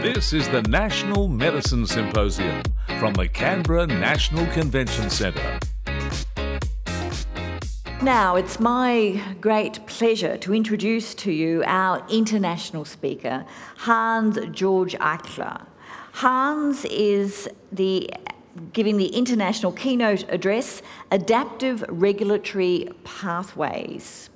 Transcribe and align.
This 0.00 0.32
is 0.32 0.48
the 0.50 0.62
National 0.62 1.26
Medicine 1.26 1.84
Symposium 1.84 2.62
from 3.00 3.14
the 3.14 3.26
Canberra 3.26 3.84
National 3.84 4.46
Convention 4.52 5.10
Centre. 5.10 5.58
Now, 8.00 8.36
it's 8.36 8.60
my 8.60 9.20
great 9.40 9.84
pleasure 9.88 10.36
to 10.36 10.54
introduce 10.54 11.16
to 11.16 11.32
you 11.32 11.64
our 11.66 12.06
international 12.08 12.84
speaker, 12.84 13.44
Hans 13.78 14.38
Georg 14.52 14.90
Eichler. 14.90 15.66
Hans 16.12 16.84
is 16.84 17.48
the 17.72 18.08
giving 18.72 18.98
the 18.98 19.08
international 19.08 19.72
keynote 19.72 20.24
address, 20.28 20.80
Adaptive 21.10 21.84
Regulatory 21.88 22.88
Pathways. 23.02 24.30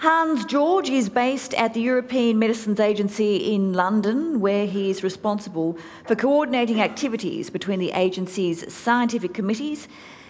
Hans 0.00 0.46
George 0.46 0.88
is 0.88 1.10
based 1.10 1.52
at 1.52 1.74
the 1.74 1.82
European 1.82 2.38
Medicines 2.38 2.80
Agency 2.80 3.54
in 3.54 3.74
London, 3.74 4.40
where 4.40 4.64
he 4.64 4.88
is 4.88 5.02
responsible 5.02 5.76
for 6.06 6.16
coordinating 6.16 6.80
activities 6.80 7.50
between 7.50 7.78
the 7.78 7.90
agency's 7.90 8.72
scientific 8.72 9.34
committees 9.34 9.88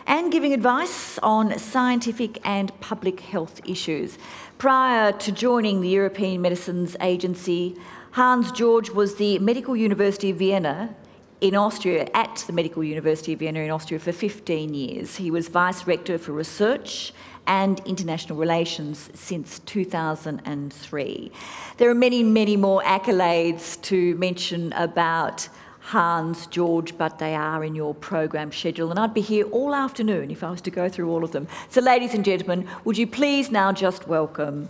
and 0.09 0.33
giving 0.33 0.53
advice 0.53 1.21
on 1.23 1.57
scientific 1.57 2.45
and 2.45 2.73
public 2.81 3.21
health 3.21 3.61
issues. 3.65 4.19
Prior 4.59 5.13
to 5.13 5.31
joining 5.31 5.83
the 5.83 5.89
European 5.89 6.43
Medicines 6.43 6.97
Agency, 7.01 7.77
Hans 8.11 8.51
George 8.51 8.91
was 8.91 9.15
the 9.15 9.39
Medical 9.39 9.77
University 9.77 10.31
of 10.31 10.39
Vienna 10.39 10.97
in 11.41 11.55
Austria, 11.55 12.09
at 12.13 12.43
the 12.49 12.53
Medical 12.53 12.83
University 12.83 13.35
of 13.35 13.39
Vienna 13.39 13.61
in 13.61 13.71
Austria 13.71 14.01
for 14.01 14.11
15 14.11 14.75
years. 14.75 15.17
He 15.17 15.31
was 15.31 15.47
Vice 15.47 15.87
Rector 15.87 16.19
for 16.19 16.33
Research 16.33 17.13
and 17.51 17.81
International 17.81 18.39
Relations 18.39 19.11
since 19.13 19.59
2003. 19.67 21.33
There 21.79 21.91
are 21.91 21.95
many, 21.97 22.23
many 22.23 22.57
more 22.57 22.81
accolades 22.83 23.83
to 23.83 24.15
mention 24.15 24.73
about 24.75 25.49
Hans, 25.81 26.47
Georg, 26.47 26.97
but 26.97 27.19
they 27.19 27.35
are 27.35 27.65
in 27.65 27.75
your 27.75 27.93
program 27.93 28.53
schedule, 28.53 28.91
and 28.91 29.01
I'd 29.01 29.15
be 29.15 29.21
here 29.21 29.47
all 29.47 29.75
afternoon 29.75 30.31
if 30.31 30.45
I 30.45 30.51
was 30.51 30.61
to 30.61 30.71
go 30.71 30.89
through 30.89 31.11
all 31.11 31.25
of 31.25 31.33
them. 31.33 31.49
So, 31.71 31.81
ladies 31.81 32.15
and 32.15 32.25
gentlemen, 32.25 32.69
would 32.85 32.97
you 32.97 33.09
please 33.09 33.51
now 33.51 33.73
just 33.73 34.07
welcome 34.07 34.69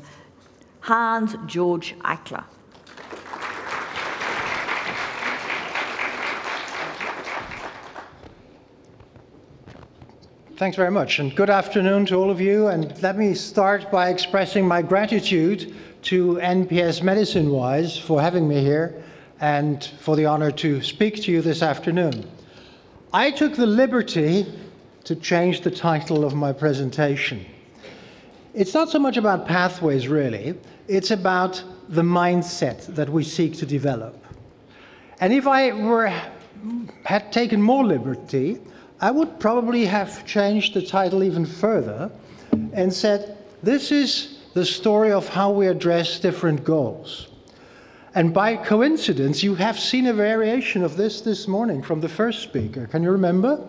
Hans 0.80 1.36
Georg 1.46 1.82
Eichler. 2.00 2.44
Thanks 10.60 10.76
very 10.76 10.90
much, 10.90 11.20
and 11.20 11.34
good 11.34 11.48
afternoon 11.48 12.04
to 12.04 12.16
all 12.16 12.30
of 12.30 12.38
you. 12.38 12.66
And 12.66 13.02
let 13.02 13.16
me 13.16 13.32
start 13.32 13.90
by 13.90 14.10
expressing 14.10 14.68
my 14.68 14.82
gratitude 14.82 15.74
to 16.02 16.34
NPS 16.34 17.02
Medicine 17.02 17.48
Wise 17.48 17.96
for 17.96 18.20
having 18.20 18.46
me 18.46 18.60
here 18.60 19.02
and 19.40 19.82
for 20.00 20.16
the 20.16 20.26
honor 20.26 20.50
to 20.50 20.82
speak 20.82 21.22
to 21.22 21.32
you 21.32 21.40
this 21.40 21.62
afternoon. 21.62 22.30
I 23.10 23.30
took 23.30 23.56
the 23.56 23.64
liberty 23.64 24.44
to 25.04 25.16
change 25.16 25.62
the 25.62 25.70
title 25.70 26.26
of 26.26 26.34
my 26.34 26.52
presentation. 26.52 27.46
It's 28.52 28.74
not 28.74 28.90
so 28.90 28.98
much 28.98 29.16
about 29.16 29.46
pathways, 29.48 30.08
really, 30.08 30.58
it's 30.88 31.10
about 31.10 31.64
the 31.88 32.02
mindset 32.02 32.84
that 32.96 33.08
we 33.08 33.24
seek 33.24 33.54
to 33.60 33.64
develop. 33.64 34.22
And 35.20 35.32
if 35.32 35.46
I 35.46 35.72
were, 35.72 36.12
had 37.06 37.32
taken 37.32 37.62
more 37.62 37.82
liberty, 37.82 38.60
I 39.00 39.10
would 39.10 39.40
probably 39.40 39.86
have 39.86 40.26
changed 40.26 40.74
the 40.74 40.82
title 40.82 41.24
even 41.24 41.46
further 41.46 42.10
and 42.74 42.92
said, 42.92 43.38
This 43.62 43.90
is 43.90 44.40
the 44.52 44.64
story 44.64 45.10
of 45.10 45.26
how 45.26 45.50
we 45.50 45.68
address 45.68 46.20
different 46.20 46.64
goals. 46.64 47.28
And 48.14 48.34
by 48.34 48.56
coincidence, 48.56 49.42
you 49.42 49.54
have 49.54 49.78
seen 49.78 50.06
a 50.06 50.12
variation 50.12 50.82
of 50.82 50.96
this 50.96 51.22
this 51.22 51.48
morning 51.48 51.82
from 51.82 52.00
the 52.00 52.08
first 52.08 52.42
speaker. 52.42 52.86
Can 52.88 53.02
you 53.02 53.10
remember? 53.10 53.66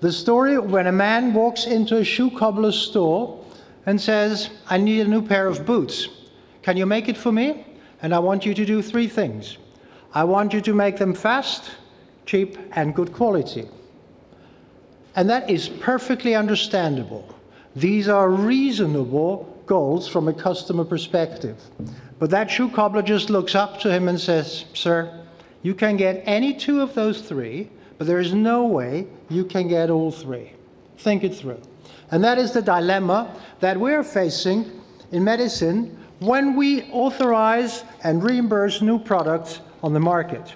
The 0.00 0.12
story 0.12 0.58
when 0.58 0.86
a 0.86 0.92
man 0.92 1.34
walks 1.34 1.66
into 1.66 1.98
a 1.98 2.04
shoe 2.04 2.30
cobbler's 2.30 2.78
store 2.78 3.44
and 3.84 4.00
says, 4.00 4.50
I 4.70 4.78
need 4.78 5.00
a 5.00 5.08
new 5.08 5.20
pair 5.20 5.48
of 5.48 5.66
boots. 5.66 6.08
Can 6.62 6.76
you 6.76 6.86
make 6.86 7.08
it 7.08 7.16
for 7.16 7.32
me? 7.32 7.66
And 8.02 8.14
I 8.14 8.20
want 8.20 8.46
you 8.46 8.54
to 8.54 8.64
do 8.64 8.80
three 8.80 9.08
things. 9.08 9.58
I 10.14 10.24
want 10.24 10.52
you 10.52 10.60
to 10.62 10.72
make 10.72 10.96
them 10.96 11.12
fast, 11.12 11.70
cheap, 12.24 12.56
and 12.72 12.94
good 12.94 13.12
quality. 13.12 13.68
And 15.16 15.28
that 15.30 15.48
is 15.50 15.68
perfectly 15.68 16.34
understandable. 16.34 17.34
These 17.74 18.08
are 18.08 18.30
reasonable 18.30 19.52
goals 19.66 20.06
from 20.06 20.28
a 20.28 20.32
customer 20.32 20.84
perspective. 20.84 21.60
But 22.18 22.30
that 22.30 22.50
shoe 22.50 22.68
cobbler 22.68 23.02
just 23.02 23.30
looks 23.30 23.54
up 23.54 23.80
to 23.80 23.90
him 23.90 24.08
and 24.08 24.20
says, 24.20 24.66
Sir, 24.74 25.24
you 25.62 25.74
can 25.74 25.96
get 25.96 26.22
any 26.26 26.54
two 26.54 26.80
of 26.80 26.94
those 26.94 27.22
three, 27.22 27.70
but 27.98 28.06
there 28.06 28.20
is 28.20 28.32
no 28.32 28.66
way 28.66 29.06
you 29.28 29.44
can 29.44 29.68
get 29.68 29.90
all 29.90 30.10
three. 30.10 30.52
Think 30.98 31.24
it 31.24 31.34
through. 31.34 31.60
And 32.10 32.22
that 32.22 32.38
is 32.38 32.52
the 32.52 32.62
dilemma 32.62 33.34
that 33.60 33.78
we're 33.78 34.04
facing 34.04 34.70
in 35.12 35.24
medicine 35.24 35.98
when 36.20 36.56
we 36.56 36.84
authorize 36.92 37.84
and 38.04 38.22
reimburse 38.22 38.80
new 38.80 38.98
products 38.98 39.60
on 39.82 39.92
the 39.92 40.00
market. 40.00 40.54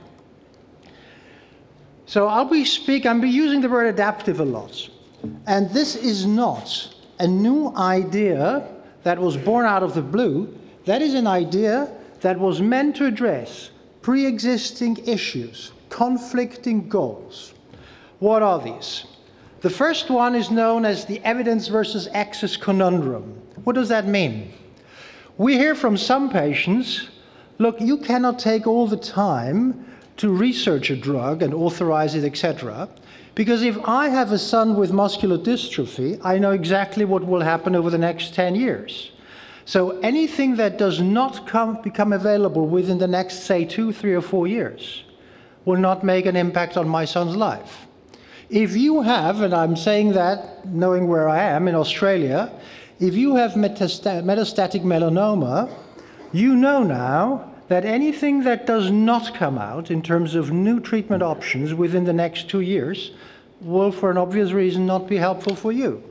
So 2.10 2.26
I'll 2.26 2.44
be 2.44 2.64
speak, 2.64 3.06
I'll 3.06 3.20
be 3.20 3.30
using 3.30 3.60
the 3.60 3.68
word 3.68 3.86
adaptive 3.86 4.40
a 4.40 4.44
lot. 4.44 4.90
And 5.46 5.70
this 5.70 5.94
is 5.94 6.26
not 6.26 6.92
a 7.20 7.26
new 7.28 7.72
idea 7.76 8.66
that 9.04 9.16
was 9.16 9.36
born 9.36 9.64
out 9.64 9.84
of 9.84 9.94
the 9.94 10.02
blue. 10.02 10.52
That 10.86 11.02
is 11.02 11.14
an 11.14 11.28
idea 11.28 11.88
that 12.20 12.36
was 12.36 12.60
meant 12.60 12.96
to 12.96 13.06
address 13.06 13.70
pre-existing 14.02 15.06
issues, 15.06 15.70
conflicting 15.88 16.88
goals. 16.88 17.54
What 18.18 18.42
are 18.42 18.60
these? 18.60 19.04
The 19.60 19.70
first 19.70 20.10
one 20.10 20.34
is 20.34 20.50
known 20.50 20.84
as 20.84 21.04
the 21.04 21.20
evidence 21.20 21.68
versus 21.68 22.08
access 22.12 22.56
conundrum. 22.56 23.40
What 23.62 23.76
does 23.76 23.88
that 23.90 24.08
mean? 24.08 24.52
We 25.38 25.56
hear 25.56 25.76
from 25.76 25.96
some 25.96 26.28
patients, 26.28 27.08
look, 27.58 27.80
you 27.80 27.98
cannot 27.98 28.40
take 28.40 28.66
all 28.66 28.88
the 28.88 28.96
time 28.96 29.86
to 30.20 30.28
research 30.28 30.90
a 30.90 30.96
drug 30.96 31.40
and 31.40 31.54
authorize 31.54 32.14
it, 32.14 32.24
etc. 32.24 32.86
Because 33.34 33.62
if 33.62 33.78
I 33.88 34.08
have 34.08 34.32
a 34.32 34.38
son 34.38 34.76
with 34.76 34.92
muscular 34.92 35.38
dystrophy, 35.38 36.20
I 36.22 36.38
know 36.38 36.50
exactly 36.50 37.06
what 37.06 37.24
will 37.24 37.40
happen 37.40 37.74
over 37.74 37.88
the 37.88 37.96
next 37.96 38.34
10 38.34 38.54
years. 38.54 39.12
So 39.64 39.98
anything 40.00 40.56
that 40.56 40.76
does 40.76 41.00
not 41.00 41.46
come, 41.46 41.80
become 41.80 42.12
available 42.12 42.66
within 42.66 42.98
the 42.98 43.08
next, 43.08 43.44
say, 43.44 43.64
two, 43.64 43.92
three, 43.92 44.14
or 44.14 44.20
four 44.20 44.46
years 44.46 45.04
will 45.64 45.78
not 45.78 46.04
make 46.04 46.26
an 46.26 46.36
impact 46.36 46.76
on 46.76 46.86
my 46.86 47.06
son's 47.06 47.34
life. 47.34 47.86
If 48.50 48.76
you 48.76 49.00
have, 49.00 49.40
and 49.40 49.54
I'm 49.54 49.74
saying 49.74 50.12
that 50.12 50.66
knowing 50.66 51.08
where 51.08 51.30
I 51.30 51.42
am 51.44 51.66
in 51.66 51.74
Australia, 51.74 52.52
if 52.98 53.14
you 53.14 53.36
have 53.36 53.52
metastatic 53.52 54.82
melanoma, 54.82 55.72
you 56.32 56.56
know 56.56 56.82
now 56.82 57.49
that 57.70 57.84
anything 57.84 58.42
that 58.42 58.66
does 58.66 58.90
not 58.90 59.32
come 59.32 59.56
out 59.56 59.92
in 59.92 60.02
terms 60.02 60.34
of 60.34 60.50
new 60.50 60.80
treatment 60.80 61.22
options 61.22 61.72
within 61.72 62.02
the 62.02 62.12
next 62.12 62.50
two 62.50 62.62
years 62.62 63.12
will, 63.60 63.92
for 63.92 64.10
an 64.10 64.18
obvious 64.18 64.50
reason, 64.50 64.84
not 64.84 65.06
be 65.06 65.16
helpful 65.16 65.54
for 65.54 65.70
you. 65.70 66.02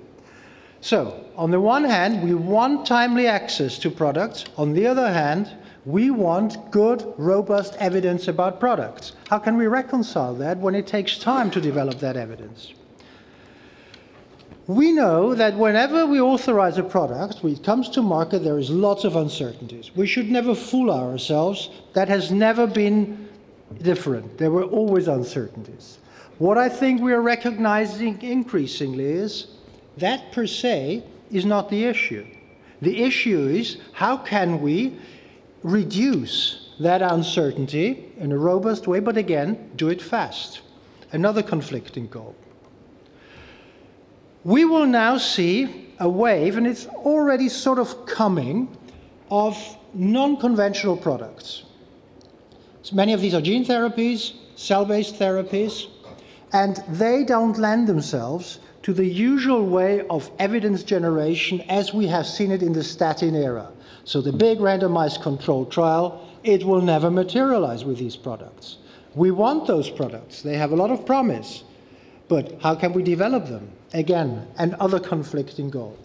So, 0.79 1.25
on 1.35 1.51
the 1.51 1.59
one 1.59 1.83
hand, 1.83 2.23
we 2.23 2.33
want 2.33 2.85
timely 2.85 3.27
access 3.27 3.77
to 3.79 3.91
products. 3.91 4.45
On 4.55 4.71
the 4.71 4.87
other 4.87 5.11
hand, 5.11 5.51
we 5.85 6.11
want 6.11 6.71
good, 6.71 7.13
robust 7.17 7.75
evidence 7.75 8.29
about 8.29 8.61
products. 8.61 9.11
How 9.29 9.37
can 9.37 9.57
we 9.57 9.67
reconcile 9.67 10.35
that 10.35 10.59
when 10.59 10.75
it 10.75 10.87
takes 10.87 11.17
time 11.17 11.51
to 11.51 11.59
develop 11.59 11.99
that 11.99 12.15
evidence? 12.15 12.73
We 14.69 14.91
know 14.91 15.33
that 15.33 15.57
whenever 15.57 16.05
we 16.05 16.21
authorize 16.21 16.77
a 16.77 16.83
product, 16.83 17.41
when 17.41 17.53
it 17.53 17.63
comes 17.63 17.89
to 17.89 18.03
market, 18.03 18.43
there 18.43 18.59
is 18.59 18.69
lots 18.69 19.03
of 19.03 19.15
uncertainties. 19.15 19.89
We 19.95 20.05
should 20.05 20.29
never 20.29 20.53
fool 20.53 20.91
ourselves. 20.91 21.71
That 21.93 22.07
has 22.07 22.29
never 22.31 22.67
been 22.67 23.27
different. 23.81 24.37
There 24.37 24.51
were 24.51 24.65
always 24.65 25.07
uncertainties. 25.07 25.97
What 26.37 26.59
I 26.59 26.69
think 26.69 27.01
we 27.01 27.13
are 27.13 27.21
recognizing 27.23 28.21
increasingly 28.21 29.05
is 29.05 29.47
that 29.97 30.31
per 30.31 30.45
se 30.45 31.03
is 31.31 31.45
not 31.45 31.71
the 31.71 31.85
issue. 31.85 32.27
The 32.83 33.01
issue 33.01 33.47
is 33.47 33.77
how 33.93 34.17
can 34.17 34.61
we 34.61 34.99
reduce 35.63 36.75
that 36.79 37.01
uncertainty 37.01 38.11
in 38.17 38.31
a 38.31 38.37
robust 38.37 38.87
way, 38.87 38.99
but 38.99 39.17
again, 39.17 39.71
do 39.75 39.89
it 39.89 39.99
fast. 39.99 40.61
Another 41.11 41.41
conflicting 41.41 42.05
goal 42.05 42.35
we 44.43 44.65
will 44.65 44.85
now 44.85 45.17
see 45.17 45.93
a 45.99 46.09
wave, 46.09 46.57
and 46.57 46.65
it's 46.65 46.87
already 46.87 47.49
sort 47.49 47.79
of 47.79 48.05
coming, 48.05 48.75
of 49.29 49.57
non 49.93 50.37
conventional 50.37 50.95
products. 50.95 51.63
So 52.81 52.95
many 52.95 53.13
of 53.13 53.21
these 53.21 53.33
are 53.33 53.41
gene 53.41 53.65
therapies, 53.65 54.33
cell 54.55 54.85
based 54.85 55.15
therapies, 55.15 55.87
and 56.53 56.83
they 56.87 57.23
don't 57.23 57.57
lend 57.57 57.87
themselves 57.87 58.59
to 58.83 58.93
the 58.93 59.05
usual 59.05 59.65
way 59.65 60.07
of 60.07 60.31
evidence 60.39 60.83
generation 60.83 61.61
as 61.69 61.93
we 61.93 62.07
have 62.07 62.25
seen 62.25 62.51
it 62.51 62.63
in 62.63 62.73
the 62.73 62.83
statin 62.83 63.35
era. 63.35 63.69
So 64.05 64.21
the 64.21 64.31
big 64.31 64.59
randomized 64.59 65.21
controlled 65.21 65.71
trial, 65.71 66.27
it 66.43 66.63
will 66.63 66.81
never 66.81 67.11
materialize 67.11 67.83
with 67.83 67.99
these 67.99 68.15
products. 68.15 68.77
We 69.13 69.31
want 69.31 69.67
those 69.67 69.89
products. 69.89 70.41
They 70.41 70.55
have 70.55 70.71
a 70.71 70.75
lot 70.75 70.91
of 70.91 71.05
promise. 71.05 71.63
But 72.29 72.61
how 72.61 72.75
can 72.75 72.93
we 72.93 73.03
develop 73.03 73.47
them? 73.47 73.69
Again, 73.93 74.47
another 74.57 74.99
conflicting 74.99 75.69
goal. 75.69 75.97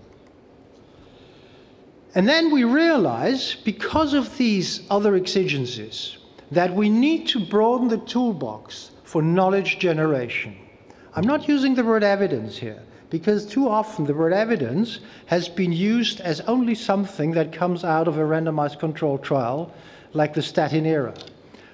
And 2.15 2.29
then 2.29 2.53
we 2.53 2.65
realize, 2.65 3.57
because 3.65 4.15
of 4.15 4.39
these 4.39 4.83
other 4.89 5.17
exigencies, 5.17 6.17
that 6.51 6.73
we 6.73 6.89
need 6.89 7.27
to 7.29 7.45
broaden 7.45 7.89
the 7.89 7.99
toolbox 7.99 8.93
for 9.03 9.21
knowledge 9.21 9.79
generation. 9.79 10.57
I'm 11.15 11.27
not 11.27 11.49
using 11.49 11.75
the 11.75 11.85
word 11.85 12.05
evidence 12.05 12.57
here, 12.57 12.81
because 13.11 13.45
too 13.45 13.69
often 13.69 14.05
the 14.05 14.15
word 14.15 14.33
evidence 14.33 15.01
has 15.27 15.49
been 15.49 15.73
used 15.73 16.21
as 16.21 16.41
only 16.43 16.75
something 16.75 17.33
that 17.33 17.53
comes 17.53 17.85
out 17.85 18.09
of 18.09 18.19
a 18.19 18.23
randomized 18.23 18.79
controlled 18.79 19.23
trial, 19.23 19.73
like 20.13 20.33
the 20.33 20.43
statin 20.43 20.87
era. 20.87 21.15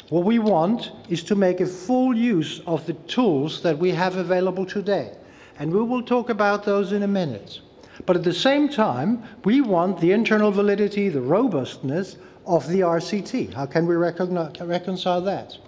What 0.08 0.24
we 0.24 0.38
want 0.38 0.90
is 1.08 1.22
to 1.24 1.36
make 1.36 1.60
a 1.60 1.66
full 1.66 2.16
use 2.16 2.62
of 2.66 2.84
the 2.86 2.94
tools 2.94 3.62
that 3.62 3.78
we 3.78 3.90
have 3.90 4.16
available 4.16 4.66
today. 4.66 5.12
And 5.60 5.72
we 5.72 5.82
will 5.82 6.02
talk 6.02 6.30
about 6.30 6.64
those 6.64 6.90
in 6.90 7.02
a 7.02 7.06
minute. 7.06 7.60
But 8.06 8.16
at 8.16 8.24
the 8.24 8.32
same 8.32 8.68
time, 8.68 9.22
we 9.44 9.60
want 9.60 10.00
the 10.00 10.12
internal 10.12 10.50
validity, 10.50 11.10
the 11.10 11.20
robustness 11.20 12.16
of 12.46 12.66
the 12.66 12.80
RCT. 12.80 13.52
How 13.52 13.66
can 13.66 13.86
we 13.86 13.94
reconcile 13.94 15.20
that? 15.20 15.58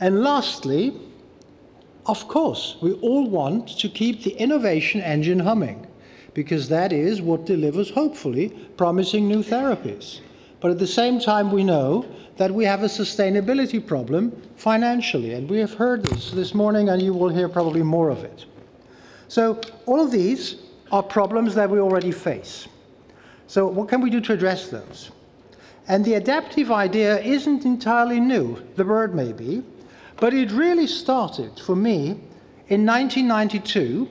And 0.00 0.22
lastly, 0.22 1.00
of 2.04 2.28
course, 2.28 2.76
we 2.82 2.92
all 2.92 3.26
want 3.26 3.78
to 3.78 3.88
keep 3.88 4.22
the 4.22 4.32
innovation 4.32 5.00
engine 5.00 5.40
humming 5.40 5.86
because 6.34 6.68
that 6.68 6.92
is 6.92 7.22
what 7.22 7.46
delivers, 7.46 7.88
hopefully, 7.88 8.50
promising 8.76 9.26
new 9.26 9.42
therapies. 9.42 10.20
But 10.60 10.72
at 10.72 10.78
the 10.78 10.86
same 10.86 11.18
time, 11.18 11.50
we 11.50 11.64
know 11.64 12.04
that 12.36 12.50
we 12.50 12.66
have 12.66 12.82
a 12.82 12.86
sustainability 12.86 13.84
problem 13.84 14.30
financially. 14.56 15.32
And 15.32 15.48
we 15.48 15.58
have 15.60 15.72
heard 15.72 16.04
this 16.04 16.32
this 16.32 16.54
morning, 16.54 16.90
and 16.90 17.00
you 17.00 17.14
will 17.14 17.30
hear 17.30 17.48
probably 17.48 17.82
more 17.82 18.10
of 18.10 18.22
it. 18.22 18.44
So, 19.28 19.60
all 19.86 20.00
of 20.00 20.10
these 20.10 20.56
are 20.92 21.02
problems 21.02 21.54
that 21.54 21.68
we 21.68 21.80
already 21.80 22.12
face. 22.12 22.68
So, 23.46 23.66
what 23.66 23.88
can 23.88 24.00
we 24.00 24.10
do 24.10 24.20
to 24.20 24.32
address 24.32 24.68
those? 24.68 25.10
And 25.88 26.04
the 26.04 26.14
adaptive 26.14 26.70
idea 26.70 27.20
isn't 27.20 27.64
entirely 27.64 28.20
new, 28.20 28.62
the 28.76 28.84
word 28.84 29.14
may 29.14 29.32
be, 29.32 29.62
but 30.16 30.34
it 30.34 30.50
really 30.50 30.86
started 30.86 31.58
for 31.60 31.76
me 31.76 32.18
in 32.68 32.84
1992 32.84 34.08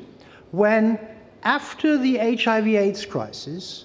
when, 0.51 0.99
after 1.43 1.97
the 1.97 2.17
HIV 2.17 2.67
AIDS 2.67 3.05
crisis, 3.05 3.84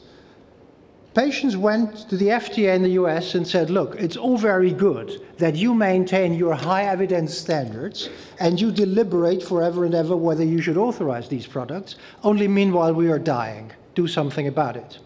Patients 1.15 1.57
went 1.57 2.09
to 2.09 2.17
the 2.17 2.29
FDA 2.29 2.73
in 2.77 2.83
the 2.83 2.91
US 2.91 3.35
and 3.35 3.45
said, 3.45 3.69
look, 3.69 3.97
it's 3.97 4.17
all 4.17 4.39
very 4.39 4.71
good 4.71 5.21
that 5.39 5.57
you 5.57 5.75
maintain 5.75 6.35
your 6.35 6.55
high 6.55 6.85
evidence 6.85 7.37
standards 7.37 8.09
and 8.39 8.61
you 8.61 8.71
deliberate 8.71 9.43
forever 9.43 9.85
and 9.85 9.95
ever 9.95 10.17
whether 10.17 10.45
you 10.45 10.62
should 10.62 10.77
authorize 10.77 11.29
these 11.29 11.49
products, 11.49 11.97
only 12.23 12.47
meanwhile 12.47 12.95
we 12.95 13.11
are 13.11 13.19
dying. 13.19 13.73
Do 13.97 14.07
something 14.07 14.47
about 14.47 14.77
it. 14.77 15.01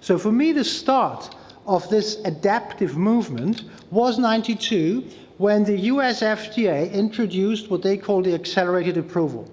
So 0.00 0.18
for 0.18 0.32
me, 0.32 0.50
the 0.50 0.64
start 0.64 1.36
of 1.66 1.88
this 1.88 2.16
adaptive 2.24 2.96
movement 2.96 3.62
was 3.92 4.18
92 4.18 5.04
when 5.38 5.62
the 5.62 5.78
US 5.92 6.20
FDA 6.20 6.92
introduced 6.92 7.70
what 7.70 7.82
they 7.82 7.96
call 7.96 8.22
the 8.22 8.34
accelerated 8.34 8.96
approval. 8.96 9.48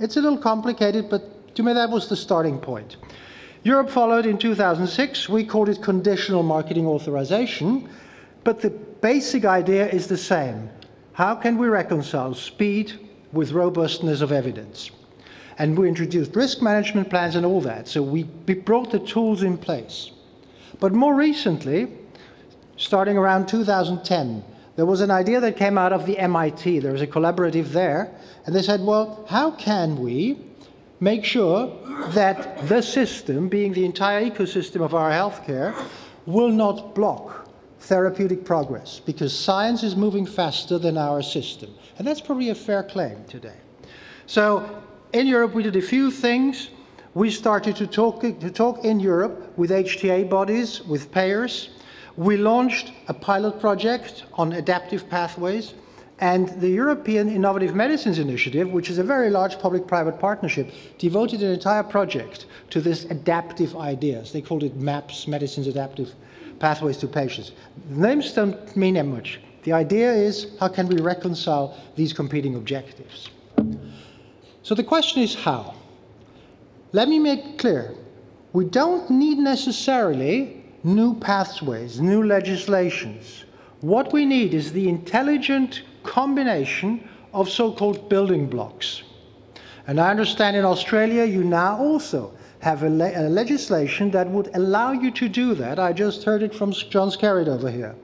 It's 0.00 0.16
a 0.16 0.20
little 0.20 0.38
complicated, 0.38 1.08
but 1.08 1.54
to 1.54 1.62
me 1.62 1.72
that 1.74 1.90
was 1.90 2.08
the 2.08 2.16
starting 2.16 2.58
point. 2.58 2.96
Europe 3.64 3.88
followed 3.88 4.26
in 4.26 4.36
2006. 4.36 5.28
We 5.30 5.42
called 5.42 5.70
it 5.70 5.80
conditional 5.80 6.42
marketing 6.42 6.86
authorization, 6.86 7.88
but 8.44 8.60
the 8.60 8.68
basic 8.68 9.46
idea 9.46 9.88
is 9.88 10.06
the 10.06 10.18
same. 10.18 10.68
How 11.14 11.34
can 11.34 11.56
we 11.56 11.68
reconcile 11.68 12.34
speed 12.34 12.92
with 13.32 13.52
robustness 13.52 14.20
of 14.20 14.32
evidence? 14.32 14.90
And 15.56 15.78
we 15.78 15.88
introduced 15.88 16.36
risk 16.36 16.60
management 16.60 17.08
plans 17.08 17.36
and 17.36 17.46
all 17.46 17.62
that. 17.62 17.88
So 17.88 18.02
we, 18.02 18.24
we 18.46 18.52
brought 18.52 18.90
the 18.90 18.98
tools 18.98 19.42
in 19.42 19.56
place. 19.56 20.10
But 20.78 20.92
more 20.92 21.14
recently, 21.14 21.88
starting 22.76 23.16
around 23.16 23.48
2010, 23.48 24.44
there 24.76 24.84
was 24.84 25.00
an 25.00 25.10
idea 25.10 25.40
that 25.40 25.56
came 25.56 25.78
out 25.78 25.92
of 25.92 26.04
the 26.04 26.18
MIT. 26.18 26.80
There 26.80 26.92
was 26.92 27.00
a 27.00 27.06
collaborative 27.06 27.68
there. 27.68 28.12
And 28.44 28.54
they 28.54 28.62
said, 28.62 28.82
well, 28.82 29.24
how 29.30 29.52
can 29.52 29.96
we 29.96 30.36
make 31.04 31.22
sure 31.22 31.70
that 32.14 32.66
the 32.66 32.80
system, 32.80 33.48
being 33.48 33.74
the 33.74 33.84
entire 33.84 34.24
ecosystem 34.24 34.80
of 34.80 34.94
our 34.94 35.10
healthcare, 35.10 35.74
will 36.24 36.48
not 36.48 36.94
block 36.94 37.46
therapeutic 37.80 38.42
progress 38.44 39.00
because 39.04 39.38
science 39.38 39.82
is 39.82 39.94
moving 39.94 40.24
faster 40.24 40.78
than 40.78 40.96
our 40.96 41.22
system. 41.22 41.70
And 41.98 42.06
that's 42.06 42.22
probably 42.22 42.48
a 42.48 42.54
fair 42.54 42.82
claim 42.82 43.22
today. 43.28 43.58
So 44.26 44.82
in 45.12 45.26
Europe, 45.26 45.52
we 45.52 45.62
did 45.62 45.76
a 45.76 45.82
few 45.82 46.10
things. 46.10 46.70
We 47.12 47.30
started 47.30 47.76
to 47.76 47.86
talk, 47.86 48.22
to 48.22 48.50
talk 48.50 48.84
in 48.84 48.98
Europe 48.98 49.52
with 49.58 49.70
HTA 49.70 50.30
bodies, 50.30 50.82
with 50.82 51.12
payers. 51.12 51.68
We 52.16 52.38
launched 52.38 52.92
a 53.08 53.14
pilot 53.14 53.60
project 53.60 54.24
on 54.32 54.54
adaptive 54.54 55.10
pathways. 55.10 55.74
And 56.20 56.48
the 56.60 56.68
European 56.68 57.28
Innovative 57.28 57.74
Medicines 57.74 58.18
Initiative, 58.18 58.70
which 58.70 58.88
is 58.88 58.98
a 58.98 59.02
very 59.02 59.30
large 59.30 59.58
public 59.58 59.86
private 59.86 60.20
partnership, 60.20 60.70
devoted 60.98 61.42
an 61.42 61.50
entire 61.50 61.82
project 61.82 62.46
to 62.70 62.80
this 62.80 63.04
adaptive 63.06 63.76
ideas. 63.76 64.32
They 64.32 64.40
called 64.40 64.62
it 64.62 64.78
MAPPs, 64.78 65.26
Medicines 65.26 65.66
Adaptive 65.66 66.14
Pathways 66.60 66.98
to 66.98 67.08
Patients. 67.08 67.52
The 67.90 68.06
names 68.08 68.32
don't 68.32 68.76
mean 68.76 68.94
that 68.94 69.06
much. 69.06 69.40
The 69.64 69.72
idea 69.72 70.12
is 70.12 70.52
how 70.60 70.68
can 70.68 70.86
we 70.86 70.98
reconcile 71.00 71.76
these 71.96 72.12
competing 72.12 72.54
objectives? 72.54 73.30
So 74.62 74.74
the 74.74 74.84
question 74.84 75.22
is 75.22 75.34
how? 75.34 75.74
Let 76.92 77.08
me 77.08 77.18
make 77.18 77.58
clear 77.58 77.94
we 78.52 78.66
don't 78.66 79.10
need 79.10 79.38
necessarily 79.38 80.64
new 80.84 81.18
pathways, 81.18 82.00
new 82.00 82.22
legislations. 82.22 83.44
What 83.80 84.12
we 84.12 84.24
need 84.24 84.54
is 84.54 84.72
the 84.72 84.88
intelligent 84.88 85.82
combination 86.04 87.08
of 87.32 87.48
so-called 87.48 88.08
building 88.08 88.46
blocks. 88.46 89.02
And 89.86 90.00
I 90.00 90.10
understand 90.10 90.56
in 90.56 90.64
Australia 90.64 91.24
you 91.24 91.42
now 91.44 91.76
also 91.76 92.32
have 92.60 92.82
a, 92.82 92.88
le 92.88 93.10
a, 93.14 93.28
legislation 93.28 94.10
that 94.12 94.28
would 94.28 94.50
allow 94.54 94.92
you 94.92 95.10
to 95.10 95.28
do 95.28 95.54
that. 95.54 95.78
I 95.78 95.92
just 95.92 96.24
heard 96.24 96.42
it 96.42 96.54
from 96.54 96.72
John 96.72 97.10
Skerritt 97.10 97.48
over 97.48 97.70
here. 97.70 97.94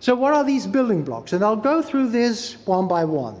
So 0.00 0.14
what 0.14 0.32
are 0.32 0.44
these 0.44 0.66
building 0.66 1.02
blocks? 1.04 1.32
And 1.32 1.44
I'll 1.44 1.56
go 1.56 1.82
through 1.82 2.10
this 2.10 2.56
one 2.66 2.88
by 2.88 3.04
one. 3.04 3.40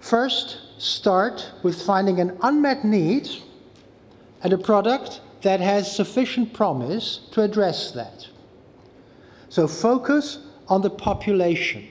First, 0.00 0.58
start 0.78 1.50
with 1.62 1.82
finding 1.82 2.18
an 2.20 2.36
unmet 2.42 2.84
need 2.84 3.28
and 4.42 4.52
a 4.52 4.58
product 4.58 5.20
that 5.42 5.60
has 5.60 5.94
sufficient 5.94 6.52
promise 6.52 7.20
to 7.32 7.42
address 7.42 7.92
that. 7.92 8.26
So 9.48 9.68
focus 9.68 10.38
on 10.68 10.82
the 10.82 10.90
population. 10.90 11.86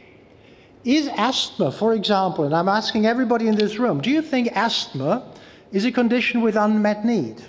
Is 0.86 1.10
asthma, 1.18 1.72
for 1.72 1.94
example, 1.94 2.44
and 2.46 2.56
I'm 2.56 2.70
asking 2.70 3.08
everybody 3.08 3.48
in 3.48 3.56
this 3.56 3.80
room, 3.80 4.00
do 4.02 4.12
you 4.12 4.22
think 4.22 4.50
asthma 4.56 5.24
is 5.72 5.84
a 5.84 5.92
condition 5.92 6.42
with 6.42 6.56
unmet 6.56 7.04
need? 7.04 7.42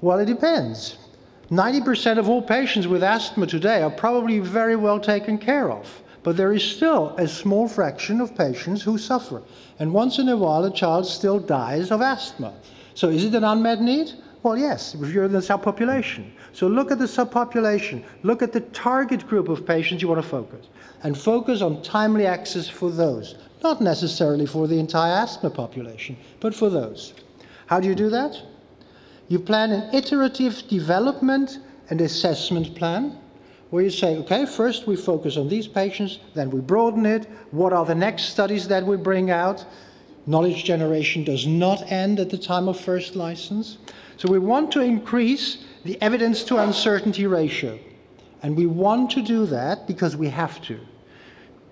Well, 0.00 0.18
it 0.20 0.24
depends. 0.24 0.96
90% 1.50 2.18
of 2.18 2.30
all 2.30 2.40
patients 2.40 2.86
with 2.86 3.02
asthma 3.02 3.46
today 3.46 3.82
are 3.82 3.90
probably 3.90 4.38
very 4.38 4.74
well 4.74 4.98
taken 4.98 5.36
care 5.36 5.70
of, 5.70 6.02
but 6.22 6.38
there 6.38 6.52
is 6.54 6.62
still 6.62 7.14
a 7.18 7.28
small 7.28 7.68
fraction 7.68 8.22
of 8.22 8.34
patients 8.34 8.82
who 8.82 8.96
suffer. 8.96 9.42
And 9.78 9.92
once 9.92 10.18
in 10.18 10.30
a 10.30 10.36
while, 10.36 10.64
a 10.64 10.72
child 10.72 11.06
still 11.06 11.38
dies 11.38 11.90
of 11.90 12.00
asthma. 12.00 12.54
So 12.94 13.10
is 13.10 13.24
it 13.24 13.34
an 13.34 13.44
unmet 13.44 13.82
need? 13.82 14.12
Well, 14.42 14.56
yes, 14.56 14.94
if 14.94 15.12
you're 15.12 15.24
in 15.24 15.32
the 15.32 15.40
subpopulation. 15.40 16.30
So 16.52 16.68
look 16.68 16.90
at 16.92 16.98
the 16.98 17.06
subpopulation, 17.06 18.04
look 18.22 18.40
at 18.40 18.52
the 18.52 18.60
target 18.60 19.26
group 19.26 19.48
of 19.48 19.66
patients 19.66 20.00
you 20.00 20.08
want 20.08 20.22
to 20.22 20.28
focus 20.28 20.66
and 21.02 21.18
focus 21.18 21.60
on 21.60 21.82
timely 21.82 22.26
access 22.26 22.68
for 22.68 22.90
those, 22.90 23.34
not 23.62 23.80
necessarily 23.80 24.46
for 24.46 24.68
the 24.68 24.78
entire 24.78 25.12
asthma 25.12 25.50
population, 25.50 26.16
but 26.40 26.54
for 26.54 26.70
those. 26.70 27.14
How 27.66 27.80
do 27.80 27.88
you 27.88 27.94
do 27.94 28.10
that? 28.10 28.40
You 29.28 29.38
plan 29.38 29.72
an 29.72 29.94
iterative 29.94 30.62
development 30.68 31.58
and 31.90 32.00
assessment 32.00 32.74
plan 32.74 33.18
where 33.70 33.82
you 33.82 33.90
say, 33.90 34.16
okay, 34.16 34.46
first 34.46 34.86
we 34.86 34.96
focus 34.96 35.36
on 35.36 35.48
these 35.48 35.68
patients, 35.68 36.20
then 36.34 36.50
we 36.50 36.60
broaden 36.60 37.04
it. 37.04 37.26
What 37.50 37.72
are 37.72 37.84
the 37.84 37.94
next 37.94 38.30
studies 38.30 38.68
that 38.68 38.86
we 38.86 38.96
bring 38.96 39.30
out? 39.30 39.66
Knowledge 40.26 40.64
generation 40.64 41.24
does 41.24 41.46
not 41.46 41.90
end 41.92 42.20
at 42.20 42.30
the 42.30 42.38
time 42.38 42.68
of 42.68 42.80
first 42.80 43.16
license. 43.16 43.78
So 44.18 44.28
we 44.28 44.40
want 44.40 44.72
to 44.72 44.80
increase 44.80 45.64
the 45.84 46.00
evidence 46.02 46.42
to 46.44 46.58
uncertainty 46.58 47.26
ratio. 47.28 47.78
And 48.42 48.56
we 48.56 48.66
want 48.66 49.12
to 49.12 49.22
do 49.22 49.46
that 49.46 49.86
because 49.86 50.16
we 50.16 50.28
have 50.28 50.60
to, 50.62 50.80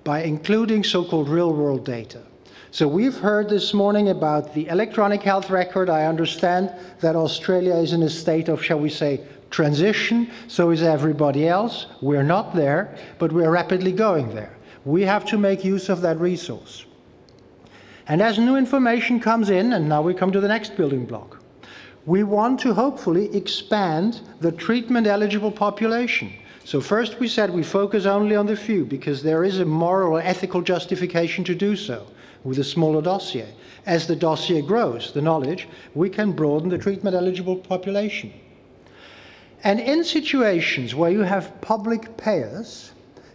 by 0.04 0.22
including 0.22 0.84
so 0.84 1.04
called 1.04 1.28
real 1.28 1.52
world 1.52 1.84
data. 1.84 2.22
So 2.70 2.86
we've 2.86 3.16
heard 3.16 3.48
this 3.48 3.74
morning 3.74 4.10
about 4.10 4.54
the 4.54 4.68
electronic 4.68 5.22
health 5.22 5.50
record. 5.50 5.90
I 5.90 6.06
understand 6.06 6.72
that 7.00 7.16
Australia 7.16 7.74
is 7.74 7.92
in 7.92 8.04
a 8.04 8.10
state 8.10 8.48
of, 8.48 8.62
shall 8.62 8.78
we 8.78 8.90
say, 8.90 9.22
transition. 9.50 10.30
So 10.46 10.70
is 10.70 10.82
everybody 10.82 11.48
else. 11.48 11.86
We're 12.00 12.22
not 12.22 12.54
there, 12.54 12.96
but 13.18 13.32
we're 13.32 13.50
rapidly 13.50 13.92
going 13.92 14.34
there. 14.34 14.56
We 14.84 15.02
have 15.02 15.24
to 15.26 15.38
make 15.38 15.64
use 15.64 15.88
of 15.88 16.00
that 16.02 16.20
resource. 16.20 16.86
And 18.06 18.22
as 18.22 18.38
new 18.38 18.54
information 18.54 19.18
comes 19.18 19.50
in, 19.50 19.72
and 19.72 19.88
now 19.88 20.02
we 20.02 20.14
come 20.14 20.30
to 20.30 20.40
the 20.40 20.46
next 20.46 20.76
building 20.76 21.06
block, 21.06 21.35
we 22.06 22.22
want 22.22 22.60
to 22.60 22.72
hopefully 22.72 23.34
expand 23.36 24.20
the 24.40 24.52
treatment 24.52 25.06
eligible 25.06 25.50
population. 25.50 26.32
So, 26.64 26.80
first 26.80 27.20
we 27.20 27.28
said 27.28 27.50
we 27.52 27.62
focus 27.62 28.06
only 28.06 28.34
on 28.34 28.46
the 28.46 28.56
few 28.56 28.84
because 28.84 29.22
there 29.22 29.44
is 29.44 29.58
a 29.58 29.64
moral 29.64 30.14
or 30.14 30.20
ethical 30.20 30.62
justification 30.62 31.44
to 31.44 31.54
do 31.54 31.76
so 31.76 32.06
with 32.44 32.58
a 32.58 32.64
smaller 32.64 33.02
dossier. 33.02 33.48
As 33.86 34.06
the 34.06 34.16
dossier 34.16 34.62
grows, 34.62 35.12
the 35.12 35.20
knowledge, 35.20 35.68
we 35.94 36.08
can 36.08 36.32
broaden 36.32 36.68
the 36.68 36.78
treatment 36.78 37.14
eligible 37.14 37.56
population. 37.56 38.32
And 39.64 39.80
in 39.80 40.04
situations 40.04 40.94
where 40.94 41.10
you 41.10 41.20
have 41.20 41.60
public 41.60 42.16
payers, 42.16 42.92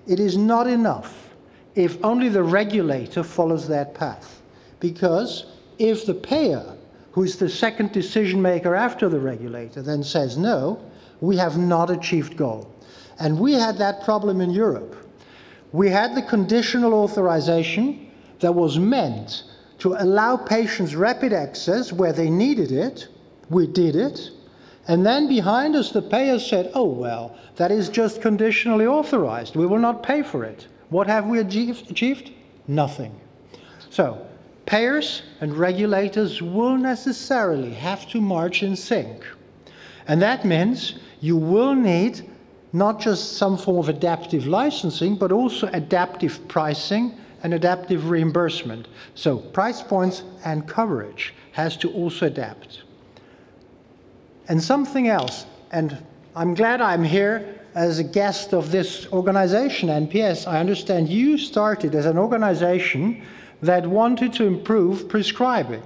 it 0.08 0.20
is 0.20 0.38
not 0.38 0.68
enough 0.68 1.30
if 1.76 2.04
only 2.04 2.30
the 2.30 2.44
regulator 2.44 3.24
follows 3.24 3.68
that 3.68 3.94
path. 3.94 4.42
Because 4.80 5.46
if 5.78 6.06
the 6.06 6.14
payer, 6.14 6.78
who 7.12 7.24
is 7.24 7.38
the 7.38 7.50
second 7.50 7.92
decision 7.92 8.42
maker 8.42 8.76
after 8.76 9.10
the 9.10 9.20
regulator, 9.20 9.82
then 9.82 10.04
says 10.04 10.38
no, 10.38 10.84
we 11.20 11.38
have 11.38 11.58
not 11.58 11.90
achieved 11.90 12.38
goal. 12.38 12.74
And 13.20 13.40
we 13.40 13.54
had 13.54 13.78
that 13.78 14.04
problem 14.04 14.42
in 14.42 14.50
Europe. 14.50 14.96
We 15.72 15.90
had 15.90 16.16
the 16.16 16.22
conditional 16.24 16.94
authorization 16.94 18.12
that 18.40 18.54
was 18.54 18.80
meant 18.80 19.44
to 19.80 19.94
allow 19.94 20.38
patients 20.38 20.96
rapid 20.96 21.34
access 21.34 21.94
where 21.94 22.14
they 22.14 22.30
needed 22.30 22.72
it. 22.72 23.08
We 23.50 23.68
did 23.68 23.96
it. 23.96 24.32
And 24.88 25.06
then 25.06 25.28
behind 25.28 25.76
us, 25.76 25.92
the 25.92 26.02
payers 26.02 26.46
said, 26.46 26.72
oh, 26.74 26.86
well, 26.86 27.38
that 27.56 27.72
is 27.72 27.90
just 27.90 28.22
conditionally 28.22 28.88
authorized. 28.88 29.56
We 29.56 29.66
will 29.66 29.80
not 29.80 30.04
pay 30.04 30.24
for 30.24 30.44
it. 30.44 30.68
What 30.90 31.08
have 31.08 31.28
we 31.28 31.40
achieved? 31.40 32.32
Nothing. 32.68 33.20
So, 33.90 34.26
payers 34.72 35.24
and 35.42 35.54
regulators 35.58 36.42
will 36.42 36.78
necessarily 36.78 37.74
have 37.74 38.08
to 38.08 38.22
march 38.22 38.64
in 38.64 38.74
sync. 38.74 39.22
And 40.08 40.22
that 40.22 40.46
means 40.46 40.96
you 41.20 41.36
will 41.36 41.76
need 41.76 42.22
not 42.72 43.02
just 43.02 43.34
some 43.34 43.58
form 43.58 43.80
of 43.80 43.90
adaptive 43.90 44.48
licensing, 44.48 45.18
but 45.18 45.30
also 45.30 45.68
adaptive 45.74 46.48
pricing 46.48 47.18
and 47.44 47.54
adaptive 47.54 48.10
reimbursement. 48.10 48.88
So 49.14 49.40
price 49.40 49.82
points 49.82 50.24
and 50.46 50.66
coverage 50.66 51.34
has 51.52 51.76
to 51.78 51.92
also 51.92 52.28
adapt. 52.28 52.84
And 54.48 54.64
something 54.64 55.10
else, 55.10 55.48
and 55.74 56.02
I'm 56.34 56.54
glad 56.54 56.80
I'm 56.80 57.04
here 57.04 57.60
as 57.76 58.00
a 58.00 58.06
guest 58.06 58.54
of 58.54 58.72
this 58.72 59.06
organization, 59.12 59.90
NPS. 59.90 60.48
I 60.48 60.62
understand 60.62 61.10
you 61.10 61.38
started 61.38 61.94
as 61.94 62.06
an 62.06 62.18
organization 62.18 63.22
that 63.62 63.86
wanted 63.86 64.34
to 64.34 64.46
improve 64.46 65.08
prescribing. 65.08 65.84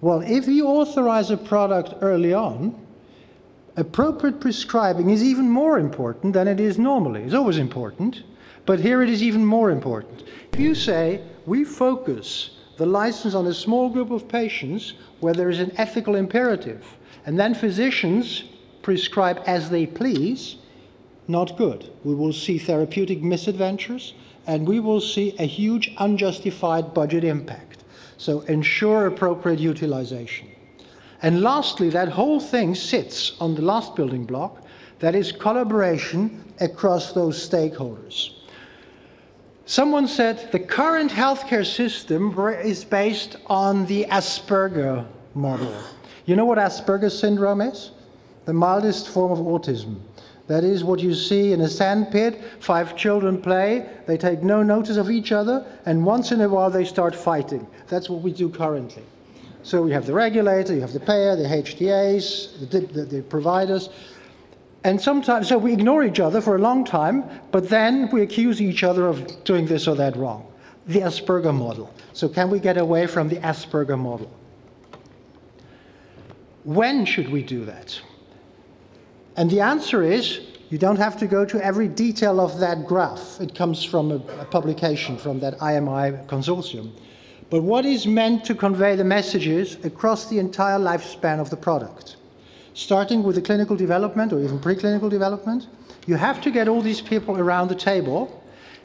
Well, 0.00 0.20
if 0.20 0.46
you 0.46 0.66
authorize 0.66 1.30
a 1.30 1.36
product 1.36 1.94
early 2.02 2.34
on, 2.34 2.78
appropriate 3.76 4.40
prescribing 4.40 5.10
is 5.10 5.22
even 5.22 5.48
more 5.48 5.78
important 5.78 6.32
than 6.32 6.48
it 6.48 6.60
is 6.60 6.78
normally. 6.78 7.22
It's 7.22 7.34
always 7.34 7.58
important, 7.58 8.22
but 8.66 8.80
here 8.80 9.02
it 9.02 9.08
is 9.08 9.22
even 9.22 9.44
more 9.44 9.70
important. 9.70 10.24
If 10.52 10.60
you 10.60 10.74
say 10.74 11.22
we 11.46 11.64
focus 11.64 12.50
the 12.76 12.86
license 12.86 13.34
on 13.34 13.46
a 13.46 13.54
small 13.54 13.88
group 13.88 14.10
of 14.10 14.28
patients 14.28 14.94
where 15.20 15.34
there 15.34 15.50
is 15.50 15.60
an 15.60 15.72
ethical 15.76 16.16
imperative, 16.16 16.84
and 17.26 17.38
then 17.38 17.54
physicians 17.54 18.44
prescribe 18.82 19.42
as 19.46 19.70
they 19.70 19.86
please, 19.86 20.56
not 21.28 21.56
good. 21.56 21.90
We 22.02 22.14
will 22.14 22.32
see 22.32 22.58
therapeutic 22.58 23.22
misadventures 23.22 24.14
and 24.46 24.66
we 24.66 24.80
will 24.80 25.00
see 25.00 25.34
a 25.38 25.46
huge 25.46 25.92
unjustified 25.98 26.94
budget 26.94 27.24
impact. 27.24 27.84
So 28.16 28.40
ensure 28.42 29.06
appropriate 29.06 29.58
utilization. 29.58 30.48
And 31.22 31.42
lastly, 31.42 31.90
that 31.90 32.08
whole 32.08 32.40
thing 32.40 32.74
sits 32.74 33.32
on 33.40 33.54
the 33.54 33.62
last 33.62 33.96
building 33.96 34.24
block 34.24 34.62
that 34.98 35.14
is 35.14 35.32
collaboration 35.32 36.52
across 36.60 37.12
those 37.12 37.48
stakeholders. 37.48 38.30
Someone 39.66 40.06
said 40.06 40.52
the 40.52 40.58
current 40.58 41.10
healthcare 41.10 41.64
system 41.64 42.38
is 42.62 42.84
based 42.84 43.36
on 43.46 43.86
the 43.86 44.04
Asperger 44.10 45.06
model. 45.34 45.74
You 46.26 46.36
know 46.36 46.44
what 46.44 46.58
Asperger 46.58 47.10
syndrome 47.10 47.62
is? 47.62 47.92
The 48.44 48.52
mildest 48.52 49.08
form 49.08 49.32
of 49.32 49.38
autism. 49.38 50.00
That 50.46 50.62
is 50.62 50.84
what 50.84 51.00
you 51.00 51.14
see 51.14 51.52
in 51.52 51.62
a 51.62 51.68
sandpit. 51.68 52.42
Five 52.60 52.96
children 52.96 53.40
play, 53.40 53.88
they 54.06 54.18
take 54.18 54.42
no 54.42 54.62
notice 54.62 54.98
of 54.98 55.10
each 55.10 55.32
other, 55.32 55.64
and 55.86 56.04
once 56.04 56.32
in 56.32 56.40
a 56.42 56.48
while 56.48 56.70
they 56.70 56.84
start 56.84 57.14
fighting. 57.14 57.66
That's 57.88 58.10
what 58.10 58.20
we 58.20 58.32
do 58.32 58.50
currently. 58.50 59.04
So 59.62 59.80
we 59.80 59.92
have 59.92 60.04
the 60.04 60.12
regulator, 60.12 60.74
you 60.74 60.82
have 60.82 60.92
the 60.92 61.00
payer, 61.00 61.36
the 61.36 61.44
HTAs, 61.44 62.70
the, 62.70 62.80
the, 62.80 63.04
the 63.04 63.22
providers, 63.22 63.88
and 64.84 65.00
sometimes, 65.00 65.48
so 65.48 65.56
we 65.56 65.72
ignore 65.72 66.04
each 66.04 66.20
other 66.20 66.42
for 66.42 66.56
a 66.56 66.58
long 66.58 66.84
time, 66.84 67.24
but 67.50 67.70
then 67.70 68.10
we 68.10 68.20
accuse 68.20 68.60
each 68.60 68.84
other 68.84 69.08
of 69.08 69.42
doing 69.44 69.64
this 69.64 69.88
or 69.88 69.96
that 69.96 70.14
wrong. 70.14 70.46
The 70.86 71.00
Asperger 71.00 71.54
model. 71.54 71.92
So, 72.12 72.28
can 72.28 72.50
we 72.50 72.60
get 72.60 72.76
away 72.76 73.06
from 73.06 73.30
the 73.30 73.36
Asperger 73.36 73.98
model? 73.98 74.30
When 76.64 77.06
should 77.06 77.30
we 77.30 77.42
do 77.42 77.64
that? 77.64 77.98
And 79.36 79.50
the 79.50 79.60
answer 79.60 80.02
is 80.02 80.40
you 80.70 80.78
don't 80.78 80.96
have 80.96 81.16
to 81.18 81.26
go 81.26 81.44
to 81.44 81.64
every 81.64 81.88
detail 81.88 82.40
of 82.40 82.58
that 82.60 82.86
graph. 82.86 83.40
It 83.40 83.54
comes 83.54 83.84
from 83.84 84.12
a, 84.12 84.16
a 84.40 84.44
publication 84.44 85.16
from 85.16 85.40
that 85.40 85.58
IMI 85.58 86.26
consortium. 86.26 86.92
But 87.50 87.62
what 87.62 87.84
is 87.84 88.06
meant 88.06 88.44
to 88.46 88.54
convey 88.54 88.96
the 88.96 89.04
messages 89.04 89.84
across 89.84 90.28
the 90.28 90.38
entire 90.38 90.78
lifespan 90.78 91.40
of 91.40 91.50
the 91.50 91.56
product? 91.56 92.16
starting 92.74 93.22
with 93.22 93.36
the 93.36 93.42
clinical 93.42 93.76
development 93.76 94.32
or 94.32 94.40
even 94.40 94.58
preclinical 94.58 95.08
development. 95.08 95.68
You 96.06 96.16
have 96.16 96.40
to 96.42 96.50
get 96.50 96.68
all 96.68 96.82
these 96.82 97.00
people 97.00 97.38
around 97.38 97.68
the 97.68 97.74
table 97.74 98.42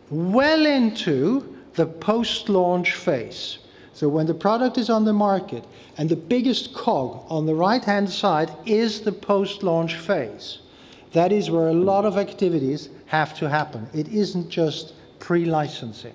well 0.09 0.65
into 0.65 1.57
the 1.73 1.85
post 1.85 2.49
launch 2.49 2.93
phase. 2.93 3.59
So, 3.93 4.07
when 4.07 4.27
the 4.27 4.33
product 4.33 4.77
is 4.77 4.89
on 4.89 5.05
the 5.05 5.13
market, 5.13 5.65
and 5.97 6.07
the 6.07 6.15
biggest 6.15 6.73
cog 6.73 7.25
on 7.29 7.45
the 7.45 7.55
right 7.55 7.83
hand 7.83 8.09
side 8.09 8.51
is 8.65 9.01
the 9.01 9.11
post 9.11 9.63
launch 9.63 9.95
phase. 9.95 10.59
That 11.13 11.31
is 11.31 11.49
where 11.49 11.69
a 11.69 11.73
lot 11.73 12.05
of 12.05 12.17
activities 12.17 12.89
have 13.07 13.37
to 13.39 13.49
happen. 13.49 13.87
It 13.93 14.07
isn't 14.09 14.49
just 14.49 14.93
pre 15.19 15.45
licensing. 15.45 16.13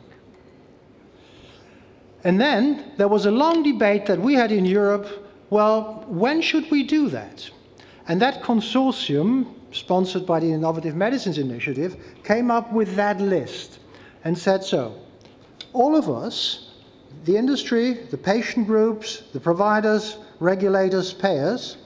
And 2.23 2.40
then 2.40 2.93
there 2.97 3.09
was 3.09 3.26
a 3.26 3.31
long 3.31 3.62
debate 3.62 4.07
that 4.07 4.19
we 4.19 4.35
had 4.35 4.50
in 4.50 4.64
Europe 4.64 5.25
well, 5.50 6.04
when 6.09 6.43
should 6.43 6.69
we 6.71 6.83
do 6.83 7.09
that? 7.11 7.49
And 8.09 8.21
that 8.21 8.43
consortium, 8.43 9.54
sponsored 9.71 10.26
by 10.26 10.40
the 10.40 10.50
Innovative 10.50 10.97
Medicines 10.97 11.38
Initiative, 11.38 11.97
came 12.25 12.50
up 12.50 12.73
with 12.73 12.97
that 12.97 13.21
list 13.21 13.78
and 14.25 14.37
said 14.37 14.64
so. 14.64 14.99
All 15.73 15.97
of 15.97 16.09
us, 16.09 16.63
the 17.25 17.37
industry, 17.37 17.94
the 18.11 18.18
patient 18.18 18.66
groups, 18.66 19.25
the 19.33 19.40
providers, 19.40 20.18
regulators, 20.40 21.12
payers, 21.12 21.76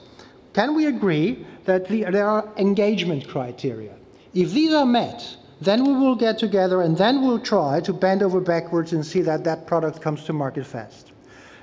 can 0.53 0.75
we 0.75 0.87
agree 0.87 1.45
that 1.65 1.87
the, 1.87 2.05
there 2.05 2.27
are 2.27 2.49
engagement 2.57 3.27
criteria? 3.27 3.93
If 4.33 4.51
these 4.51 4.73
are 4.73 4.85
met, 4.85 5.37
then 5.61 5.83
we 5.83 5.93
will 5.93 6.15
get 6.15 6.37
together 6.37 6.81
and 6.81 6.97
then 6.97 7.21
we'll 7.21 7.39
try 7.39 7.79
to 7.81 7.93
bend 7.93 8.23
over 8.23 8.39
backwards 8.39 8.93
and 8.93 9.05
see 9.05 9.21
that 9.21 9.43
that 9.43 9.67
product 9.67 10.01
comes 10.01 10.23
to 10.25 10.33
market 10.33 10.65
fast. 10.65 11.11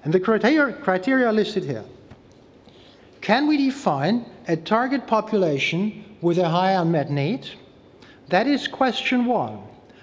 And 0.05 0.13
the 0.13 0.21
criteria, 0.21 0.73
criteria 0.75 1.27
are 1.27 1.33
listed 1.33 1.65
here. 1.65 1.85
Can 3.21 3.47
we 3.47 3.57
define 3.57 4.25
a 4.47 4.57
target 4.57 5.07
population 5.07 6.05
with 6.21 6.39
a 6.39 6.49
high 6.49 6.73
unmet 6.73 7.11
need? 7.11 7.49
That 8.29 8.47
is 8.47 8.69
question 8.69 9.25
one. 9.27 9.63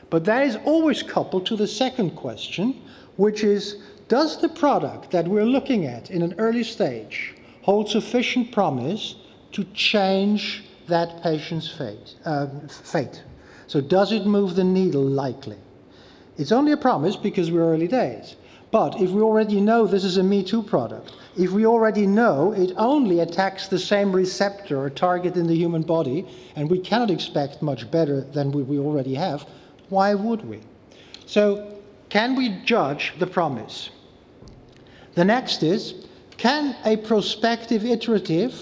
But 0.10 0.26
that 0.26 0.46
is 0.46 0.58
always 0.66 1.02
coupled 1.02 1.46
to 1.48 1.56
the 1.56 1.68
second 1.68 2.12
question, 2.12 2.82
which 3.18 3.44
is 3.44 3.78
Does 4.08 4.40
the 4.42 4.50
product 4.50 5.12
that 5.12 5.28
we're 5.28 5.46
looking 5.46 5.86
at 5.86 6.12
in 6.12 6.22
an 6.22 6.36
early 6.38 6.64
stage 6.64 7.36
hold 7.62 7.90
sufficient 7.90 8.52
promise 8.52 9.16
to 9.54 9.64
change 9.74 10.66
that 10.88 11.24
patient's 11.24 11.70
fate? 11.70 12.16
Uh, 12.26 12.48
fate? 12.68 13.24
So, 13.68 13.82
does 13.82 14.12
it 14.12 14.26
move 14.26 14.56
the 14.56 14.64
needle 14.64 15.04
likely? 15.04 15.58
It's 16.38 16.52
only 16.52 16.72
a 16.72 16.78
promise 16.78 17.16
because 17.16 17.52
we're 17.52 17.74
early 17.74 17.88
days. 17.88 18.36
But 18.72 19.00
if 19.00 19.12
we 19.12 19.22
already 19.22 19.62
know 19.62 19.86
this 19.86 20.04
is 20.04 20.18
a 20.18 20.24
Me 20.24 20.44
Too 20.44 20.64
product, 20.64 21.14
if 21.38 21.52
we 21.52 21.66
already 21.66 22.08
know 22.08 22.54
it 22.54 22.74
only 22.76 23.20
attacks 23.20 23.68
the 23.68 23.78
same 23.78 24.12
receptor 24.12 24.80
or 24.80 24.90
target 24.90 25.36
in 25.36 25.46
the 25.46 25.56
human 25.56 25.84
body, 25.84 26.26
and 26.56 26.70
we 26.70 26.80
cannot 26.80 27.12
expect 27.12 27.62
much 27.62 27.90
better 27.92 28.22
than 28.22 28.52
we, 28.52 28.64
we 28.64 28.80
already 28.80 29.14
have, 29.14 29.46
why 29.90 30.16
would 30.16 30.44
we? 30.48 30.60
So, 31.28 31.73
can 32.14 32.36
we 32.36 32.50
judge 32.64 33.12
the 33.18 33.26
promise? 33.26 33.90
The 35.16 35.26
next 35.26 35.64
is 35.64 36.06
can 36.38 36.76
a 36.86 36.96
prospective 36.96 37.84
iterative 37.84 38.54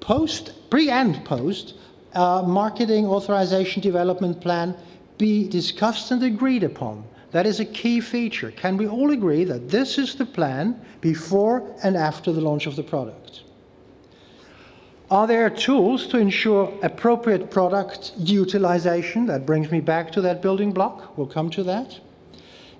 post, 0.00 0.52
pre 0.68 0.90
and 0.90 1.24
post 1.24 1.76
uh, 2.12 2.42
marketing 2.46 3.06
authorization 3.06 3.80
development 3.80 4.42
plan 4.42 4.76
be 5.16 5.48
discussed 5.48 6.10
and 6.10 6.22
agreed 6.22 6.62
upon? 6.62 7.04
That 7.30 7.46
is 7.46 7.58
a 7.58 7.64
key 7.64 8.02
feature. 8.02 8.50
Can 8.50 8.76
we 8.76 8.86
all 8.86 9.12
agree 9.12 9.44
that 9.44 9.70
this 9.70 9.96
is 9.96 10.14
the 10.14 10.26
plan 10.26 10.78
before 11.00 11.74
and 11.82 11.96
after 11.96 12.32
the 12.32 12.42
launch 12.42 12.66
of 12.66 12.76
the 12.76 12.82
product? 12.82 13.44
Are 15.10 15.26
there 15.26 15.48
tools 15.48 16.06
to 16.08 16.18
ensure 16.18 16.70
appropriate 16.82 17.50
product 17.50 18.12
utilization? 18.18 19.24
That 19.24 19.46
brings 19.46 19.70
me 19.70 19.80
back 19.80 20.12
to 20.12 20.20
that 20.20 20.42
building 20.42 20.72
block. 20.72 21.16
We'll 21.16 21.34
come 21.38 21.48
to 21.52 21.62
that. 21.62 21.98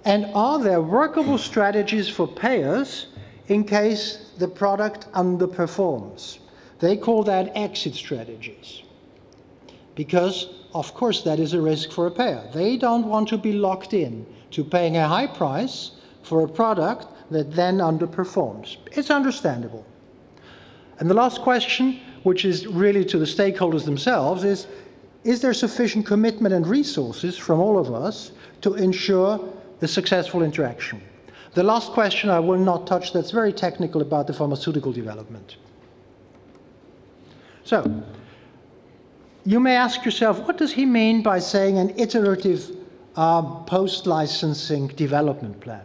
And 0.04 0.26
are 0.34 0.58
there 0.58 0.80
workable 0.80 1.38
strategies 1.38 2.08
for 2.08 2.26
payers 2.26 3.06
in 3.48 3.64
case 3.64 4.32
the 4.38 4.48
product 4.48 5.10
underperforms? 5.12 6.38
They 6.78 6.96
call 6.96 7.24
that 7.24 7.52
exit 7.54 7.94
strategies. 7.94 8.82
Because, 9.94 10.48
of 10.74 10.94
course, 10.94 11.22
that 11.22 11.40
is 11.40 11.54
a 11.54 11.60
risk 11.60 11.90
for 11.90 12.06
a 12.06 12.10
payer. 12.10 12.48
They 12.54 12.76
don't 12.76 13.06
want 13.06 13.28
to 13.30 13.38
be 13.38 13.52
locked 13.52 13.94
in 13.94 14.24
to 14.52 14.64
paying 14.64 14.96
a 14.96 15.08
high 15.08 15.26
price 15.26 15.92
for 16.22 16.44
a 16.44 16.48
product 16.48 17.06
that 17.30 17.52
then 17.52 17.78
underperforms. 17.78 18.76
It's 18.92 19.10
understandable. 19.10 19.84
And 21.00 21.10
the 21.10 21.14
last 21.14 21.42
question, 21.42 22.00
which 22.22 22.44
is 22.44 22.66
really 22.66 23.04
to 23.06 23.18
the 23.18 23.24
stakeholders 23.24 23.84
themselves, 23.84 24.44
is 24.44 24.66
is 25.24 25.40
there 25.40 25.52
sufficient 25.52 26.06
commitment 26.06 26.54
and 26.54 26.66
resources 26.66 27.36
from 27.36 27.60
all 27.60 27.76
of 27.78 27.92
us 27.92 28.32
to 28.60 28.74
ensure 28.74 29.40
the 29.80 29.88
successful 29.88 30.42
interaction? 30.42 31.00
The 31.54 31.62
last 31.62 31.92
question 31.92 32.30
I 32.30 32.40
will 32.40 32.58
not 32.58 32.86
touch, 32.86 33.12
that's 33.12 33.30
very 33.30 33.52
technical 33.52 34.02
about 34.02 34.26
the 34.26 34.32
pharmaceutical 34.32 34.92
development. 34.92 35.56
So, 37.64 38.02
you 39.44 39.60
may 39.60 39.76
ask 39.76 40.04
yourself, 40.04 40.40
what 40.40 40.58
does 40.58 40.72
he 40.72 40.84
mean 40.84 41.22
by 41.22 41.38
saying 41.38 41.78
an 41.78 41.98
iterative 41.98 42.70
uh, 43.18 43.42
post 43.64 44.06
licensing 44.06 44.86
development 44.88 45.58
plan. 45.58 45.84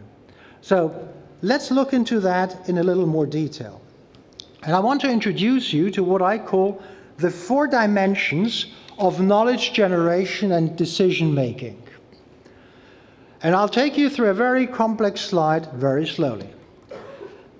So 0.60 1.08
let's 1.42 1.72
look 1.72 1.92
into 1.92 2.20
that 2.20 2.68
in 2.68 2.78
a 2.78 2.82
little 2.82 3.06
more 3.06 3.26
detail. 3.26 3.80
And 4.62 4.74
I 4.74 4.78
want 4.78 5.00
to 5.00 5.10
introduce 5.10 5.72
you 5.72 5.90
to 5.90 6.04
what 6.04 6.22
I 6.22 6.38
call 6.38 6.80
the 7.16 7.30
four 7.30 7.66
dimensions 7.66 8.66
of 8.98 9.20
knowledge 9.20 9.72
generation 9.72 10.52
and 10.52 10.76
decision 10.76 11.34
making. 11.34 11.82
And 13.44 13.54
I'll 13.54 13.68
take 13.68 13.98
you 13.98 14.08
through 14.08 14.30
a 14.30 14.34
very 14.34 14.66
complex 14.66 15.20
slide 15.20 15.70
very 15.74 16.06
slowly. 16.06 16.48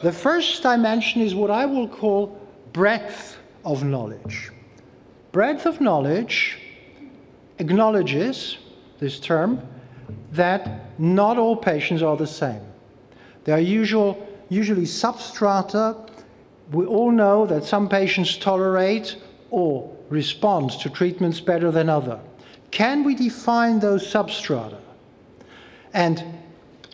The 0.01 0.13
first 0.13 0.63
dimension 0.63 1.21
is 1.21 1.35
what 1.35 1.51
I 1.51 1.67
will 1.67 1.87
call 1.87 2.41
breadth 2.73 3.37
of 3.67 3.85
knowledge. 3.85 4.51
Breadth 5.31 5.67
of 5.67 5.83
knowledge 5.83 6.59
acknowledges 7.59 8.57
this 8.99 9.21
term, 9.21 9.61
that 10.33 10.99
not 10.99 11.37
all 11.37 11.55
patients 11.55 12.03
are 12.03 12.17
the 12.17 12.27
same. 12.27 12.63
There 13.45 13.55
are 13.55 13.61
usual, 13.61 14.27
usually 14.49 14.87
substrata. 14.87 16.09
We 16.73 16.87
all 16.87 17.11
know 17.11 17.45
that 17.45 17.65
some 17.65 17.91
patients 17.91 18.39
tolerate 18.39 19.17
or 19.51 19.95
respond 20.09 20.71
to 20.81 20.89
treatments 20.89 21.41
better 21.41 21.71
than 21.71 21.91
others. 21.91 22.21
Can 22.71 23.05
we 23.05 23.15
define 23.15 23.81
those 23.81 24.11
substrata? 24.11 24.79
And 25.95 26.23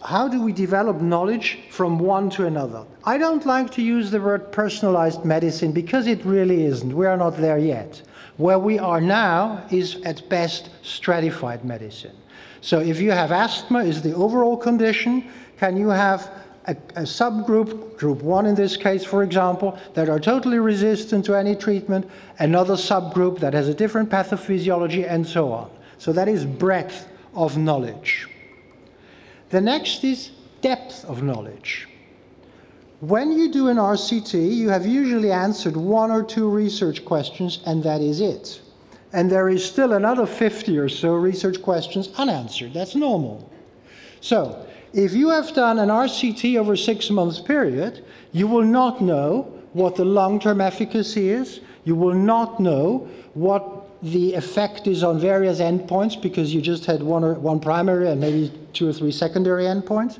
how 0.03 0.29
do 0.29 0.43
we 0.43 0.53
develop 0.53 1.01
knowledge 1.01 1.59
from 1.71 1.99
one 1.99 2.31
to 2.31 2.47
another? 2.47 2.85
I 3.05 3.19
don't 3.19 3.45
like 3.45 3.71
to 3.73 3.83
use 3.83 4.11
the 4.11 4.21
word 4.21 4.53
personalized 4.53 5.25
medicine 5.25 5.73
because 5.73 6.07
it 6.07 6.25
really 6.25 6.65
isn't. 6.65 6.95
We 6.95 7.07
are 7.07 7.17
not 7.17 7.37
there 7.37 7.59
yet. 7.59 8.01
Where 8.37 8.59
we 8.59 8.79
are 8.79 9.01
now 9.01 9.67
is 9.71 9.97
at 10.05 10.27
best 10.29 10.71
stratified 10.83 11.65
medicine. 11.65 12.17
So 12.61 12.81
if 12.81 13.01
you 13.01 13.11
have 13.11 13.33
asthma 13.33 13.81
is 13.81 14.03
the 14.03 14.15
overall 14.15 14.57
condition, 14.57 15.31
can 15.59 15.77
you 15.77 15.89
have 15.89 16.31
a, 16.67 16.73
a, 16.97 17.03
subgroup, 17.03 17.97
group 17.99 18.23
one 18.23 18.47
in 18.47 18.55
this 18.55 18.77
case, 18.77 19.05
for 19.05 19.23
example, 19.23 19.79
that 19.95 20.09
are 20.09 20.21
totally 20.21 20.59
resistant 20.59 21.25
to 21.25 21.35
any 21.35 21.57
treatment, 21.57 22.09
another 22.39 22.75
subgroup 22.75 23.39
that 23.41 23.55
has 23.55 23.69
a 23.69 23.75
different 23.75 24.11
pathophysiology, 24.11 25.07
and 25.09 25.27
so 25.27 25.53
on. 25.53 25.71
So 25.99 26.13
that 26.13 26.29
is 26.29 26.45
breadth 26.45 27.09
of 27.35 27.57
knowledge. 27.57 28.30
The 29.51 29.61
next 29.61 30.05
is 30.05 30.31
depth 30.63 31.05
of 31.05 31.23
knowledge. 31.23 31.89
When 33.01 33.33
you 33.33 33.51
do 33.51 33.69
an 33.69 33.79
RCT, 33.79 34.55
you 34.55 34.69
have 34.69 34.87
usually 34.87 35.33
answered 35.33 35.77
one 35.77 36.11
or 36.11 36.23
two 36.23 36.49
research 36.49 37.05
questions, 37.05 37.61
and 37.67 37.83
that 37.83 38.01
is 38.01 38.21
it. 38.21 38.61
And 39.13 39.29
there 39.31 39.49
is 39.49 39.65
still 39.65 39.95
another 39.95 40.25
50 40.25 40.79
or 40.79 40.89
so 40.89 41.15
research 41.15 41.63
questions 41.63 42.11
unanswered. 42.17 42.75
That's 42.75 42.95
normal. 42.95 43.51
So, 44.21 44.67
if 44.93 45.15
you 45.15 45.31
have 45.31 45.53
done 45.55 45.79
an 45.79 45.89
RCT 45.89 46.57
over 46.57 46.77
six 46.77 47.11
months 47.11 47.41
period, 47.41 48.05
you 48.33 48.47
will 48.47 48.65
not 48.65 49.01
know 49.01 49.53
what 49.73 49.97
the 49.97 50.05
long 50.05 50.39
term 50.39 50.61
efficacy 50.61 51.31
is. 51.31 51.61
You 51.85 51.97
will 51.97 52.15
not 52.15 52.61
know 52.61 53.09
what 53.35 53.80
the 54.03 54.35
effect 54.35 54.87
is 54.87 55.03
on 55.03 55.19
various 55.19 55.61
endpoints 55.61 56.21
because 56.21 56.55
you 56.55 56.61
just 56.61 56.87
had 56.87 57.03
one, 57.03 57.23
or, 57.23 57.35
one 57.35 57.61
primary 57.61 58.09
and 58.09 58.21
maybe 58.21 58.51
two 58.73 58.89
or 58.89 58.93
three 58.93 59.13
secondary 59.13 59.65
endpoints. 59.65 60.19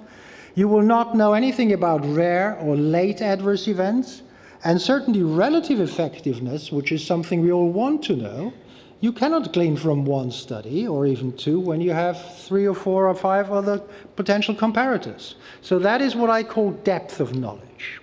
You 0.55 0.69
will 0.69 0.83
not 0.83 1.17
know 1.17 1.33
anything 1.33 1.73
about 1.73 2.05
rare 2.05 2.59
or 2.61 2.77
late 2.77 3.23
adverse 3.23 3.69
events, 3.69 4.23
and 4.65 4.81
certainly 4.81 5.23
relative 5.23 5.81
effectiveness, 5.81 6.71
which 6.71 6.93
is 6.93 7.07
something 7.07 7.41
we 7.41 7.53
all 7.53 7.71
want 7.71 8.03
to 8.05 8.17
know. 8.17 8.53
You 9.01 9.13
cannot 9.13 9.55
glean 9.55 9.77
from 9.77 10.05
one 10.05 10.31
study 10.31 10.87
or 10.87 11.07
even 11.07 11.35
two 11.35 11.59
when 11.59 11.81
you 11.81 11.93
have 11.93 12.37
three 12.37 12.67
or 12.67 12.75
four 12.75 13.09
or 13.09 13.15
five 13.15 13.51
other 13.51 13.81
potential 14.17 14.55
comparators. 14.55 15.37
So 15.63 15.79
that 15.79 16.03
is 16.03 16.15
what 16.15 16.29
I 16.29 16.43
call 16.43 16.73
depth 16.73 17.21
of 17.21 17.35
knowledge. 17.35 18.03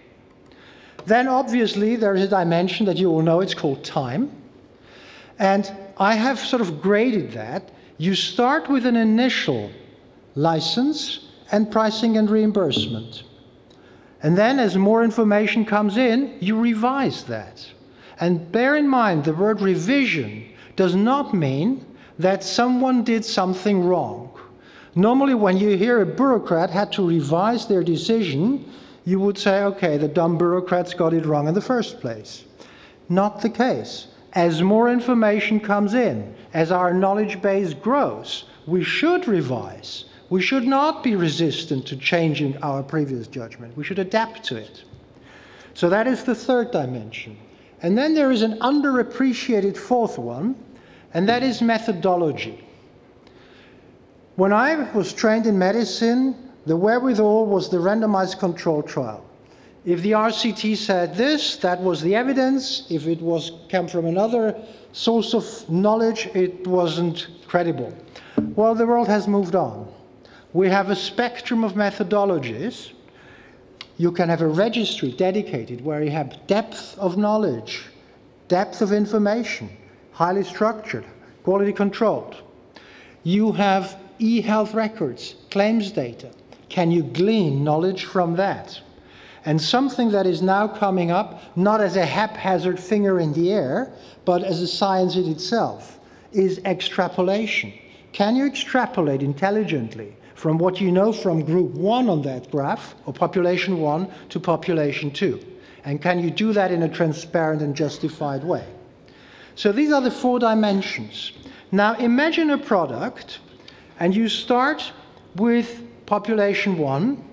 Then 1.06 1.28
obviously 1.28 1.96
there 1.96 2.16
is 2.16 2.24
a 2.24 2.28
dimension 2.28 2.88
that 2.88 2.98
you 2.98 3.12
all 3.12 3.22
know, 3.22 3.42
it's 3.42 3.54
called 3.54 3.84
time. 3.84 4.32
And 5.40 5.72
I 5.98 6.16
have 6.16 6.40
sort 6.40 6.62
of 6.62 6.82
graded 6.82 7.32
that. 7.34 7.72
You 7.98 8.16
start 8.16 8.70
with 8.70 8.86
an 8.86 8.96
initial 8.96 9.72
license 10.36 11.28
and 11.52 11.72
pricing 11.72 12.18
and 12.18 12.30
reimbursement. 12.30 13.24
And 14.24 14.38
then, 14.38 14.60
as 14.60 14.76
more 14.76 15.04
information 15.04 15.64
comes 15.64 15.98
in, 15.98 16.38
you 16.40 16.60
revise 16.60 17.24
that. 17.26 17.66
And 18.20 18.52
bear 18.52 18.76
in 18.76 18.88
mind, 18.88 19.26
the 19.26 19.34
word 19.34 19.62
revision 19.62 20.46
does 20.76 20.96
not 20.96 21.34
mean 21.34 21.86
that 22.18 22.44
someone 22.44 23.04
did 23.04 23.24
something 23.24 23.84
wrong. 23.86 24.32
Normally, 24.96 25.36
when 25.36 25.58
you 25.58 25.78
hear 25.78 26.02
a 26.02 26.06
bureaucrat 26.06 26.72
had 26.72 26.92
to 26.94 27.08
revise 27.08 27.68
their 27.68 27.84
decision, 27.84 28.72
you 29.06 29.20
would 29.20 29.38
say, 29.38 29.64
okay, 29.64 29.98
the 29.98 30.08
dumb 30.08 30.38
bureaucrats 30.38 30.96
got 30.96 31.14
it 31.14 31.26
wrong 31.26 31.48
in 31.48 31.54
the 31.54 31.62
first 31.62 32.02
place. 32.02 32.46
Not 33.08 33.42
the 33.42 33.50
case. 33.50 34.08
As 34.34 34.62
more 34.62 34.90
information 34.90 35.60
comes 35.60 35.94
in, 35.94 36.36
as 36.54 36.72
our 36.72 36.94
knowledge 36.94 37.42
base 37.42 37.74
grows, 37.74 38.46
we 38.66 38.84
should 38.84 39.28
revise. 39.28 40.06
We 40.30 40.42
should 40.42 40.66
not 40.66 41.04
be 41.04 41.16
resistant 41.16 41.86
to 41.88 41.96
changing 41.96 42.58
our 42.58 42.84
previous 42.84 43.28
judgment. 43.28 43.78
We 43.78 43.84
should 43.84 44.00
adapt 44.00 44.44
to 44.46 44.58
it. 44.58 44.84
So 45.74 45.90
that 45.90 46.08
is 46.08 46.24
the 46.24 46.36
third 46.36 46.72
dimension. 46.72 47.38
And 47.82 47.98
then 47.98 48.14
there 48.14 48.32
is 48.32 48.42
an 48.42 48.60
underappreciated 48.60 49.78
fourth 49.78 50.18
one, 50.18 50.56
and 51.14 51.30
that 51.30 51.44
is 51.44 51.62
methodology. 51.62 52.64
When 54.36 54.52
I 54.52 54.92
was 54.94 55.14
trained 55.14 55.46
in 55.46 55.58
medicine, 55.58 56.36
the 56.66 56.76
wherewithal 56.76 57.46
was 57.46 57.70
the 57.70 57.78
randomized 57.78 58.40
control 58.40 58.84
trial. 58.84 59.24
If 59.88 60.02
the 60.02 60.12
RCT 60.12 60.76
said 60.76 61.16
this, 61.16 61.56
that 61.56 61.80
was 61.80 62.02
the 62.02 62.14
evidence. 62.14 62.86
If 62.90 63.08
it 63.08 63.22
was 63.22 63.54
came 63.70 63.88
from 63.88 64.06
another 64.06 64.54
source 64.92 65.34
of 65.34 65.46
knowledge, 65.70 66.26
it 66.34 66.68
wasn't 66.68 67.30
credible. 67.48 67.94
Well, 68.58 68.76
the 68.76 68.86
world 68.86 69.08
has 69.08 69.30
moved 69.30 69.56
on. 69.56 69.88
We 70.52 70.68
have 70.68 70.90
a 70.90 70.96
spectrum 70.96 71.64
of 71.64 71.76
methodologies. 71.76 72.92
You 73.98 74.12
can 74.12 74.28
have 74.28 74.42
a 74.42 74.48
registry 74.48 75.14
dedicated 75.14 75.80
where 75.80 76.04
you 76.04 76.12
have 76.12 76.46
depth 76.48 76.98
of 77.00 77.16
knowledge, 77.16 77.86
depth 78.50 78.82
of 78.82 78.92
information, 78.92 79.70
highly 80.12 80.44
structured, 80.44 81.06
quality 81.44 81.72
controlled. 81.72 82.36
You 83.24 83.54
have 83.54 83.98
e 84.20 84.42
health 84.42 84.74
records, 84.74 85.36
claims 85.50 85.94
data. 85.94 86.30
Can 86.68 86.92
you 86.92 87.04
glean 87.04 87.64
knowledge 87.64 88.04
from 88.04 88.36
that? 88.36 88.82
And 89.46 89.62
something 89.62 90.12
that 90.12 90.26
is 90.26 90.42
now 90.42 90.68
coming 90.68 91.12
up, 91.12 91.42
not 91.58 91.80
as 91.80 91.96
a 91.96 92.06
haphazard 92.06 92.80
finger 92.80 93.20
in 93.20 93.34
the 93.34 93.54
air, 93.54 93.92
but 94.26 94.44
as 94.44 94.62
a 94.62 94.68
science 94.68 95.16
in 95.16 95.30
itself, 95.32 96.00
is 96.34 96.60
extrapolation. 96.66 97.74
Can 98.12 98.36
you 98.36 98.46
extrapolate 98.46 99.24
intelligently 99.24 100.16
from 100.36 100.58
what 100.58 100.82
you 100.82 100.92
know 100.92 101.14
from 101.14 101.44
group 101.44 101.72
one 101.72 102.10
on 102.10 102.22
that 102.24 102.52
graph, 102.52 102.96
or 103.06 103.14
population 103.14 103.80
one, 103.80 104.10
to 104.30 104.40
population 104.40 105.12
two? 105.12 105.40
And 105.86 106.02
can 106.02 106.20
you 106.20 106.30
do 106.30 106.52
that 106.54 106.72
in 106.72 106.84
a 106.84 106.90
transparent 106.90 107.62
and 107.62 107.76
justified 107.76 108.44
way? 108.44 108.68
So 109.56 109.72
these 109.72 109.92
are 109.92 110.02
the 110.02 110.12
four 110.12 110.40
dimensions. 110.40 111.32
Now 111.72 111.94
imagine 111.96 112.50
a 112.52 112.58
product, 112.58 113.40
and 114.00 114.16
you 114.16 114.30
start 114.30 114.92
with 115.36 115.82
population 116.06 116.78
one. 116.78 117.24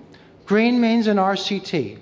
Green 0.45 0.79
means 0.79 1.07
an 1.07 1.17
RCT. 1.17 1.97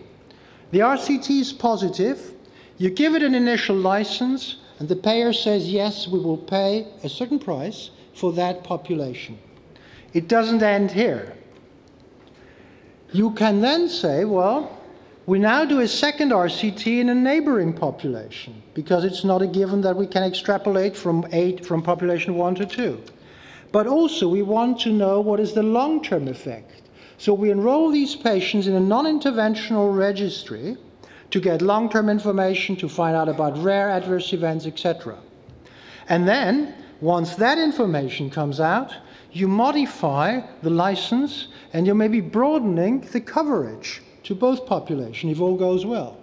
The 0.71 0.79
RCT 0.79 1.39
is 1.39 1.53
positive. 1.53 2.33
You 2.77 2.89
give 2.89 3.15
it 3.15 3.23
an 3.23 3.35
initial 3.35 3.75
license, 3.75 4.57
and 4.79 4.89
the 4.89 4.95
payer 4.95 5.31
says, 5.31 5.69
yes, 5.69 6.07
we 6.07 6.19
will 6.19 6.37
pay 6.37 6.87
a 7.03 7.09
certain 7.09 7.39
price 7.39 7.91
for 8.13 8.33
that 8.33 8.63
population. 8.63 9.37
It 10.13 10.27
doesn't 10.27 10.61
end 10.61 10.91
here. 10.91 11.33
You 13.13 13.31
can 13.31 13.61
then 13.61 13.87
say, 13.87 14.25
well, 14.25 14.79
we 15.25 15.39
now 15.39 15.63
do 15.63 15.79
a 15.79 15.87
second 15.87 16.31
RCT 16.31 16.99
in 16.99 17.09
a 17.09 17.15
neighboring 17.15 17.71
population 17.71 18.61
because 18.73 19.05
it's 19.05 19.23
not 19.23 19.41
a 19.41 19.47
given 19.47 19.79
that 19.81 19.95
we 19.95 20.05
can 20.05 20.23
extrapolate 20.23 20.97
from 20.97 21.25
eight 21.31 21.65
from 21.65 21.81
population 21.81 22.35
one 22.35 22.55
to 22.55 22.65
two. 22.65 23.01
But 23.71 23.87
also 23.87 24.27
we 24.27 24.41
want 24.41 24.81
to 24.81 24.91
know 24.91 25.21
what 25.21 25.39
is 25.39 25.53
the 25.53 25.63
long-term 25.63 26.27
effect. 26.27 26.82
So 27.23 27.33
we 27.33 27.51
enroll 27.51 27.89
these 27.89 28.15
patients 28.17 28.67
in 28.67 28.75
a 28.75 28.81
non-interventional 28.81 29.97
registry 29.97 30.75
to 31.31 31.39
get 31.39 31.61
long-term 31.61 32.09
information, 32.09 32.75
to 32.75 32.89
find 32.89 33.15
out 33.15 33.29
about 33.29 33.57
rare 33.63 33.89
adverse 33.89 34.33
events, 34.33 34.65
etc. 34.65 35.17
And 36.09 36.27
then, 36.27 36.75
once 36.99 37.35
that 37.35 37.57
information 37.57 38.29
comes 38.29 38.59
out, 38.59 38.93
you 39.31 39.47
modify 39.47 40.41
the 40.63 40.69
license 40.69 41.47
and 41.71 41.87
you 41.87 41.95
may 41.95 42.09
be 42.09 42.19
broadening 42.19 42.99
the 43.13 43.21
coverage 43.21 44.01
to 44.23 44.35
both 44.35 44.65
population 44.65 45.29
if 45.29 45.39
all 45.39 45.55
goes 45.55 45.85
well. 45.85 46.17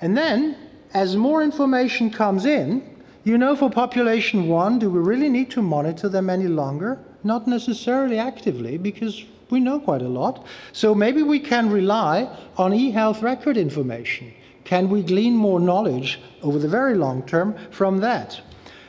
And 0.00 0.16
then, 0.16 0.56
as 0.94 1.16
more 1.16 1.42
information 1.42 2.08
comes 2.10 2.46
in, 2.46 2.82
you 3.24 3.36
know 3.36 3.54
for 3.54 3.68
population 3.68 4.48
one, 4.48 4.78
do 4.78 4.88
we 4.88 5.00
really 5.00 5.28
need 5.28 5.50
to 5.50 5.60
monitor 5.60 6.08
them 6.08 6.30
any 6.30 6.48
longer? 6.48 6.98
Not 7.22 7.46
necessarily 7.46 8.18
actively, 8.18 8.78
because 8.78 9.22
we 9.50 9.60
know 9.60 9.78
quite 9.78 10.02
a 10.02 10.08
lot. 10.08 10.44
So 10.72 10.94
maybe 10.94 11.22
we 11.22 11.40
can 11.40 11.70
rely 11.70 12.28
on 12.56 12.74
e-health 12.74 13.22
record 13.22 13.56
information. 13.56 14.32
Can 14.64 14.88
we 14.88 15.02
glean 15.02 15.36
more 15.36 15.60
knowledge 15.60 16.20
over 16.42 16.58
the 16.58 16.68
very 16.68 16.94
long 16.94 17.22
term 17.22 17.56
from 17.70 17.98
that? 17.98 18.40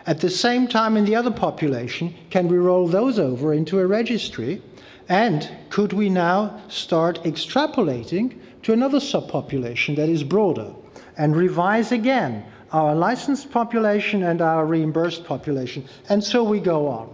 At 0.08 0.22
the 0.22 0.30
same 0.30 0.67
time, 0.67 0.98
in 0.98 1.06
the 1.06 1.15
other 1.15 1.32
population, 1.32 2.15
can 2.30 2.48
we 2.48 2.58
roll 2.58 2.88
those 2.88 3.20
over 3.20 3.54
into 3.54 3.80
a 3.80 3.86
registry 3.86 4.62
and 5.10 5.50
could 5.70 5.93
we 5.93 6.10
now 6.10 6.62
start 6.67 7.24
extrapolating 7.24 8.39
to 8.63 8.74
another 8.74 9.00
subpopulation 9.00 9.96
that 9.96 10.10
is 10.10 10.24
broader 10.24 10.74
and 11.17 11.36
revise 11.36 11.91
again 11.91 12.43
our 12.72 12.93
licensed 12.96 13.52
population 13.52 14.24
and 14.24 14.41
our 14.41 14.65
reimbursed 14.65 15.24
population? 15.24 15.86
And 16.10 16.24
so 16.24 16.43
we 16.43 16.60
go 16.60 16.88
on. 16.88 17.10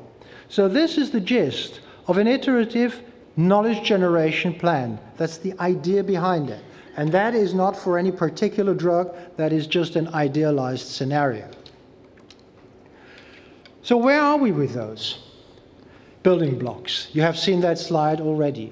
So, 0.49 0.67
this 0.67 0.97
is 0.97 1.11
the 1.11 1.19
gist 1.19 1.81
of 2.07 2.17
an 2.17 2.27
iterative 2.27 3.01
knowledge 3.35 3.83
generation 3.83 4.53
plan. 4.53 4.99
That's 5.17 5.37
the 5.37 5.53
idea 5.59 6.03
behind 6.03 6.49
it. 6.49 6.63
And 6.95 7.11
that 7.11 7.33
is 7.33 7.53
not 7.53 7.75
for 7.75 7.97
any 7.97 8.11
particular 8.11 8.73
drug, 8.73 9.15
that 9.37 9.51
is 9.51 9.65
just 9.65 9.95
an 9.95 10.07
idealized 10.09 10.87
scenario. 10.87 11.49
So, 13.81 13.97
where 13.97 14.21
are 14.21 14.37
we 14.37 14.51
with 14.51 14.73
those? 14.73 15.23
building 16.23 16.57
blocks. 16.57 17.09
You 17.11 17.21
have 17.21 17.37
seen 17.37 17.59
that 17.61 17.77
slide 17.77 18.21
already. 18.21 18.71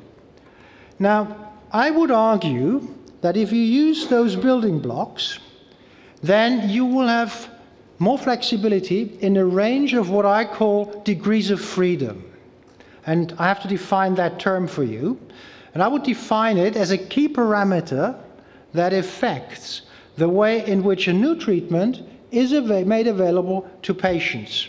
Now, 0.97 1.51
I 1.71 1.91
would 1.91 2.11
argue 2.11 2.87
that 3.19 3.37
if 3.37 3.51
you 3.51 3.61
use 3.61 4.07
those 4.07 4.35
building 4.35 4.79
blocks, 4.79 5.37
then 6.23 6.69
you 6.69 6.85
will 6.85 7.07
have 7.07 7.49
more 7.99 8.17
flexibility 8.17 9.17
in 9.19 9.37
a 9.37 9.45
range 9.45 9.93
of 9.93 10.09
what 10.09 10.25
I 10.25 10.45
call 10.45 11.01
degrees 11.03 11.51
of 11.51 11.61
freedom. 11.61 12.30
And 13.05 13.33
I 13.37 13.47
have 13.47 13.61
to 13.61 13.67
define 13.67 14.15
that 14.15 14.39
term 14.39 14.67
for 14.67 14.83
you. 14.83 15.19
And 15.73 15.81
I 15.81 15.87
would 15.87 16.03
define 16.03 16.57
it 16.57 16.75
as 16.75 16.91
a 16.91 16.97
key 16.97 17.27
parameter 17.27 18.19
that 18.73 18.93
affects 18.93 19.83
the 20.17 20.29
way 20.29 20.65
in 20.65 20.83
which 20.83 21.07
a 21.07 21.13
new 21.13 21.35
treatment 21.35 22.01
is 22.31 22.51
made 22.85 23.07
available 23.07 23.69
to 23.81 23.93
patients 23.93 24.67